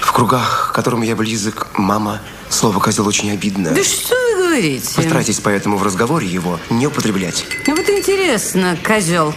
В 0.00 0.12
кругах, 0.12 0.70
к 0.72 0.74
которым 0.74 1.02
я 1.02 1.14
близок, 1.14 1.66
мама, 1.74 2.20
слово 2.50 2.80
«козел» 2.80 3.06
очень 3.06 3.30
обидно. 3.30 3.70
Да 3.70 3.82
что 3.82 4.14
вы 4.14 4.42
говорите? 4.46 4.94
Постарайтесь 4.96 5.40
поэтому 5.40 5.76
в 5.76 5.82
разговоре 5.82 6.26
его 6.26 6.60
не 6.68 6.86
употреблять. 6.86 7.44
Ну 7.66 7.76
Вот 7.76 7.88
интересно, 7.88 8.76
козел, 8.82 9.34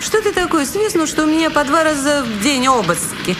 что 0.00 0.22
ты 0.22 0.32
такой 0.32 0.66
свистнул, 0.66 1.06
что 1.06 1.24
у 1.24 1.26
меня 1.26 1.50
по 1.50 1.64
два 1.64 1.84
раза 1.84 2.24
в 2.24 2.42
день 2.42 2.68
обыски? 2.68 3.36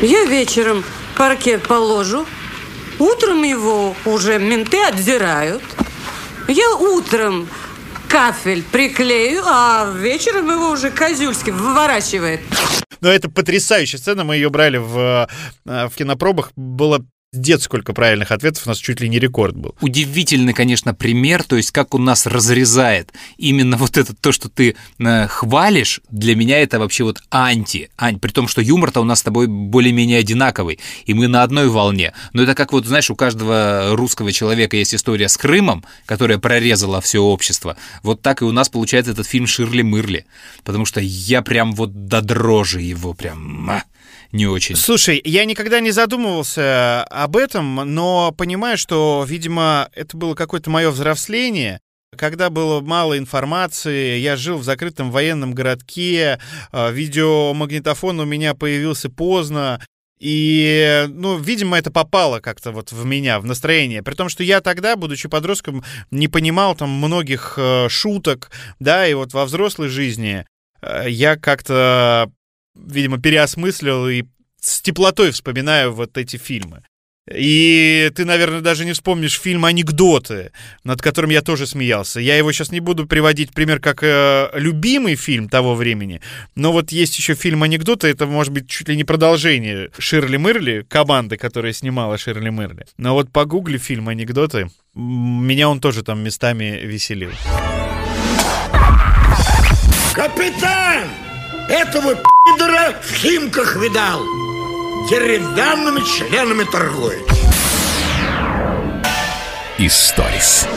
Я 0.00 0.24
вечером 0.24 0.84
паркет 1.16 1.66
положу, 1.66 2.26
утром 2.98 3.42
его 3.42 3.94
уже 4.04 4.38
менты 4.38 4.82
отдирают. 4.82 5.62
Я 6.48 6.74
утром 6.74 7.48
кафель 8.08 8.62
приклею, 8.62 9.42
а 9.46 9.90
вечером 9.96 10.50
его 10.50 10.70
уже 10.70 10.90
Козюльский 10.90 11.52
выворачивает. 11.52 12.40
Но 13.00 13.08
это 13.10 13.28
потрясающая 13.28 13.98
сцена, 13.98 14.24
мы 14.24 14.36
ее 14.36 14.50
брали 14.50 14.78
в, 14.78 15.28
э, 15.66 15.88
в 15.88 15.94
кинопробах, 15.94 16.52
было 16.56 17.04
дед 17.34 17.62
сколько 17.62 17.92
правильных 17.92 18.30
ответов, 18.30 18.66
у 18.66 18.68
нас 18.68 18.78
чуть 18.78 19.00
ли 19.00 19.08
не 19.08 19.18
рекорд 19.18 19.56
был. 19.56 19.74
Удивительный, 19.80 20.52
конечно, 20.52 20.94
пример, 20.94 21.42
то 21.42 21.56
есть 21.56 21.70
как 21.70 21.94
он 21.94 22.04
нас 22.04 22.26
разрезает. 22.26 23.12
Именно 23.36 23.76
вот 23.76 23.96
это 23.96 24.14
то, 24.14 24.32
что 24.32 24.48
ты 24.48 24.76
э, 24.98 25.26
хвалишь, 25.26 26.00
для 26.10 26.36
меня 26.36 26.60
это 26.60 26.78
вообще 26.78 27.04
вот 27.04 27.22
анти. 27.30 27.90
Ань, 27.98 28.18
при 28.18 28.30
том, 28.30 28.48
что 28.48 28.60
юмор-то 28.60 29.00
у 29.00 29.04
нас 29.04 29.20
с 29.20 29.22
тобой 29.22 29.46
более-менее 29.46 30.18
одинаковый, 30.18 30.78
и 31.06 31.14
мы 31.14 31.28
на 31.28 31.42
одной 31.42 31.68
волне. 31.68 32.12
Но 32.32 32.42
это 32.42 32.54
как 32.54 32.72
вот, 32.72 32.86
знаешь, 32.86 33.10
у 33.10 33.16
каждого 33.16 33.90
русского 33.92 34.32
человека 34.32 34.76
есть 34.76 34.94
история 34.94 35.28
с 35.28 35.36
Крымом, 35.36 35.84
которая 36.06 36.38
прорезала 36.38 37.00
все 37.00 37.20
общество. 37.20 37.76
Вот 38.02 38.22
так 38.22 38.42
и 38.42 38.44
у 38.44 38.52
нас 38.52 38.68
получается 38.68 39.12
этот 39.12 39.26
фильм 39.26 39.46
«Ширли-мырли», 39.46 40.24
потому 40.62 40.84
что 40.84 41.00
я 41.00 41.42
прям 41.42 41.72
вот 41.72 42.06
до 42.06 42.20
дрожи 42.20 42.80
его 42.80 43.14
прям... 43.14 43.82
не 44.34 44.46
очень. 44.46 44.76
Слушай, 44.76 45.20
я 45.24 45.44
никогда 45.44 45.80
не 45.80 45.92
задумывался 45.92 47.04
об 47.04 47.36
этом, 47.36 47.76
но 47.94 48.32
понимаю, 48.32 48.76
что, 48.76 49.24
видимо, 49.26 49.88
это 49.94 50.16
было 50.16 50.34
какое-то 50.34 50.70
мое 50.70 50.90
взросление. 50.90 51.80
Когда 52.16 52.50
было 52.50 52.80
мало 52.80 53.16
информации, 53.16 54.18
я 54.18 54.36
жил 54.36 54.58
в 54.58 54.64
закрытом 54.64 55.10
военном 55.10 55.54
городке, 55.54 56.38
э, 56.72 56.92
видеомагнитофон 56.92 58.20
у 58.20 58.24
меня 58.24 58.54
появился 58.54 59.08
поздно, 59.08 59.80
и, 60.20 61.04
ну, 61.08 61.38
видимо, 61.38 61.76
это 61.76 61.90
попало 61.90 62.40
как-то 62.40 62.72
вот 62.72 62.92
в 62.92 63.04
меня, 63.04 63.40
в 63.40 63.46
настроение. 63.46 64.02
При 64.02 64.14
том, 64.14 64.28
что 64.28 64.42
я 64.42 64.60
тогда, 64.60 64.96
будучи 64.96 65.28
подростком, 65.28 65.84
не 66.10 66.28
понимал 66.28 66.74
там 66.74 66.90
многих 66.90 67.54
э, 67.56 67.88
шуток, 67.88 68.50
да, 68.78 69.06
и 69.06 69.14
вот 69.14 69.32
во 69.32 69.44
взрослой 69.44 69.88
жизни 69.88 70.46
э, 70.82 71.06
я 71.08 71.36
как-то, 71.36 72.30
видимо, 72.74 73.20
переосмыслил 73.20 74.08
и 74.08 74.24
с 74.60 74.80
теплотой 74.80 75.30
вспоминаю 75.30 75.92
вот 75.92 76.16
эти 76.16 76.36
фильмы. 76.36 76.82
И 77.32 78.10
ты, 78.14 78.26
наверное, 78.26 78.60
даже 78.60 78.84
не 78.84 78.92
вспомнишь 78.92 79.40
фильм 79.40 79.64
«Анекдоты», 79.64 80.52
над 80.84 81.00
которым 81.00 81.30
я 81.30 81.40
тоже 81.40 81.66
смеялся. 81.66 82.20
Я 82.20 82.36
его 82.36 82.52
сейчас 82.52 82.70
не 82.70 82.80
буду 82.80 83.06
приводить 83.06 83.54
пример 83.54 83.80
как 83.80 84.02
э, 84.02 84.50
любимый 84.52 85.16
фильм 85.16 85.48
того 85.48 85.74
времени, 85.74 86.20
но 86.54 86.70
вот 86.70 86.92
есть 86.92 87.16
еще 87.16 87.34
фильм 87.34 87.62
«Анекдоты», 87.62 88.08
это 88.08 88.26
может 88.26 88.52
быть 88.52 88.68
чуть 88.68 88.90
ли 88.90 88.96
не 88.96 89.04
продолжение 89.04 89.90
Ширли 89.96 90.36
Мырли, 90.36 90.84
команды, 90.86 91.38
которая 91.38 91.72
снимала 91.72 92.18
Ширли 92.18 92.50
Мырли. 92.50 92.84
Но 92.98 93.14
вот 93.14 93.32
погугли 93.32 93.78
фильм 93.78 94.10
«Анекдоты», 94.10 94.68
меня 94.94 95.70
он 95.70 95.80
тоже 95.80 96.02
там 96.02 96.22
местами 96.22 96.80
веселил. 96.84 97.30
Капитан! 100.12 101.04
Этого 101.68 102.14
пидора 102.44 102.94
в 103.00 103.10
Химках 103.10 103.76
видал. 103.76 104.20
Деревянными 105.08 106.00
членами 106.04 106.64
торгует. 106.64 107.22
Историс. 109.78 110.68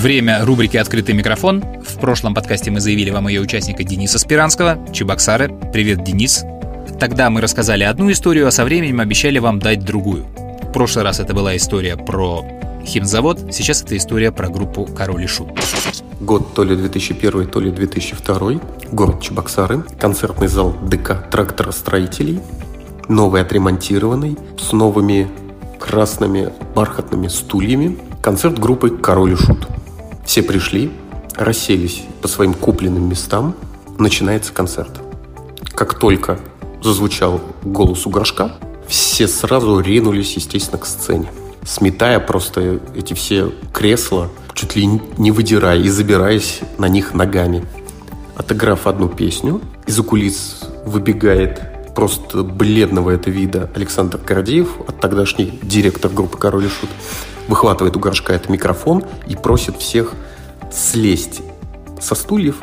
Время 0.00 0.44
рубрики 0.44 0.76
«Открытый 0.76 1.14
микрофон». 1.14 1.62
В 1.80 2.00
прошлом 2.00 2.34
подкасте 2.34 2.72
мы 2.72 2.80
заявили 2.80 3.10
вам 3.10 3.28
ее 3.28 3.40
участника 3.40 3.84
Дениса 3.84 4.18
Спиранского, 4.18 4.84
Чебоксары. 4.92 5.48
Привет, 5.72 6.02
Денис. 6.02 6.44
Тогда 6.98 7.30
мы 7.30 7.40
рассказали 7.40 7.84
одну 7.84 8.10
историю, 8.10 8.48
а 8.48 8.50
со 8.50 8.64
временем 8.64 8.98
обещали 8.98 9.38
вам 9.38 9.60
дать 9.60 9.84
другую. 9.84 10.24
В 10.62 10.72
прошлый 10.72 11.04
раз 11.04 11.20
это 11.20 11.34
была 11.34 11.56
история 11.56 11.96
про 11.96 12.44
химзавод, 12.84 13.54
сейчас 13.54 13.82
это 13.82 13.96
история 13.96 14.32
про 14.32 14.48
группу 14.48 14.86
«Король 14.86 15.24
и 15.24 15.26
Шут». 15.28 15.48
Год 16.20 16.54
то 16.54 16.64
ли 16.64 16.74
2001, 16.76 17.48
то 17.48 17.60
ли 17.60 17.70
2002. 17.70 18.60
Город 18.90 19.20
Чебоксары. 19.20 19.84
Концертный 20.00 20.48
зал 20.48 20.74
ДК 20.82 21.28
тракторостроителей. 21.30 22.40
Новый 23.08 23.42
отремонтированный. 23.42 24.38
С 24.58 24.72
новыми 24.72 25.30
красными 25.78 26.52
бархатными 26.74 27.28
стульями. 27.28 27.98
Концерт 28.22 28.58
группы 28.58 28.90
«Король 28.90 29.34
и 29.34 29.36
Шут». 29.36 29.68
Все 30.24 30.42
пришли, 30.42 30.90
расселись 31.36 32.02
по 32.22 32.28
своим 32.28 32.54
купленным 32.54 33.08
местам. 33.08 33.54
Начинается 33.98 34.52
концерт. 34.52 34.90
Как 35.74 35.98
только 35.98 36.40
зазвучал 36.82 37.40
голос 37.62 38.06
у 38.06 38.10
горшка, 38.10 38.52
все 38.88 39.28
сразу 39.28 39.78
ринулись, 39.80 40.34
естественно, 40.34 40.78
к 40.78 40.86
сцене. 40.86 41.30
Сметая 41.64 42.20
просто 42.20 42.80
эти 42.94 43.12
все 43.12 43.52
кресла, 43.72 44.30
чуть 44.56 44.74
ли 44.74 44.86
не 45.18 45.30
выдирая 45.30 45.78
и 45.78 45.88
забираясь 45.88 46.60
на 46.78 46.88
них 46.88 47.14
ногами. 47.14 47.64
Отыграв 48.34 48.86
одну 48.86 49.08
песню, 49.08 49.60
из-за 49.86 50.02
кулис 50.02 50.62
выбегает 50.84 51.94
просто 51.94 52.42
бледного 52.42 53.10
это 53.10 53.30
вида 53.30 53.70
Александр 53.74 54.18
Гордеев, 54.18 54.80
от 54.88 55.00
тогдашний 55.00 55.58
директор 55.62 56.10
группы 56.10 56.38
«Король 56.38 56.66
и 56.66 56.68
Шут», 56.68 56.90
выхватывает 57.48 57.96
у 57.96 58.00
горшка 58.00 58.32
этот 58.32 58.48
микрофон 58.48 59.04
и 59.28 59.36
просит 59.36 59.76
всех 59.76 60.14
слезть 60.72 61.42
со 62.00 62.14
стульев 62.14 62.56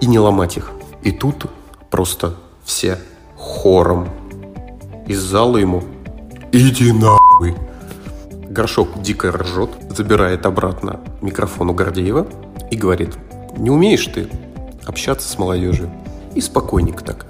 и 0.00 0.06
не 0.06 0.18
ломать 0.18 0.56
их. 0.56 0.70
И 1.02 1.12
тут 1.12 1.46
просто 1.90 2.36
все 2.64 2.98
хором 3.36 4.08
из 5.06 5.20
зала 5.20 5.58
ему 5.58 5.82
«Иди 6.52 6.92
нахуй!» 6.92 7.54
Горшок 8.60 9.00
дико 9.00 9.32
ржет, 9.32 9.70
забирает 9.88 10.44
обратно 10.44 11.00
микрофон 11.22 11.70
у 11.70 11.72
Гордеева 11.72 12.26
и 12.70 12.76
говорит 12.76 13.16
«Не 13.56 13.70
умеешь 13.70 14.04
ты 14.04 14.28
общаться 14.84 15.26
с 15.26 15.38
молодежью?» 15.38 15.90
И 16.34 16.42
спокойненько 16.42 17.02
так 17.02 17.24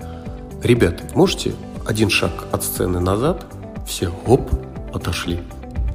«Ребят, 0.60 1.14
можете 1.14 1.54
один 1.86 2.10
шаг 2.10 2.32
от 2.50 2.64
сцены 2.64 2.98
назад?» 2.98 3.46
Все 3.86 4.12
оп, 4.26 4.50
отошли. 4.92 5.38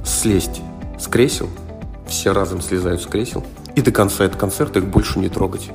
Слезть 0.06 0.62
с 0.98 1.06
кресел, 1.06 1.50
все 2.08 2.32
разом 2.32 2.62
слезают 2.62 3.02
с 3.02 3.06
кресел, 3.06 3.44
и 3.74 3.82
до 3.82 3.92
конца 3.92 4.24
этого 4.24 4.40
концерта 4.40 4.78
их 4.78 4.86
больше 4.86 5.18
не 5.18 5.28
трогать. 5.28 5.70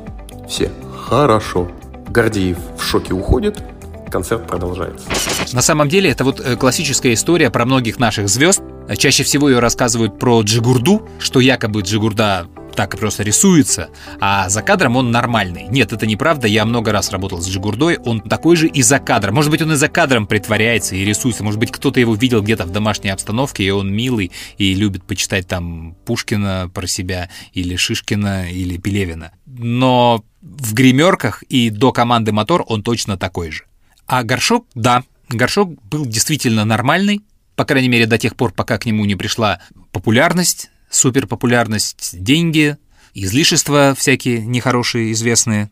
Все 0.49 0.72
«Хорошо». 1.07 1.70
Гордеев 2.09 2.57
в 2.80 2.82
шоке 2.82 3.14
уходит, 3.14 3.62
концерт 4.09 4.47
продолжается. 4.47 5.07
На 5.54 5.62
самом 5.62 5.89
деле 5.89 6.10
это 6.10 6.24
вот 6.24 6.39
э, 6.39 6.56
классическая 6.56 7.14
история 7.14 7.49
про 7.49 7.66
многих 7.66 7.99
наших 7.99 8.30
звезд. 8.30 8.62
Чаще 8.97 9.24
всего 9.24 9.49
ее 9.49 9.60
рассказывают 9.60 10.20
про 10.20 10.41
Джигурду, 10.41 11.08
что 11.20 11.39
якобы 11.39 11.82
Джигурда 11.82 12.47
так 12.76 12.97
просто 12.97 13.24
рисуется, 13.24 13.89
а 14.20 14.49
за 14.49 14.62
кадром 14.62 14.95
он 14.95 15.12
нормальный. 15.12 15.68
Нет, 15.70 15.93
это 15.93 16.06
неправда, 16.08 16.47
я 16.47 16.66
много 16.66 16.91
раз 16.91 17.12
работал 17.12 17.41
с 17.41 17.47
Джигурдой, 17.47 17.97
он 17.97 18.22
такой 18.22 18.56
же 18.56 18.68
и 18.68 18.82
за 18.82 18.99
кадром. 18.99 19.36
Может 19.36 19.52
быть, 19.52 19.62
он 19.62 19.74
и 19.74 19.76
за 19.76 19.89
кадром 19.89 20.26
притворяется 20.26 20.95
и 20.95 21.04
рисуется, 21.04 21.43
может 21.43 21.60
быть, 21.60 21.72
кто-то 21.72 21.99
его 21.99 22.16
видел 22.16 22.41
где-то 22.41 22.66
в 22.66 22.72
домашней 22.72 23.10
обстановке, 23.10 23.64
и 23.64 23.70
он 23.70 23.93
милый, 23.93 24.32
и 24.58 24.74
любит 24.74 25.04
почитать 25.04 25.47
там 25.47 25.95
Пушкина 26.06 26.72
про 26.74 26.88
себя, 26.88 27.30
или 27.54 27.76
Шишкина, 27.76 28.49
или 28.49 28.78
Пелевина. 28.78 29.34
Но 29.45 30.24
в 30.41 30.74
гримерках 30.74 31.43
и 31.43 31.70
до 31.70 31.91
команды 31.91 32.32
«Мотор» 32.32 32.64
он 32.68 32.84
точно 32.84 33.18
такой 33.18 33.52
же. 33.52 33.66
А 34.08 34.24
горшок, 34.24 34.66
да, 34.76 35.04
горшок 35.36 35.82
был 35.84 36.05
действительно 36.05 36.65
нормальный, 36.65 37.21
по 37.55 37.65
крайней 37.65 37.89
мере, 37.89 38.05
до 38.05 38.17
тех 38.17 38.36
пор, 38.36 38.53
пока 38.53 38.77
к 38.77 38.86
нему 38.86 39.05
не 39.05 39.15
пришла 39.15 39.59
популярность, 39.91 40.69
суперпопулярность, 40.89 42.21
деньги, 42.21 42.77
излишества 43.13 43.95
всякие 43.97 44.45
нехорошие, 44.45 45.11
известные. 45.11 45.69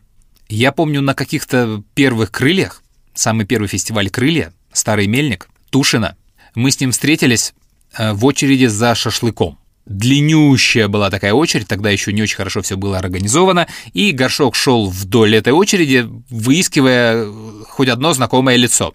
Я 0.48 0.72
помню 0.72 1.00
на 1.00 1.14
каких-то 1.14 1.82
первых 1.94 2.30
крыльях, 2.30 2.82
самый 3.14 3.46
первый 3.46 3.68
фестиваль 3.68 4.10
«Крылья», 4.10 4.52
Старый 4.72 5.08
Мельник, 5.08 5.48
Тушина, 5.70 6.16
мы 6.54 6.70
с 6.70 6.78
ним 6.80 6.92
встретились 6.92 7.54
э, 7.96 8.12
в 8.12 8.24
очереди 8.24 8.66
за 8.66 8.94
шашлыком. 8.94 9.58
Длиннющая 9.86 10.86
была 10.86 11.10
такая 11.10 11.32
очередь, 11.32 11.66
тогда 11.66 11.90
еще 11.90 12.12
не 12.12 12.22
очень 12.22 12.36
хорошо 12.36 12.62
все 12.62 12.76
было 12.76 12.98
организовано, 12.98 13.66
и 13.92 14.12
горшок 14.12 14.54
шел 14.54 14.88
вдоль 14.88 15.34
этой 15.34 15.52
очереди, 15.52 16.08
выискивая 16.28 17.26
хоть 17.68 17.88
одно 17.88 18.12
знакомое 18.12 18.56
лицо. 18.56 18.94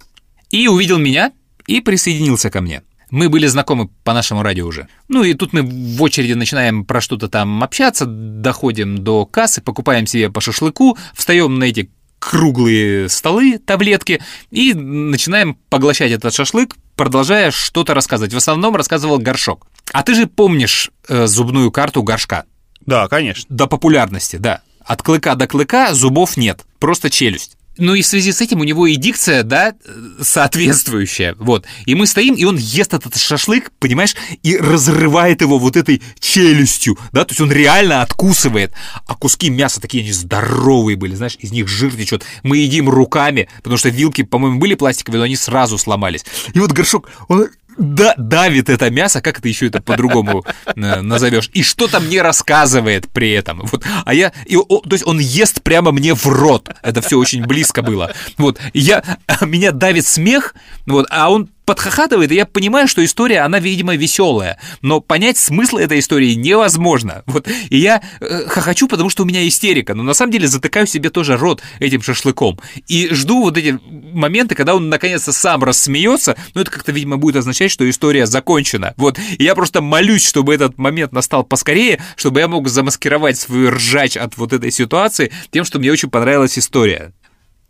И 0.56 0.70
увидел 0.70 0.98
меня, 0.98 1.34
и 1.68 1.82
присоединился 1.82 2.50
ко 2.50 2.62
мне. 2.62 2.82
Мы 3.12 3.28
были 3.28 3.46
знакомы 3.46 3.90
по 4.06 4.14
нашему 4.14 4.42
радио 4.42 4.66
уже. 4.66 4.88
Ну 5.10 5.22
и 5.22 5.34
тут 5.34 5.52
мы 5.52 5.64
в 5.64 6.02
очереди 6.02 6.32
начинаем 6.32 6.86
про 6.86 7.02
что-то 7.02 7.28
там 7.28 7.62
общаться, 7.62 8.06
доходим 8.06 9.00
до 9.00 9.26
кассы, 9.26 9.62
покупаем 9.62 10.08
себе 10.08 10.30
по 10.30 10.40
шашлыку, 10.40 10.98
встаем 11.14 11.60
на 11.60 11.66
эти 11.66 11.92
круглые 12.20 13.10
столы, 13.10 13.60
таблетки, 13.60 14.22
и 14.50 14.74
начинаем 14.74 15.56
поглощать 15.70 16.14
этот 16.14 16.34
шашлык, 16.34 16.78
продолжая 16.96 17.52
что-то 17.52 17.94
рассказывать. 17.94 18.34
В 18.34 18.38
основном 18.38 18.78
рассказывал 18.78 19.18
горшок. 19.20 19.68
А 19.92 20.04
ты 20.04 20.16
же 20.16 20.26
помнишь 20.26 20.90
э, 21.10 21.28
зубную 21.28 21.70
карту 21.70 22.02
горшка? 22.02 22.46
Да, 22.86 23.10
конечно. 23.10 23.44
До 23.50 23.68
популярности, 23.68 24.38
да. 24.38 24.62
От 24.86 25.02
клыка 25.02 25.36
до 25.36 25.48
клыка 25.48 25.94
зубов 25.94 26.38
нет, 26.38 26.64
просто 26.80 27.10
челюсть. 27.10 27.55
Ну 27.78 27.94
и 27.94 28.02
в 28.02 28.08
связи 28.08 28.32
с 28.32 28.42
этим 28.42 28.62
у 28.62 28.64
него 28.64 28.88
и 28.88 28.96
дикция, 28.96 29.44
да, 29.44 29.74
соответствующая, 30.22 31.36
вот. 31.38 31.66
И 31.86 31.96
мы 31.96 32.08
стоим, 32.08 32.36
и 32.36 32.44
он 32.46 32.58
ест 32.58 32.94
этот 32.94 33.18
шашлык, 33.18 33.72
понимаешь, 33.80 34.16
и 34.44 34.58
разрывает 34.58 35.42
его 35.42 35.60
вот 35.60 35.76
этой 35.76 36.02
челюстью, 36.20 36.98
да, 37.12 37.26
то 37.26 37.32
есть 37.32 37.42
он 37.42 37.52
реально 37.52 38.02
откусывает. 38.02 38.74
А 39.08 39.16
куски 39.16 39.50
мяса 39.50 39.82
такие, 39.82 40.02
они 40.02 40.12
здоровые 40.12 40.96
были, 40.96 41.16
знаешь, 41.16 41.38
из 41.40 41.52
них 41.52 41.68
жир 41.68 41.96
течет. 41.96 42.24
Мы 42.44 42.58
едим 42.58 42.90
руками, 42.90 43.50
потому 43.58 43.78
что 43.78 43.90
вилки, 43.90 44.24
по-моему, 44.24 44.60
были 44.60 44.76
пластиковые, 44.76 45.20
но 45.20 45.26
они 45.26 45.36
сразу 45.36 45.78
сломались. 45.78 46.26
И 46.54 46.60
вот 46.60 46.72
горшок, 46.72 47.10
он 47.28 47.50
да, 47.78 48.14
давит 48.18 48.70
это 48.70 48.90
мясо, 48.90 49.22
как 49.22 49.42
ты 49.42 49.50
еще 49.50 49.68
это 49.68 49.82
по-другому 49.82 50.46
э, 50.66 51.02
назовешь, 51.02 51.50
и 51.54 51.64
что-то 51.64 52.00
мне 52.00 52.22
рассказывает 52.22 53.08
при 53.10 53.32
этом. 53.32 53.66
Вот, 53.66 53.84
а 54.06 54.14
я, 54.14 54.32
и, 54.46 54.56
о, 54.56 54.64
то 54.64 54.94
есть 54.94 55.06
он 55.06 55.20
ест 55.20 55.62
прямо 55.62 55.92
мне 55.92 56.14
в 56.14 56.26
рот. 56.28 56.70
Это 56.82 57.02
все 57.02 57.18
очень 57.18 57.46
близко 57.46 57.82
было. 57.82 58.14
Вот, 58.38 58.60
я, 58.74 59.04
меня 59.42 59.72
давит 59.72 60.06
смех, 60.06 60.56
вот, 60.86 61.08
а 61.10 61.30
он 61.30 61.50
подхахатывает, 61.66 62.32
и 62.32 62.36
я 62.36 62.46
понимаю, 62.46 62.88
что 62.88 63.04
история, 63.04 63.42
она, 63.42 63.60
видимо, 63.60 63.96
веселая, 63.96 64.60
но 64.82 65.02
понять 65.02 65.38
смысл 65.38 65.78
этой 65.78 66.00
истории 66.00 66.34
невозможно. 66.34 67.24
Вот, 67.26 67.48
и 67.70 67.78
я 67.78 68.02
э, 68.20 68.48
хохочу, 68.48 68.88
потому 68.88 69.10
что 69.10 69.24
у 69.24 69.26
меня 69.26 69.48
истерика, 69.48 69.94
но 69.94 70.04
на 70.04 70.14
самом 70.14 70.32
деле 70.32 70.48
затыкаю 70.48 70.88
себе 70.88 71.10
тоже 71.10 71.38
рот 71.38 71.62
этим 71.80 72.02
шашлыком. 72.02 72.60
И 72.88 73.10
жду 73.12 73.42
вот 73.42 73.58
эти 73.58 73.78
моменты, 73.90 74.56
когда 74.56 74.76
он 74.76 74.90
наконец-то 74.90 75.32
сам 75.32 75.64
рассмеется, 75.64 76.36
но 76.54 76.62
это 76.62 76.72
как-то, 76.72 76.92
видимо, 76.92 77.18
будет 77.18 77.38
означать, 77.38 77.72
что 77.72 77.90
история 77.90 78.26
закончена. 78.26 78.94
Вот, 78.98 79.20
и 79.38 79.44
я 79.44 79.56
просто 79.56 79.82
молюсь, 79.82 80.26
чтобы 80.26 80.54
этот 80.54 80.78
момент 80.78 81.12
настал 81.12 81.44
поскорее, 81.44 82.02
чтобы 82.16 82.40
я 82.40 82.48
мог 82.48 82.68
замаскировать 82.70 83.38
свою 83.38 83.72
ржач 83.72 84.18
от 84.18 84.38
вот 84.38 84.54
этой 84.54 84.72
ситуации 84.72 85.32
тем, 85.52 85.66
что 85.66 85.80
мне 85.80 85.92
очень 85.92 86.10
понравилась 86.10 86.58
история. 86.58 87.12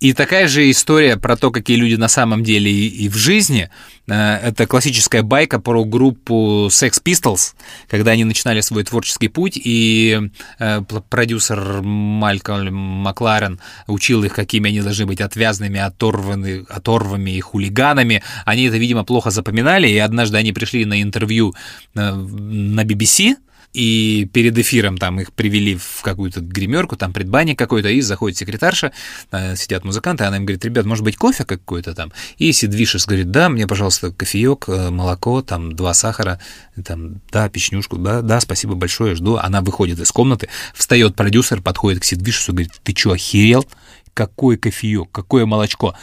И 0.01 0.13
такая 0.13 0.47
же 0.47 0.69
история 0.69 1.15
про 1.15 1.37
то, 1.37 1.51
какие 1.51 1.77
люди 1.77 1.95
на 1.95 2.09
самом 2.09 2.43
деле 2.43 2.69
и, 2.69 2.87
и 2.87 3.09
в 3.09 3.15
жизни. 3.15 3.69
Э, 4.07 4.35
это 4.43 4.67
классическая 4.67 5.23
байка 5.23 5.59
про 5.59 5.85
группу 5.85 6.67
Sex 6.69 7.01
Pistols, 7.03 7.53
когда 7.87 8.11
они 8.11 8.25
начинали 8.25 8.59
свой 8.59 8.83
творческий 8.83 9.29
путь, 9.29 9.59
и 9.63 10.29
э, 10.59 10.81
продюсер 11.09 11.81
Малькольм 11.81 12.75
Макларен 12.75 13.59
учил 13.87 14.23
их, 14.25 14.33
какими 14.33 14.69
они 14.69 14.81
должны 14.81 15.05
быть 15.05 15.21
отвязными, 15.21 15.79
оторваны, 15.79 16.65
оторвами 16.67 17.31
и 17.31 17.39
хулиганами. 17.39 18.21
Они 18.45 18.65
это, 18.65 18.77
видимо, 18.77 19.05
плохо 19.05 19.31
запоминали, 19.31 19.87
и 19.87 19.97
однажды 19.97 20.37
они 20.37 20.51
пришли 20.51 20.83
на 20.83 21.01
интервью 21.01 21.55
э, 21.95 22.11
на 22.11 22.83
BBC, 22.83 23.35
и 23.75 24.25
перед 24.31 24.57
эфиром 24.57 24.97
там 24.97 25.19
их 25.19 25.33
привели 25.33 25.75
в 25.75 26.01
какую-то 26.01 26.39
гримерку, 26.39 26.95
там 26.95 27.11
предбанник 27.11 27.59
какой-то, 27.59 27.89
и 27.89 27.99
заходит 27.99 28.37
секретарша, 28.37 28.93
э, 29.31 29.55
сидят 29.57 29.83
музыканты, 29.83 30.23
она 30.23 30.37
им 30.37 30.45
говорит, 30.45 30.63
ребят, 30.63 30.85
может 30.85 31.03
быть, 31.03 31.17
кофе 31.17 31.43
какой-то 31.43 31.93
там? 31.93 32.13
И 32.37 32.53
Сидвишес 32.53 33.05
говорит, 33.05 33.31
да, 33.31 33.49
мне, 33.49 33.67
пожалуйста, 33.67 34.11
кофеек, 34.11 34.69
э, 34.69 34.89
молоко, 34.91 35.41
там, 35.41 35.75
два 35.75 35.93
сахара, 35.93 36.39
там, 36.85 37.19
да, 37.31 37.49
печнюшку, 37.49 37.97
да, 37.97 38.21
да, 38.21 38.39
спасибо 38.39 38.75
большое, 38.75 39.15
жду. 39.15 39.35
Она 39.35 39.61
выходит 39.61 39.99
из 39.99 40.11
комнаты, 40.11 40.47
встает 40.73 41.15
продюсер, 41.15 41.61
подходит 41.61 42.01
к 42.01 42.05
Сидвишесу, 42.05 42.53
говорит, 42.53 42.71
ты 42.83 42.95
что, 42.95 43.11
охерел? 43.11 43.65
Какой 44.13 44.55
кофеек, 44.55 45.11
какое 45.11 45.45
молочко? 45.45 45.95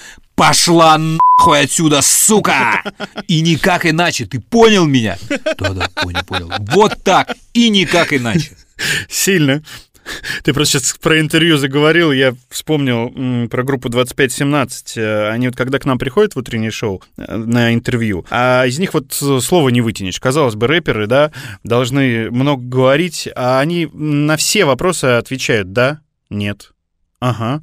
Пошла 0.42 0.98
нахуй 0.98 1.60
отсюда, 1.60 2.02
сука! 2.02 2.82
И 3.28 3.42
никак 3.42 3.86
иначе, 3.86 4.26
ты 4.26 4.40
понял 4.40 4.86
меня? 4.86 5.16
Да-да, 5.56 5.88
понял, 5.94 6.24
понял. 6.26 6.52
Вот 6.72 6.98
так, 7.04 7.36
и 7.54 7.68
никак 7.68 8.12
иначе. 8.12 8.56
Сильно. 9.08 9.62
Ты 10.42 10.52
просто 10.52 10.80
сейчас 10.80 10.98
про 11.00 11.20
интервью 11.20 11.58
заговорил, 11.58 12.10
я 12.10 12.34
вспомнил 12.50 13.48
про 13.50 13.62
группу 13.62 13.88
2517. 13.88 14.96
Э, 14.96 15.28
Они 15.30 15.46
вот 15.46 15.56
когда 15.56 15.78
к 15.78 15.84
нам 15.84 15.96
приходят 15.96 16.34
в 16.34 16.38
утреннее 16.40 16.72
шоу 16.72 17.00
э, 17.16 17.36
на 17.36 17.72
интервью, 17.72 18.26
а 18.28 18.64
из 18.66 18.80
них 18.80 18.94
вот 18.94 19.16
э, 19.22 19.38
слова 19.40 19.68
не 19.68 19.80
вытянешь. 19.80 20.18
Казалось 20.18 20.56
бы, 20.56 20.66
рэперы, 20.66 21.06
да, 21.06 21.30
должны 21.62 22.32
много 22.32 22.64
говорить, 22.64 23.28
а 23.36 23.60
они 23.60 23.88
на 23.92 24.36
все 24.36 24.64
вопросы 24.64 25.04
отвечают 25.04 25.72
«да», 25.72 26.00
«нет», 26.30 26.72
«ага», 27.20 27.62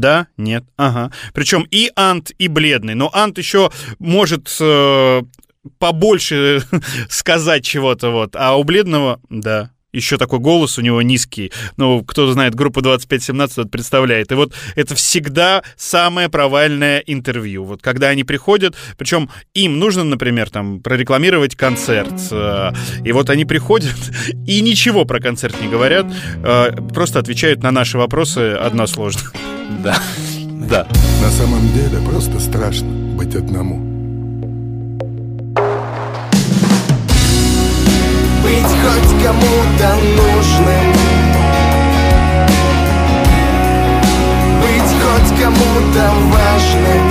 да, 0.00 0.28
нет, 0.36 0.64
ага. 0.76 1.12
Причем 1.32 1.66
и 1.70 1.90
Ант, 1.96 2.30
и 2.38 2.48
бледный. 2.48 2.94
Но 2.94 3.10
Ант 3.12 3.38
еще 3.38 3.70
может 3.98 4.54
э, 4.60 5.22
побольше 5.78 6.62
сказать 7.08 7.64
чего-то, 7.64 8.10
вот. 8.10 8.36
А 8.36 8.56
у 8.56 8.64
бледного, 8.64 9.20
да, 9.28 9.70
еще 9.96 10.18
такой 10.18 10.38
голос 10.38 10.78
у 10.78 10.82
него 10.82 11.02
низкий. 11.02 11.52
Ну, 11.76 12.04
кто 12.04 12.30
знает 12.32 12.54
группу 12.54 12.82
2517, 12.82 13.56
тот 13.56 13.70
представляет. 13.70 14.30
И 14.32 14.34
вот 14.34 14.52
это 14.74 14.94
всегда 14.94 15.62
самое 15.76 16.28
провальное 16.28 16.98
интервью. 17.06 17.64
Вот 17.64 17.82
когда 17.82 18.08
они 18.08 18.24
приходят, 18.24 18.76
причем 18.98 19.30
им 19.54 19.78
нужно, 19.78 20.04
например, 20.04 20.50
там 20.50 20.80
прорекламировать 20.80 21.56
концерт. 21.56 22.14
э, 22.30 22.72
И 23.04 23.12
вот 23.12 23.30
они 23.30 23.44
приходят 23.44 23.96
и 24.46 24.60
ничего 24.60 25.04
про 25.04 25.20
концерт 25.20 25.60
не 25.60 25.68
говорят, 25.68 26.06
э, 26.42 26.72
просто 26.94 27.18
отвечают 27.18 27.62
на 27.62 27.70
наши 27.70 27.98
вопросы 27.98 28.52
односложно. 28.52 29.22
Да, 29.82 29.98
да. 30.68 30.86
На 31.22 31.30
самом 31.30 31.72
деле 31.72 31.98
просто 32.08 32.38
страшно 32.38 32.88
быть 33.16 33.34
одному. 33.34 33.85
Хоть 38.86 39.22
кому-то 39.22 39.88
нужным 40.16 40.92
Быть 44.62 44.92
хоть 45.02 45.30
кому-то 45.40 46.04
важным 46.30 47.08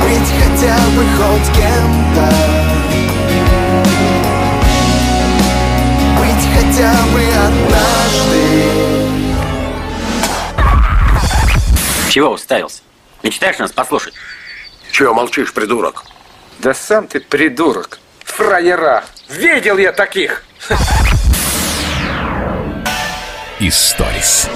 Быть 0.00 0.30
хотя 0.38 0.76
бы 0.96 1.02
хоть 1.18 1.48
кем-то 1.56 2.28
Быть 6.18 6.44
хотя 6.54 6.92
бы 7.12 7.22
однажды 7.46 8.42
Чего 12.08 12.30
уставился? 12.30 12.82
Мечтаешь 13.22 13.58
нас 13.58 13.72
послушать? 13.72 14.14
Чего 14.92 15.14
молчишь, 15.14 15.52
придурок? 15.52 16.04
Да 16.60 16.74
сам 16.74 17.06
ты 17.06 17.20
придурок. 17.20 17.98
Фраера. 18.24 19.04
Видел 19.28 19.78
я 19.78 19.92
таких. 19.92 20.44
Историс. 23.60 24.48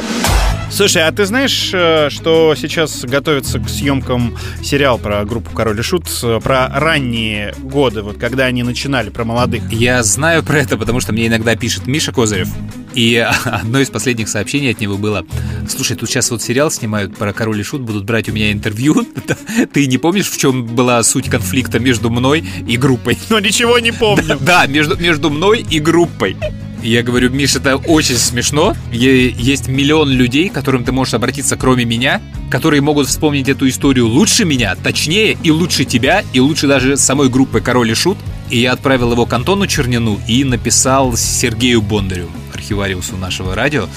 Слушай, 0.71 1.07
а 1.07 1.13
ты 1.13 1.25
знаешь, 1.25 1.71
э, 1.73 2.11
что 2.11 2.55
сейчас 2.57 3.05
готовится 3.05 3.61
к 3.61 3.69
съемкам 3.69 4.37
сериал 4.63 4.99
про 4.99 5.25
группу 5.25 5.51
Король 5.53 5.79
и 5.79 5.83
Шут, 5.83 6.05
э, 6.23 6.41
про 6.43 6.69
ранние 6.69 7.55
годы, 7.59 8.03
вот 8.03 8.19
когда 8.19 8.45
они 8.47 8.63
начинали, 8.63 9.11
про 9.11 9.25
молодых? 9.25 9.63
Я 9.71 10.03
знаю 10.03 10.43
про 10.43 10.59
это, 10.59 10.77
потому 10.77 11.01
что 11.01 11.13
мне 11.13 11.29
иногда 11.29 11.55
пишет 11.55 11.87
Миша 11.87 12.13
Козырев. 12.13 12.49
И 12.97 13.17
одно 13.45 13.79
из 13.79 13.91
последних 13.91 14.29
сообщений 14.29 14.73
от 14.73 14.81
него 14.81 14.97
было 14.97 15.25
Слушай, 15.69 15.97
тут 15.97 16.09
сейчас 16.09 16.31
вот 16.31 16.43
сериал 16.43 16.71
снимают 16.71 17.17
про 17.17 17.33
Король 17.33 17.61
и 17.61 17.63
Шут, 17.63 17.83
будут 17.83 18.05
брать 18.05 18.29
у 18.29 18.33
меня 18.33 18.51
интервью 18.51 19.07
Ты 19.73 19.87
не 19.87 19.99
помнишь, 19.99 20.29
в 20.29 20.39
чем 20.39 20.67
была 20.67 21.03
суть 21.05 21.29
конфликта 21.29 21.79
между 21.79 22.11
мной 22.11 22.45
и 22.67 22.77
группой? 22.77 23.19
Ну, 23.29 23.39
ничего 23.39 23.79
не 23.79 23.93
помню 23.93 24.39
Да, 24.41 24.67
между, 24.67 24.97
между 24.97 25.31
мной 25.31 25.65
и 25.71 25.79
группой 25.79 26.37
я 26.83 27.03
говорю, 27.03 27.31
Миш, 27.31 27.57
это 27.57 27.77
очень 27.77 28.17
смешно. 28.17 28.77
Есть 28.93 29.67
миллион 29.67 30.09
людей, 30.09 30.49
к 30.49 30.53
которым 30.53 30.85
ты 30.85 30.93
можешь 30.93 31.15
обратиться, 31.15 31.57
кроме 31.57 31.85
меня, 31.85 32.23
которые 32.49 32.81
могут 32.81 33.09
вспомнить 33.09 33.49
эту 33.49 33.69
историю 33.69 34.07
лучше 34.07 34.45
меня, 34.45 34.77
точнее 34.77 35.37
и 35.43 35.51
лучше 35.51 35.85
тебя, 35.85 36.23
и 36.33 36.39
лучше 36.39 36.69
даже 36.69 36.97
самой 36.97 37.29
группы 37.29 37.61
«Король 37.61 37.91
и 37.91 37.95
Шут». 37.95 38.19
И 38.51 38.61
я 38.61 38.73
отправил 38.73 39.11
его 39.11 39.27
к 39.27 39.33
Антону 39.33 39.67
Чернину 39.67 40.21
и 40.29 40.45
написал 40.45 41.17
Сергею 41.17 41.83
Бондарю, 41.83 42.31
архивариусу 42.67 43.17
нашего 43.17 43.55
радио. 43.55 43.89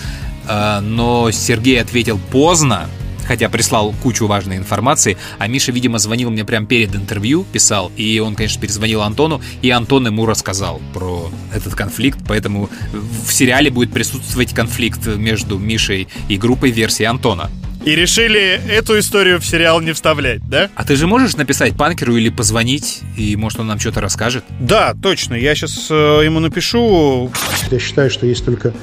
А, 0.47 0.79
но 0.81 1.31
Сергей 1.31 1.81
ответил 1.81 2.19
поздно, 2.31 2.87
хотя 3.25 3.49
прислал 3.49 3.93
кучу 4.03 4.27
важной 4.27 4.57
информации, 4.57 5.17
а 5.39 5.47
Миша, 5.47 5.71
видимо, 5.71 5.99
звонил 5.99 6.29
мне 6.29 6.45
прямо 6.45 6.65
перед 6.65 6.95
интервью, 6.95 7.45
писал, 7.51 7.91
и 7.97 8.19
он, 8.19 8.35
конечно, 8.35 8.61
перезвонил 8.61 9.01
Антону, 9.01 9.41
и 9.61 9.69
Антон 9.69 10.05
ему 10.07 10.25
рассказал 10.25 10.81
про 10.93 11.31
этот 11.53 11.75
конфликт, 11.75 12.19
поэтому 12.27 12.69
в 12.91 13.31
сериале 13.31 13.69
будет 13.69 13.91
присутствовать 13.91 14.53
конфликт 14.53 15.05
между 15.07 15.57
Мишей 15.57 16.07
и 16.27 16.37
группой 16.37 16.71
версии 16.71 17.03
Антона. 17.03 17.49
И 17.83 17.95
решили 17.95 18.59
эту 18.69 18.99
историю 18.99 19.39
в 19.39 19.45
сериал 19.45 19.79
не 19.79 19.93
вставлять, 19.93 20.41
да? 20.47 20.69
А 20.75 20.83
ты 20.83 20.95
же 20.95 21.07
можешь 21.07 21.37
написать 21.37 21.77
Панкеру 21.77 22.17
или 22.17 22.29
позвонить, 22.29 23.01
и 23.17 23.35
может 23.35 23.59
он 23.59 23.67
нам 23.67 23.79
что-то 23.79 24.01
расскажет? 24.01 24.43
Да, 24.59 24.93
точно. 25.01 25.35
Я 25.35 25.55
сейчас 25.55 25.87
э, 25.89 26.21
ему 26.25 26.39
напишу. 26.39 27.31
Я 27.71 27.79
считаю, 27.79 28.09
что 28.09 28.25
есть 28.25 28.43
только, 28.43 28.73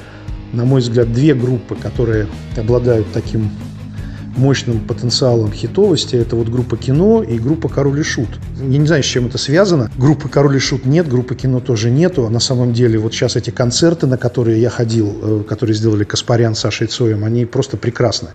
на 0.52 0.64
мой 0.64 0.80
взгляд, 0.80 1.12
две 1.12 1.34
группы, 1.34 1.74
которые 1.74 2.26
обладают 2.56 3.12
таким 3.12 3.50
мощным 4.36 4.80
потенциалом 4.80 5.52
хитовости. 5.52 6.16
Это 6.16 6.36
вот 6.36 6.48
группа 6.48 6.76
кино 6.76 7.22
и 7.22 7.38
группа 7.38 7.68
Король 7.68 8.00
и 8.00 8.02
Шут. 8.02 8.28
Я 8.58 8.78
не 8.78 8.86
знаю, 8.86 9.02
с 9.02 9.06
чем 9.06 9.26
это 9.26 9.38
связано. 9.38 9.90
Группы 9.96 10.28
Король 10.28 10.56
и 10.56 10.60
Шут 10.60 10.84
нет, 10.86 11.08
группы 11.08 11.34
кино 11.34 11.60
тоже 11.60 11.90
нету. 11.90 12.26
А 12.26 12.30
на 12.30 12.40
самом 12.40 12.72
деле 12.72 12.98
вот 12.98 13.14
сейчас 13.14 13.36
эти 13.36 13.50
концерты, 13.50 14.06
на 14.06 14.16
которые 14.16 14.60
я 14.60 14.70
ходил, 14.70 15.16
э, 15.22 15.44
которые 15.48 15.74
сделали 15.74 16.04
Каспарян 16.04 16.54
с 16.54 16.60
Сашей 16.60 16.86
Цоем, 16.86 17.24
они 17.24 17.44
просто 17.44 17.76
прекрасны. 17.76 18.30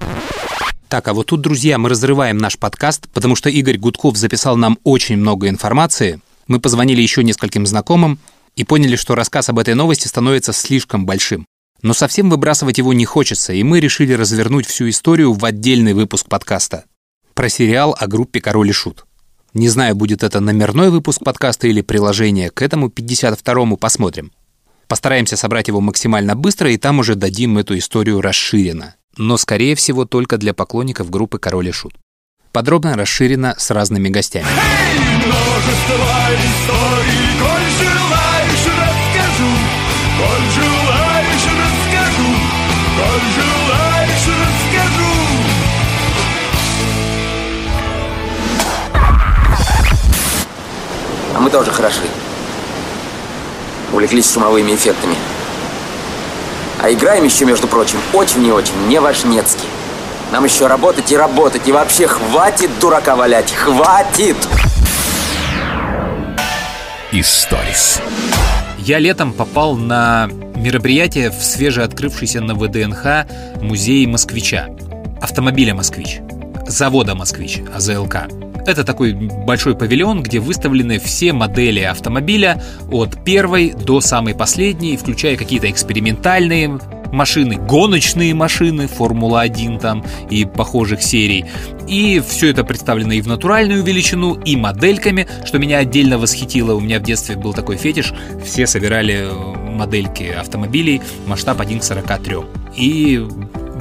Так, 0.91 1.07
а 1.07 1.13
вот 1.13 1.27
тут, 1.27 1.39
друзья, 1.39 1.77
мы 1.77 1.87
разрываем 1.87 2.37
наш 2.37 2.57
подкаст, 2.57 3.07
потому 3.13 3.37
что 3.37 3.49
Игорь 3.49 3.77
Гудков 3.77 4.17
записал 4.17 4.57
нам 4.57 4.77
очень 4.83 5.15
много 5.15 5.47
информации. 5.47 6.19
Мы 6.47 6.59
позвонили 6.59 7.01
еще 7.01 7.23
нескольким 7.23 7.65
знакомым 7.65 8.19
и 8.57 8.65
поняли, 8.65 8.97
что 8.97 9.15
рассказ 9.15 9.47
об 9.47 9.59
этой 9.59 9.73
новости 9.73 10.09
становится 10.09 10.51
слишком 10.51 11.05
большим. 11.05 11.45
Но 11.81 11.93
совсем 11.93 12.29
выбрасывать 12.29 12.77
его 12.77 12.91
не 12.91 13.05
хочется, 13.05 13.53
и 13.53 13.63
мы 13.63 13.79
решили 13.79 14.11
развернуть 14.11 14.65
всю 14.65 14.89
историю 14.89 15.31
в 15.31 15.45
отдельный 15.45 15.93
выпуск 15.93 16.27
подкаста. 16.27 16.83
Про 17.35 17.47
сериал 17.47 17.95
о 17.97 18.07
группе 18.07 18.41
«Король 18.41 18.67
и 18.67 18.73
Шут». 18.73 19.05
Не 19.53 19.69
знаю, 19.69 19.95
будет 19.95 20.23
это 20.23 20.41
номерной 20.41 20.89
выпуск 20.89 21.23
подкаста 21.23 21.69
или 21.69 21.79
приложение 21.79 22.49
к 22.49 22.61
этому 22.61 22.89
52-му, 22.89 23.77
посмотрим. 23.77 24.33
Постараемся 24.89 25.37
собрать 25.37 25.69
его 25.69 25.79
максимально 25.79 26.35
быстро, 26.35 26.69
и 26.69 26.75
там 26.75 26.99
уже 26.99 27.15
дадим 27.15 27.57
эту 27.59 27.77
историю 27.77 28.19
расширенно. 28.19 28.95
Но, 29.17 29.37
скорее 29.37 29.75
всего, 29.75 30.05
только 30.05 30.37
для 30.37 30.53
поклонников 30.53 31.09
группы 31.09 31.37
«Король 31.37 31.69
и 31.69 31.71
Шут». 31.71 31.93
Подробно 32.51 32.95
расширено 32.95 33.55
с 33.57 33.71
разными 33.71 34.09
гостями. 34.09 34.45
А 51.33 51.39
мы 51.39 51.49
тоже 51.49 51.71
хороши. 51.71 52.01
Увлеклись 53.91 54.31
шумовыми 54.31 54.75
эффектами. 54.75 55.15
А 56.79 56.91
играем 56.91 57.23
еще, 57.23 57.45
между 57.45 57.67
прочим, 57.67 57.99
очень 58.13 58.45
и 58.45 58.51
очень 58.51 58.87
неважнецки. 58.87 59.65
Нам 60.31 60.45
еще 60.45 60.67
работать 60.67 61.11
и 61.11 61.17
работать, 61.17 61.67
и 61.67 61.71
вообще 61.71 62.07
хватит 62.07 62.69
дурака 62.79 63.15
валять, 63.15 63.51
хватит! 63.51 64.37
Историс. 67.11 68.01
Я 68.77 68.99
летом 68.99 69.33
попал 69.33 69.75
на 69.75 70.29
мероприятие 70.55 71.29
в 71.29 71.43
свежеоткрывшийся 71.43 72.39
на 72.39 72.55
ВДНХ 72.55 73.27
музей 73.61 74.07
«Москвича», 74.07 74.69
автомобиля 75.21 75.75
«Москвич», 75.75 76.19
завода 76.65 77.13
«Москвич», 77.13 77.59
АЗЛК. 77.75 78.27
Это 78.65 78.83
такой 78.83 79.13
большой 79.13 79.75
павильон, 79.75 80.21
где 80.23 80.39
выставлены 80.39 80.99
все 80.99 81.33
модели 81.33 81.81
автомобиля 81.81 82.61
от 82.91 83.23
первой 83.23 83.73
до 83.73 84.01
самой 84.01 84.35
последней, 84.35 84.97
включая 84.97 85.35
какие-то 85.35 85.69
экспериментальные 85.69 86.79
машины, 87.11 87.55
гоночные 87.57 88.33
машины, 88.33 88.87
Формула-1 88.87 89.79
там 89.79 90.03
и 90.29 90.45
похожих 90.45 91.01
серий. 91.01 91.45
И 91.87 92.21
все 92.25 92.49
это 92.49 92.63
представлено 92.63 93.13
и 93.13 93.21
в 93.21 93.27
натуральную 93.27 93.83
величину, 93.83 94.35
и 94.35 94.55
модельками, 94.55 95.27
что 95.45 95.59
меня 95.59 95.79
отдельно 95.79 96.17
восхитило. 96.17 96.73
У 96.73 96.79
меня 96.79 96.99
в 96.99 97.03
детстве 97.03 97.35
был 97.35 97.53
такой 97.53 97.77
фетиш, 97.77 98.13
все 98.43 98.67
собирали 98.67 99.27
э, 99.29 99.71
модельки 99.71 100.23
автомобилей 100.23 101.01
масштаб 101.25 101.59
1 101.59 101.79
к 101.79 101.83
43. 101.83 102.37
И 102.77 103.27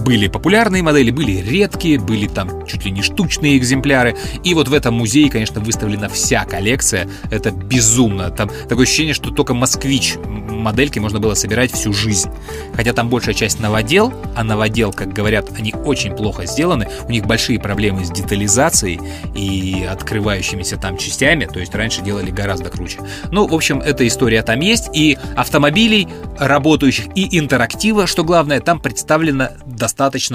были 0.00 0.28
популярные 0.28 0.82
модели, 0.82 1.10
были 1.10 1.40
редкие, 1.40 1.98
были 1.98 2.26
там 2.26 2.66
чуть 2.66 2.84
ли 2.84 2.90
не 2.90 3.02
штучные 3.02 3.56
экземпляры. 3.56 4.16
И 4.44 4.54
вот 4.54 4.68
в 4.68 4.74
этом 4.74 4.94
музее, 4.94 5.30
конечно, 5.30 5.60
выставлена 5.60 6.08
вся 6.08 6.44
коллекция. 6.44 7.08
Это 7.30 7.50
безумно. 7.50 8.30
Там 8.30 8.50
такое 8.68 8.84
ощущение, 8.84 9.14
что 9.14 9.30
только 9.30 9.54
москвич 9.54 10.16
модельки 10.60 10.98
можно 10.98 11.18
было 11.20 11.34
собирать 11.34 11.72
всю 11.72 11.92
жизнь. 11.92 12.30
Хотя 12.74 12.92
там 12.92 13.08
большая 13.08 13.34
часть 13.34 13.60
новодел, 13.60 14.12
а 14.36 14.44
новодел, 14.44 14.92
как 14.92 15.12
говорят, 15.12 15.50
они 15.56 15.72
очень 15.84 16.14
плохо 16.14 16.46
сделаны. 16.46 16.88
У 17.08 17.10
них 17.10 17.26
большие 17.26 17.58
проблемы 17.58 18.04
с 18.04 18.10
детализацией 18.10 19.00
и 19.34 19.84
открывающимися 19.84 20.76
там 20.76 20.96
частями. 20.96 21.46
То 21.46 21.60
есть 21.60 21.74
раньше 21.74 22.02
делали 22.02 22.30
гораздо 22.30 22.70
круче. 22.70 22.98
Ну, 23.30 23.46
в 23.46 23.54
общем, 23.54 23.80
эта 23.80 24.06
история 24.06 24.42
там 24.42 24.60
есть. 24.60 24.90
И 24.94 25.18
автомобилей, 25.36 26.08
работающих, 26.38 27.06
и 27.14 27.38
интерактива, 27.38 28.06
что 28.06 28.24
главное, 28.24 28.60
там 28.60 28.80
представлено 28.80 29.50
достаточно 29.66 29.89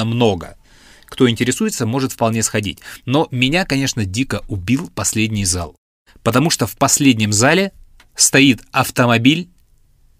много. 0.06 0.58
Кто 1.06 1.30
интересуется, 1.30 1.86
может 1.86 2.12
вполне 2.14 2.43
сходить. 2.43 2.80
Но 3.06 3.28
меня, 3.32 3.66
конечно, 3.66 4.06
дико 4.06 4.43
убил 4.47 4.89
последний 4.93 5.45
зал. 5.45 5.76
Потому 6.24 6.49
что 6.49 6.66
в 6.68 6.76
последнем 6.78 7.32
зале 7.32 7.72
стоит 8.16 8.62
автомобиль 8.72 9.49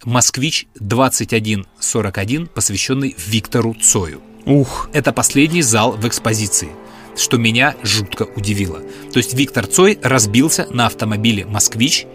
«Москвич 0.04 0.66
2141», 0.80 2.46
посвященный 2.46 3.16
Виктору 3.26 3.74
Цою. 3.74 4.20
Ух! 4.44 4.88
Это 4.92 5.12
последний 5.12 5.62
зал 5.62 5.92
в 5.92 6.06
экспозиции 6.06 6.70
что 7.16 7.38
меня 7.38 7.74
жутко 7.82 8.24
удивило. 8.36 8.82
То 9.12 9.18
есть 9.18 9.32
Виктор 9.32 9.66
Цой 9.66 9.98
разбился 10.02 10.66
на 10.70 10.84
автомобиле 10.84 11.46
«Москвич», 11.46 12.06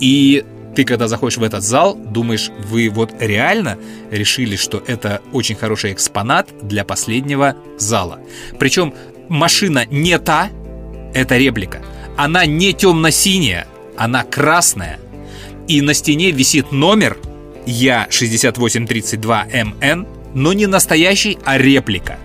и 0.00 0.44
ты, 0.74 0.84
когда 0.84 1.08
заходишь 1.08 1.38
в 1.38 1.42
этот 1.42 1.62
зал, 1.62 1.94
думаешь, 1.94 2.50
вы 2.68 2.90
вот 2.90 3.14
реально 3.18 3.78
решили, 4.10 4.56
что 4.56 4.82
это 4.86 5.22
очень 5.32 5.54
хороший 5.54 5.92
экспонат 5.92 6.48
для 6.62 6.84
последнего 6.84 7.56
зала. 7.78 8.18
Причем 8.58 8.92
машина 9.28 9.86
не 9.90 10.18
та, 10.18 10.50
это 11.14 11.36
реплика. 11.36 11.82
Она 12.16 12.46
не 12.46 12.72
темно-синяя, 12.72 13.66
она 13.96 14.24
красная. 14.24 14.98
И 15.68 15.80
на 15.80 15.94
стене 15.94 16.30
висит 16.30 16.72
номер 16.72 17.16
Я6832МН, 17.66 20.06
но 20.34 20.52
не 20.52 20.66
настоящий, 20.66 21.38
а 21.44 21.56
реплика. 21.56 22.18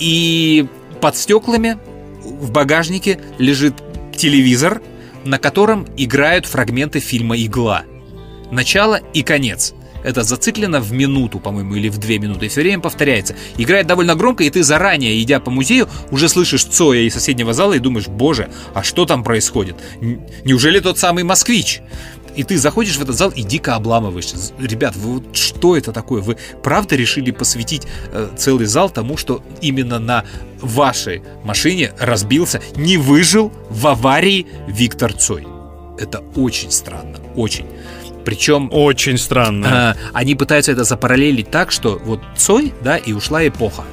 И 0.00 0.66
под 1.00 1.16
стеклами 1.16 1.78
в 2.24 2.50
багажнике 2.50 3.20
лежит 3.38 3.74
телевизор, 4.16 4.82
на 5.24 5.38
котором 5.38 5.86
играют 5.96 6.46
фрагменты 6.46 7.00
фильма 7.00 7.36
«Игла». 7.36 7.84
Начало 8.50 9.00
и 9.12 9.22
конец. 9.22 9.74
Это 10.04 10.22
зациклено 10.22 10.80
в 10.80 10.92
минуту, 10.92 11.40
по-моему, 11.40 11.74
или 11.76 11.88
в 11.88 11.96
две 11.96 12.18
минуты. 12.18 12.46
И 12.46 12.48
все 12.50 12.60
время 12.60 12.82
повторяется. 12.82 13.34
Играет 13.56 13.86
довольно 13.86 14.14
громко, 14.14 14.44
и 14.44 14.50
ты 14.50 14.62
заранее, 14.62 15.20
идя 15.22 15.40
по 15.40 15.50
музею, 15.50 15.88
уже 16.10 16.28
слышишь 16.28 16.64
Цоя 16.64 17.00
из 17.00 17.14
соседнего 17.14 17.54
зала 17.54 17.72
и 17.72 17.78
думаешь, 17.78 18.06
боже, 18.06 18.50
а 18.74 18.82
что 18.82 19.06
там 19.06 19.24
происходит? 19.24 19.76
Неужели 20.44 20.78
тот 20.80 20.98
самый 20.98 21.24
москвич? 21.24 21.80
И 22.36 22.42
ты 22.42 22.58
заходишь 22.58 22.96
в 22.96 23.02
этот 23.02 23.16
зал 23.16 23.30
и 23.30 23.42
дико 23.42 23.76
обламываешься. 23.76 24.36
Ребят, 24.58 24.96
вы 24.96 25.14
вот 25.14 25.36
что 25.36 25.76
это 25.76 25.92
такое? 25.92 26.20
Вы 26.20 26.36
правда 26.62 26.96
решили 26.96 27.30
посвятить 27.30 27.86
э, 28.12 28.28
целый 28.36 28.66
зал 28.66 28.90
тому, 28.90 29.16
что 29.16 29.42
именно 29.60 29.98
на 30.00 30.24
вашей 30.64 31.22
машине 31.44 31.92
разбился, 31.98 32.60
не 32.76 32.96
выжил 32.96 33.52
в 33.70 33.86
аварии 33.86 34.46
Виктор 34.66 35.12
Цой? 35.12 35.46
Это 35.98 36.22
очень 36.34 36.70
странно, 36.70 37.18
очень. 37.36 37.66
Причем... 38.24 38.70
Очень 38.72 39.18
странно. 39.18 39.96
Э, 39.96 40.08
они 40.12 40.34
пытаются 40.34 40.72
это 40.72 40.84
запараллелить 40.84 41.50
так, 41.50 41.70
что 41.70 42.00
вот 42.04 42.20
Цой, 42.36 42.72
да, 42.82 42.96
и 42.96 43.12
ушла 43.12 43.46
эпоха. 43.46 43.84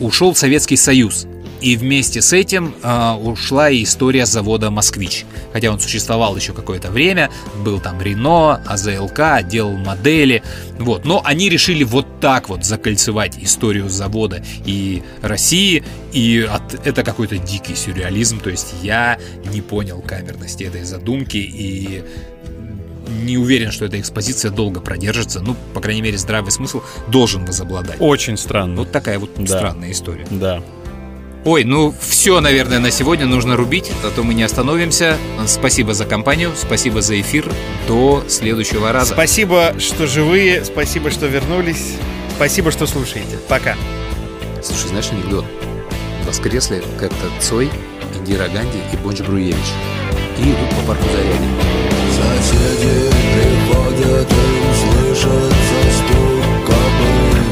Ушел 0.00 0.34
Советский 0.34 0.76
Союз. 0.76 1.26
И 1.66 1.76
вместе 1.76 2.22
с 2.22 2.32
этим 2.32 2.76
э, 2.80 3.12
ушла 3.14 3.70
и 3.70 3.82
история 3.82 4.24
завода 4.24 4.70
«Москвич». 4.70 5.24
Хотя 5.52 5.72
он 5.72 5.80
существовал 5.80 6.36
еще 6.36 6.52
какое-то 6.52 6.92
время, 6.92 7.28
был 7.64 7.80
там 7.80 8.00
Рено, 8.00 8.62
АЗЛК, 8.66 9.42
делал 9.48 9.72
модели. 9.76 10.44
Вот. 10.78 11.04
Но 11.04 11.20
они 11.24 11.48
решили 11.48 11.82
вот 11.82 12.06
так 12.20 12.48
вот 12.48 12.64
закольцевать 12.64 13.36
историю 13.42 13.88
завода 13.88 14.44
и 14.64 15.02
России. 15.22 15.82
И 16.12 16.48
от- 16.48 16.86
это 16.86 17.02
какой-то 17.02 17.36
дикий 17.36 17.74
сюрреализм. 17.74 18.38
То 18.38 18.50
есть 18.50 18.74
я 18.84 19.18
не 19.52 19.60
понял 19.60 20.00
камерности 20.02 20.62
этой 20.62 20.84
задумки 20.84 21.38
и 21.38 22.04
не 23.24 23.38
уверен, 23.38 23.72
что 23.72 23.84
эта 23.86 23.98
экспозиция 23.98 24.52
долго 24.52 24.80
продержится. 24.80 25.40
Ну, 25.40 25.56
по 25.74 25.80
крайней 25.80 26.02
мере, 26.02 26.16
здравый 26.18 26.52
смысл 26.52 26.82
должен 27.08 27.44
возобладать. 27.44 27.96
Очень 27.98 28.36
странно. 28.36 28.76
Вот 28.76 28.92
такая 28.92 29.18
вот 29.18 29.30
Да. 29.36 29.46
странная 29.46 29.90
история. 29.90 30.26
Да. 30.30 30.62
Ой, 31.46 31.62
ну 31.62 31.94
все, 32.00 32.40
наверное, 32.40 32.80
на 32.80 32.90
сегодня 32.90 33.24
нужно 33.24 33.54
рубить, 33.54 33.92
а 34.02 34.10
то 34.10 34.24
мы 34.24 34.34
не 34.34 34.42
остановимся. 34.42 35.16
Спасибо 35.46 35.94
за 35.94 36.04
компанию, 36.04 36.50
спасибо 36.60 37.00
за 37.02 37.20
эфир. 37.20 37.48
До 37.86 38.24
следующего 38.26 38.90
раза. 38.90 39.14
Спасибо, 39.14 39.76
что 39.78 40.08
живые, 40.08 40.64
спасибо, 40.64 41.08
что 41.12 41.26
вернулись, 41.26 41.94
спасибо, 42.34 42.72
что 42.72 42.88
слушаете. 42.88 43.38
Пока. 43.48 43.76
Слушай, 44.60 44.88
знаешь 44.88 45.08
анекдот? 45.12 45.44
Воскресли 46.26 46.82
как-то 46.98 47.30
Цой, 47.40 47.70
Индира 48.18 48.48
Ганди 48.48 48.80
и 48.92 48.96
Бонч 48.96 49.20
Бруевич. 49.20 49.54
И 50.38 50.42
идут 50.42 50.70
по 50.70 50.88
парку 50.88 51.04
Зарядье. 51.12 51.48
Соседи 52.10 53.08
приходят 53.36 54.28
и 54.32 55.14
слышат 55.14 55.54
стук 55.94 56.66
копыт 56.66 57.45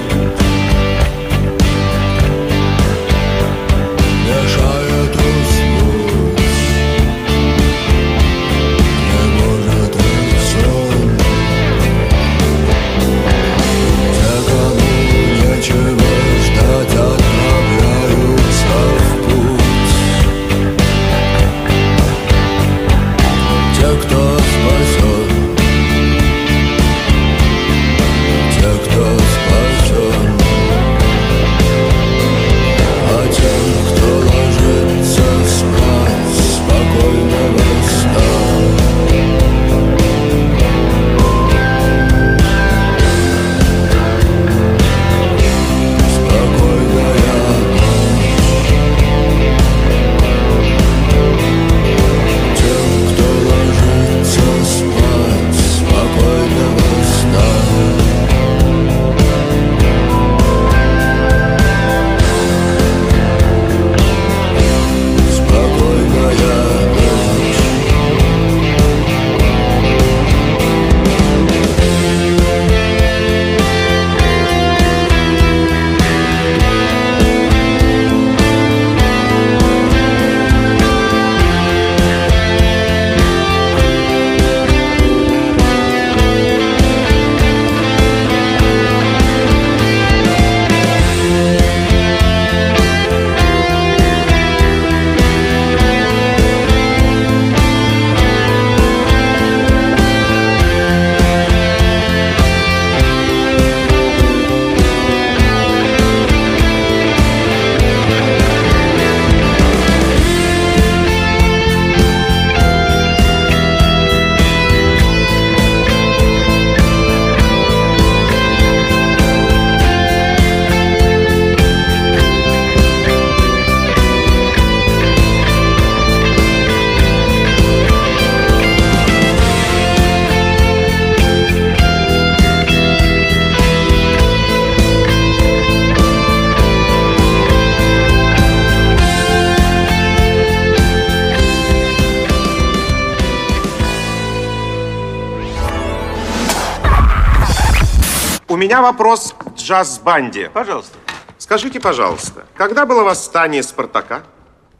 меня 148.74 148.82
вопрос 148.82 149.36
к 149.38 149.54
джаз-банде. 149.56 150.50
Пожалуйста. 150.52 150.98
Скажите, 151.38 151.78
пожалуйста, 151.78 152.44
когда 152.56 152.86
было 152.86 153.04
восстание 153.04 153.62
Спартака? 153.62 154.24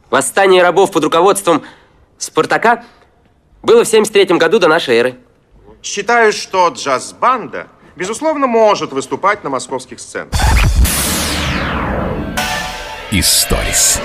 Восстание 0.09 0.61
рабов 0.63 0.91
под 0.91 1.05
руководством 1.05 1.63
Спартака 2.17 2.83
было 3.63 3.85
в 3.85 3.87
73 3.87 4.37
году 4.37 4.59
до 4.59 4.67
нашей 4.67 4.97
эры. 4.97 5.15
Считаю, 5.81 6.33
что 6.33 6.67
джаз-банда, 6.67 7.67
безусловно, 7.95 8.47
может 8.47 8.91
выступать 8.91 9.45
на 9.45 9.49
московских 9.49 10.01
сценах. 10.01 10.33
Историс. 13.11 14.01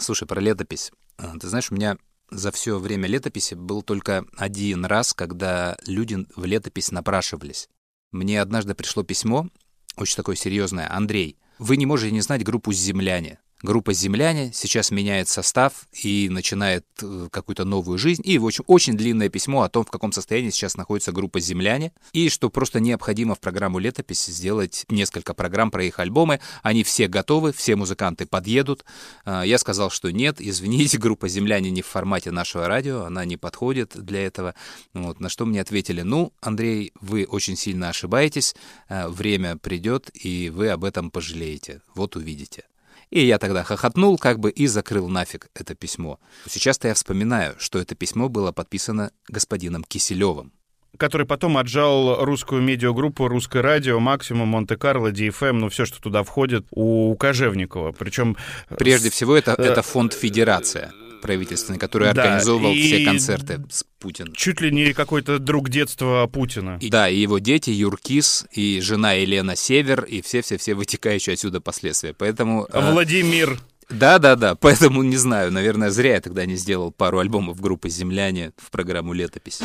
Слушай, 0.00 0.26
про 0.26 0.40
летопись. 0.40 0.92
А, 1.16 1.36
Ты 1.38 1.48
знаешь, 1.48 1.70
у 1.70 1.74
меня 1.74 1.96
за 2.30 2.50
все 2.50 2.78
время 2.78 3.08
летописи 3.08 3.54
был 3.54 3.82
только 3.82 4.24
один 4.36 4.84
раз, 4.84 5.12
когда 5.12 5.76
люди 5.86 6.26
в 6.34 6.44
летопись 6.44 6.90
напрашивались. 6.90 7.68
Мне 8.10 8.40
однажды 8.40 8.74
пришло 8.74 9.02
письмо, 9.02 9.48
очень 9.96 10.16
такое 10.16 10.36
серьезное. 10.36 10.90
Андрей, 10.90 11.36
вы 11.58 11.76
не 11.76 11.86
можете 11.86 12.12
не 12.12 12.20
знать 12.20 12.44
группу 12.44 12.72
«Земляне». 12.72 13.38
Группа 13.62 13.92
«Земляне» 13.92 14.50
сейчас 14.52 14.90
меняет 14.90 15.28
состав 15.28 15.86
и 15.92 16.28
начинает 16.28 16.84
э, 17.00 17.28
какую-то 17.30 17.64
новую 17.64 17.96
жизнь. 17.96 18.20
И 18.24 18.36
общем, 18.38 18.64
очень 18.66 18.96
длинное 18.96 19.28
письмо 19.28 19.62
о 19.62 19.68
том, 19.68 19.84
в 19.84 19.90
каком 19.90 20.10
состоянии 20.10 20.50
сейчас 20.50 20.76
находится 20.76 21.12
группа 21.12 21.38
«Земляне». 21.38 21.92
И 22.12 22.28
что 22.28 22.50
просто 22.50 22.80
необходимо 22.80 23.36
в 23.36 23.40
программу 23.40 23.78
«Летопись» 23.78 24.26
сделать 24.26 24.84
несколько 24.88 25.32
программ 25.32 25.70
про 25.70 25.84
их 25.84 26.00
альбомы. 26.00 26.40
Они 26.64 26.82
все 26.82 27.06
готовы, 27.06 27.52
все 27.52 27.76
музыканты 27.76 28.26
подъедут. 28.26 28.84
А, 29.24 29.44
Я 29.44 29.58
сказал, 29.58 29.90
что 29.90 30.10
нет, 30.10 30.36
извините, 30.40 30.98
группа 30.98 31.28
«Земляне» 31.28 31.70
не 31.70 31.82
в 31.82 31.86
формате 31.86 32.32
нашего 32.32 32.66
радио, 32.66 33.04
она 33.04 33.24
не 33.24 33.36
подходит 33.36 33.92
для 33.94 34.26
этого. 34.26 34.56
Вот, 34.92 35.20
на 35.20 35.28
что 35.28 35.46
мне 35.46 35.60
ответили, 35.60 36.02
ну, 36.02 36.32
Андрей, 36.40 36.92
вы 37.00 37.26
очень 37.26 37.56
сильно 37.56 37.90
ошибаетесь, 37.90 38.56
а, 38.88 39.08
время 39.08 39.56
придет, 39.56 40.10
и 40.14 40.50
вы 40.50 40.70
об 40.70 40.82
этом 40.82 41.12
пожалеете. 41.12 41.80
Вот 41.94 42.16
увидите. 42.16 42.64
И 43.12 43.26
я 43.26 43.38
тогда 43.38 43.62
хохотнул 43.62 44.16
как 44.16 44.40
бы 44.40 44.50
и 44.50 44.66
закрыл 44.66 45.06
нафиг 45.06 45.48
это 45.54 45.74
письмо. 45.74 46.18
Сейчас-то 46.48 46.88
я 46.88 46.94
вспоминаю, 46.94 47.54
что 47.58 47.78
это 47.78 47.94
письмо 47.94 48.30
было 48.30 48.52
подписано 48.52 49.12
господином 49.28 49.84
Киселевым. 49.84 50.52
который 50.98 51.26
потом 51.26 51.56
отжал 51.56 52.24
русскую 52.24 52.62
медиагруппу 52.62 53.26
«Русское 53.26 53.62
радио», 53.62 53.98
«Максимум», 53.98 54.48
«Монте-Карло», 54.48 55.10
«DFM», 55.10 55.52
ну, 55.52 55.68
все, 55.68 55.86
что 55.86 56.00
туда 56.00 56.22
входит, 56.22 56.66
у 56.70 57.14
Кожевникова. 57.16 57.92
Причем... 57.92 58.36
Прежде 58.68 59.10
всего, 59.10 59.34
это, 59.34 59.54
э, 59.56 59.62
это 59.62 59.80
фонд 59.82 60.12
«Федерация» 60.12 60.92
правительственный, 61.22 61.78
который 61.78 62.12
Да, 62.12 62.22
организовывал 62.24 62.72
и- 62.74 62.82
все 62.82 63.04
концерты 63.06 63.64
с 63.70 63.84
Путиным. 63.98 64.34
Чуть 64.34 64.60
ли 64.60 64.70
не 64.70 64.92
какой-то 64.92 65.38
друг 65.38 65.70
детства 65.70 66.26
Путина. 66.30 66.76
И- 66.82 66.90
Да, 66.90 67.08
и 67.08 67.16
его 67.18 67.38
дети, 67.38 67.70
Юркис, 67.70 68.44
и 68.52 68.80
жена 68.82 69.12
Елена 69.12 69.56
Север, 69.56 70.02
и 70.02 70.20
все-все-все 70.20 70.74
вытекающие 70.74 71.32
отсюда 71.34 71.60
последствия. 71.60 72.12
Поэтому... 72.12 72.66
э, 72.70 72.90
Владимир. 72.92 73.58
Да-да-да, 73.88 74.54
поэтому 74.60 75.02
не 75.02 75.16
знаю, 75.16 75.52
наверное, 75.52 75.90
зря 75.90 76.14
я 76.14 76.20
тогда 76.20 76.44
не 76.46 76.56
сделал 76.56 76.90
пару 76.92 77.18
альбомов 77.20 77.60
группы 77.60 77.88
«Земляне» 77.88 78.52
в 78.56 78.70
программу 78.70 79.12
«Летопись». 79.12 79.60